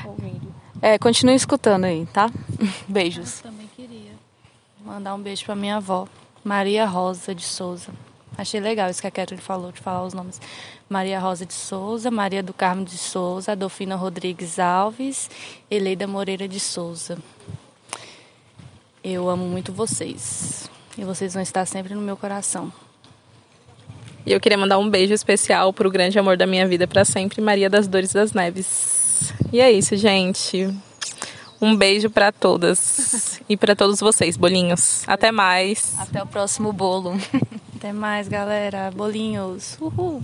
Ouvindo. 0.04 0.54
É, 0.82 0.98
continue 0.98 1.34
escutando 1.34 1.84
aí, 1.84 2.06
tá? 2.06 2.30
Beijos. 2.86 3.38
Eu 3.38 3.50
também 3.50 3.68
queria 3.74 4.12
mandar 4.84 5.14
um 5.14 5.20
beijo 5.20 5.44
para 5.44 5.56
minha 5.56 5.76
avó, 5.76 6.06
Maria 6.44 6.86
Rosa 6.86 7.34
de 7.34 7.42
Souza. 7.42 7.88
Achei 8.38 8.60
legal 8.60 8.88
isso 8.88 9.00
que 9.00 9.06
a 9.06 9.10
Catherine 9.10 9.42
falou, 9.42 9.72
de 9.72 9.80
falar 9.80 10.04
os 10.04 10.14
nomes. 10.14 10.40
Maria 10.88 11.18
Rosa 11.18 11.44
de 11.44 11.52
Souza, 11.52 12.10
Maria 12.10 12.42
do 12.42 12.54
Carmo 12.54 12.84
de 12.84 12.96
Souza, 12.96 13.52
Adolfina 13.52 13.96
Rodrigues 13.96 14.58
Alves, 14.58 15.28
Eleida 15.70 16.06
Moreira 16.06 16.48
de 16.48 16.60
Souza. 16.60 17.18
Eu 19.02 19.28
amo 19.28 19.44
muito 19.44 19.72
vocês. 19.72 20.70
E 20.96 21.04
vocês 21.04 21.34
vão 21.34 21.42
estar 21.42 21.66
sempre 21.66 21.94
no 21.94 22.00
meu 22.00 22.16
coração. 22.16 22.72
E 24.26 24.32
eu 24.32 24.40
queria 24.40 24.58
mandar 24.58 24.78
um 24.78 24.88
beijo 24.88 25.14
especial 25.14 25.72
para 25.72 25.88
o 25.88 25.90
grande 25.90 26.18
amor 26.18 26.36
da 26.36 26.46
minha 26.46 26.66
vida 26.66 26.86
para 26.86 27.04
sempre, 27.04 27.40
Maria 27.40 27.70
das 27.70 27.88
Dores 27.88 28.12
das 28.12 28.32
Neves. 28.32 29.32
E 29.52 29.60
é 29.60 29.70
isso, 29.70 29.96
gente. 29.96 30.68
Um 31.60 31.76
beijo 31.76 32.08
para 32.08 32.32
todas 32.32 33.40
e 33.48 33.56
para 33.56 33.76
todos 33.76 34.00
vocês, 34.00 34.36
bolinhos. 34.36 35.02
Até 35.06 35.30
mais. 35.30 35.94
Até 35.98 36.22
o 36.22 36.26
próximo 36.26 36.72
bolo. 36.72 37.14
Até 37.76 37.92
mais, 37.92 38.28
galera. 38.28 38.90
Bolinhos. 38.94 39.76
Uhul. 39.80 40.22